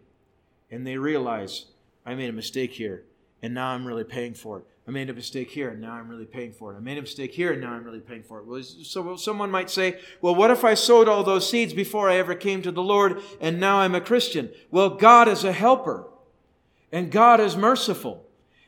and 0.71 0.87
they 0.87 0.99
realize 0.99 1.65
I 2.09 2.15
made 2.15 2.31
a 2.31 2.33
mistake 2.33 2.73
here, 2.73 3.05
and 3.43 3.53
now 3.53 3.69
I'm 3.69 3.87
really 3.87 4.03
paying 4.03 4.33
for 4.33 4.61
it. 4.61 4.65
I 4.87 4.91
made 4.91 5.11
a 5.11 5.13
mistake 5.13 5.51
here, 5.51 5.69
and 5.69 5.79
now 5.83 5.93
I'm 5.93 6.09
really 6.09 6.25
paying 6.25 6.53
for 6.53 6.73
it. 6.73 6.79
I 6.79 6.81
made 6.81 6.97
a 6.97 7.03
mistake 7.03 7.35
here, 7.35 7.53
and 7.53 7.61
now 7.61 7.73
I'm 7.73 7.85
really 7.85 8.01
paying 8.01 8.23
for 8.23 8.39
it. 8.39 8.47
Well, 8.47 8.63
so 8.63 9.15
someone 9.17 9.51
might 9.51 9.69
say, 9.69 10.01
well, 10.23 10.35
what 10.35 10.51
if 10.51 10.65
I 10.65 10.73
sowed 10.73 11.07
all 11.07 11.23
those 11.23 11.51
seeds 11.51 11.75
before 11.75 12.09
I 12.09 12.17
ever 12.17 12.35
came 12.35 12.63
to 12.63 12.73
the 12.73 12.83
Lord, 12.83 13.21
and 13.43 13.61
now 13.61 13.81
I'm 13.81 13.95
a 13.95 14.01
Christian? 14.01 14.49
Well, 14.71 14.89
God 14.89 15.29
is 15.29 15.45
a 15.45 15.53
helper, 15.53 16.09
and 16.91 17.11
God 17.11 17.41
is 17.41 17.59
merciful. 17.59 18.25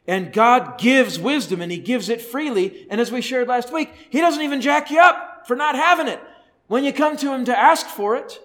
And 0.06 0.34
God 0.34 0.78
gives 0.78 1.18
wisdom 1.18 1.62
and 1.62 1.70
He 1.72 1.78
gives 1.78 2.08
it 2.08 2.20
freely. 2.20 2.86
And 2.90 3.00
as 3.00 3.12
we 3.12 3.20
shared 3.22 3.48
last 3.48 3.72
week, 3.72 3.90
He 4.10 4.20
doesn't 4.20 4.42
even 4.42 4.60
jack 4.60 4.90
you 4.90 5.00
up 5.00 5.46
for 5.46 5.54
not 5.56 5.76
having 5.76 6.08
it 6.08 6.20
when 6.66 6.84
you 6.84 6.92
come 6.92 7.16
to 7.18 7.32
Him 7.32 7.44
to 7.44 7.58
ask 7.58 7.86
for 7.86 8.16
it. 8.16 8.38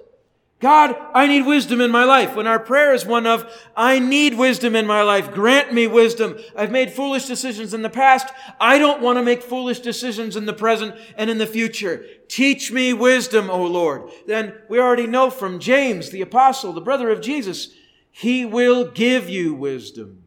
God, 0.61 0.95
I 1.13 1.27
need 1.27 1.45
wisdom 1.45 1.81
in 1.81 1.91
my 1.91 2.05
life. 2.05 2.35
When 2.35 2.47
our 2.47 2.59
prayer 2.59 2.93
is 2.93 3.05
one 3.05 3.27
of, 3.27 3.45
I 3.75 3.99
need 3.99 4.37
wisdom 4.37 4.73
in 4.73 4.87
my 4.87 5.01
life. 5.01 5.33
Grant 5.33 5.73
me 5.73 5.85
wisdom. 5.85 6.37
I've 6.55 6.71
made 6.71 6.91
foolish 6.91 7.25
decisions 7.25 7.73
in 7.73 7.81
the 7.81 7.89
past. 7.89 8.33
I 8.59 8.79
don't 8.79 9.01
want 9.01 9.17
to 9.17 9.23
make 9.23 9.43
foolish 9.43 9.79
decisions 9.79 10.37
in 10.37 10.45
the 10.45 10.53
present 10.53 10.95
and 11.17 11.29
in 11.29 11.39
the 11.39 11.45
future. 11.45 12.05
Teach 12.29 12.71
me 12.71 12.93
wisdom, 12.93 13.49
O 13.49 13.65
Lord. 13.65 14.09
Then 14.27 14.53
we 14.69 14.79
already 14.79 15.07
know 15.07 15.29
from 15.29 15.59
James, 15.59 16.09
the 16.09 16.21
apostle, 16.21 16.71
the 16.71 16.81
brother 16.81 17.09
of 17.09 17.21
Jesus, 17.21 17.71
he 18.09 18.45
will 18.45 18.89
give 18.89 19.29
you 19.29 19.53
wisdom. 19.53 20.23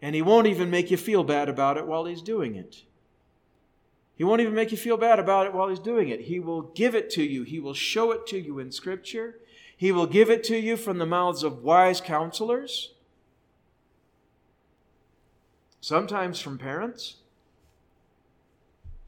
And 0.00 0.14
he 0.14 0.22
won't 0.22 0.46
even 0.46 0.70
make 0.70 0.92
you 0.92 0.96
feel 0.96 1.24
bad 1.24 1.48
about 1.48 1.76
it 1.76 1.88
while 1.88 2.04
he's 2.04 2.22
doing 2.22 2.54
it. 2.54 2.84
He 4.18 4.24
won't 4.24 4.40
even 4.40 4.54
make 4.54 4.72
you 4.72 4.76
feel 4.76 4.96
bad 4.96 5.20
about 5.20 5.46
it 5.46 5.54
while 5.54 5.68
he's 5.68 5.78
doing 5.78 6.08
it. 6.08 6.22
He 6.22 6.40
will 6.40 6.62
give 6.62 6.96
it 6.96 7.08
to 7.10 7.22
you. 7.22 7.44
He 7.44 7.60
will 7.60 7.72
show 7.72 8.10
it 8.10 8.26
to 8.26 8.38
you 8.38 8.58
in 8.58 8.72
Scripture. 8.72 9.36
He 9.76 9.92
will 9.92 10.08
give 10.08 10.28
it 10.28 10.42
to 10.44 10.56
you 10.58 10.76
from 10.76 10.98
the 10.98 11.06
mouths 11.06 11.44
of 11.44 11.62
wise 11.62 12.00
counselors, 12.00 12.94
sometimes 15.80 16.40
from 16.40 16.58
parents, 16.58 17.18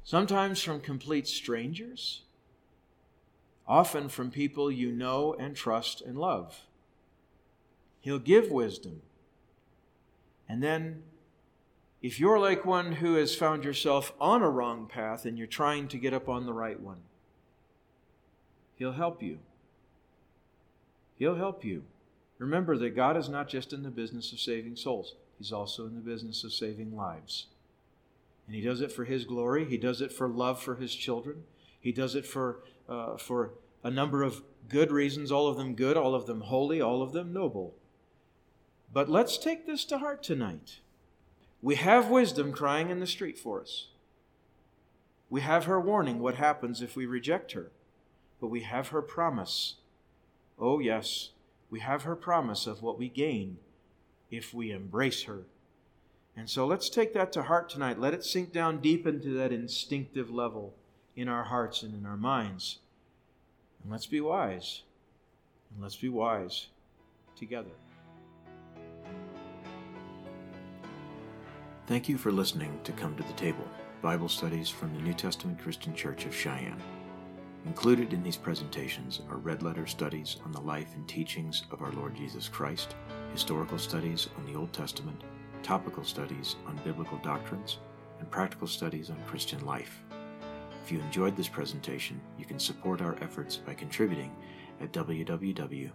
sometimes 0.04 0.62
from 0.62 0.80
complete 0.80 1.26
strangers, 1.26 2.22
often 3.66 4.08
from 4.08 4.30
people 4.30 4.70
you 4.70 4.92
know 4.92 5.34
and 5.34 5.56
trust 5.56 6.00
and 6.00 6.16
love. 6.18 6.60
He'll 8.00 8.20
give 8.20 8.52
wisdom. 8.52 9.02
And 10.48 10.62
then 10.62 11.02
if 12.02 12.18
you're 12.18 12.38
like 12.38 12.64
one 12.64 12.92
who 12.92 13.14
has 13.14 13.34
found 13.34 13.62
yourself 13.62 14.12
on 14.20 14.42
a 14.42 14.48
wrong 14.48 14.86
path 14.86 15.26
and 15.26 15.36
you're 15.36 15.46
trying 15.46 15.86
to 15.88 15.98
get 15.98 16.14
up 16.14 16.28
on 16.28 16.46
the 16.46 16.52
right 16.52 16.80
one, 16.80 17.00
He'll 18.76 18.92
help 18.92 19.22
you. 19.22 19.40
He'll 21.16 21.34
help 21.34 21.64
you. 21.64 21.84
Remember 22.38 22.78
that 22.78 22.96
God 22.96 23.18
is 23.18 23.28
not 23.28 23.46
just 23.46 23.74
in 23.74 23.82
the 23.82 23.90
business 23.90 24.32
of 24.32 24.40
saving 24.40 24.76
souls, 24.76 25.16
He's 25.36 25.52
also 25.52 25.86
in 25.86 25.94
the 25.94 26.00
business 26.00 26.42
of 26.44 26.54
saving 26.54 26.96
lives. 26.96 27.46
And 28.46 28.56
He 28.56 28.62
does 28.62 28.80
it 28.80 28.90
for 28.90 29.04
His 29.04 29.26
glory, 29.26 29.66
He 29.66 29.76
does 29.76 30.00
it 30.00 30.10
for 30.10 30.26
love 30.26 30.62
for 30.62 30.76
His 30.76 30.94
children, 30.94 31.44
He 31.78 31.92
does 31.92 32.14
it 32.14 32.24
for, 32.24 32.60
uh, 32.88 33.18
for 33.18 33.52
a 33.84 33.90
number 33.90 34.22
of 34.22 34.42
good 34.70 34.90
reasons, 34.90 35.30
all 35.30 35.48
of 35.48 35.58
them 35.58 35.74
good, 35.74 35.98
all 35.98 36.14
of 36.14 36.24
them 36.24 36.40
holy, 36.40 36.80
all 36.80 37.02
of 37.02 37.12
them 37.12 37.34
noble. 37.34 37.74
But 38.90 39.10
let's 39.10 39.36
take 39.36 39.66
this 39.66 39.84
to 39.86 39.98
heart 39.98 40.22
tonight. 40.22 40.80
We 41.62 41.74
have 41.76 42.08
wisdom 42.08 42.52
crying 42.52 42.90
in 42.90 43.00
the 43.00 43.06
street 43.06 43.38
for 43.38 43.60
us. 43.60 43.88
We 45.28 45.42
have 45.42 45.66
her 45.66 45.80
warning 45.80 46.18
what 46.18 46.36
happens 46.36 46.82
if 46.82 46.96
we 46.96 47.06
reject 47.06 47.52
her. 47.52 47.70
But 48.40 48.48
we 48.48 48.62
have 48.62 48.88
her 48.88 49.02
promise. 49.02 49.74
Oh, 50.58 50.78
yes, 50.78 51.30
we 51.70 51.80
have 51.80 52.02
her 52.02 52.16
promise 52.16 52.66
of 52.66 52.82
what 52.82 52.98
we 52.98 53.08
gain 53.08 53.58
if 54.30 54.54
we 54.54 54.72
embrace 54.72 55.24
her. 55.24 55.42
And 56.36 56.48
so 56.48 56.66
let's 56.66 56.88
take 56.88 57.12
that 57.14 57.32
to 57.32 57.42
heart 57.42 57.68
tonight. 57.68 58.00
Let 58.00 58.14
it 58.14 58.24
sink 58.24 58.52
down 58.52 58.80
deep 58.80 59.06
into 59.06 59.30
that 59.34 59.52
instinctive 59.52 60.30
level 60.30 60.74
in 61.14 61.28
our 61.28 61.44
hearts 61.44 61.82
and 61.82 61.94
in 61.94 62.06
our 62.06 62.16
minds. 62.16 62.78
And 63.82 63.92
let's 63.92 64.06
be 64.06 64.20
wise. 64.20 64.82
And 65.72 65.82
let's 65.82 65.96
be 65.96 66.08
wise 66.08 66.68
together. 67.36 67.70
Thank 71.86 72.08
you 72.08 72.18
for 72.18 72.30
listening 72.30 72.78
to 72.84 72.92
Come 72.92 73.16
to 73.16 73.22
the 73.22 73.32
Table 73.32 73.66
Bible 74.00 74.28
studies 74.28 74.68
from 74.68 74.94
the 74.94 75.00
New 75.00 75.12
Testament 75.12 75.58
Christian 75.58 75.94
Church 75.94 76.24
of 76.24 76.34
Cheyenne. 76.34 76.80
Included 77.66 78.12
in 78.12 78.22
these 78.22 78.36
presentations 78.36 79.20
are 79.28 79.36
red 79.36 79.62
letter 79.62 79.86
studies 79.86 80.36
on 80.44 80.52
the 80.52 80.60
life 80.60 80.94
and 80.94 81.06
teachings 81.06 81.64
of 81.70 81.82
our 81.82 81.92
Lord 81.92 82.14
Jesus 82.14 82.48
Christ, 82.48 82.94
historical 83.32 83.78
studies 83.78 84.28
on 84.38 84.46
the 84.46 84.58
Old 84.58 84.72
Testament, 84.72 85.22
topical 85.62 86.04
studies 86.04 86.56
on 86.66 86.80
biblical 86.84 87.18
doctrines, 87.18 87.78
and 88.18 88.30
practical 88.30 88.66
studies 88.66 89.10
on 89.10 89.20
Christian 89.26 89.66
life. 89.66 90.02
If 90.84 90.92
you 90.92 91.00
enjoyed 91.00 91.36
this 91.36 91.48
presentation, 91.48 92.20
you 92.38 92.46
can 92.46 92.58
support 92.58 93.02
our 93.02 93.16
efforts 93.20 93.56
by 93.56 93.74
contributing 93.74 94.34
at 94.80 94.92
www.myntcc.org 94.92 95.90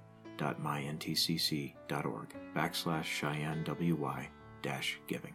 backslash 2.55 3.03
Cheyenne 3.03 3.63
WY 3.65 4.29
dash 4.61 4.99
giving. 5.07 5.33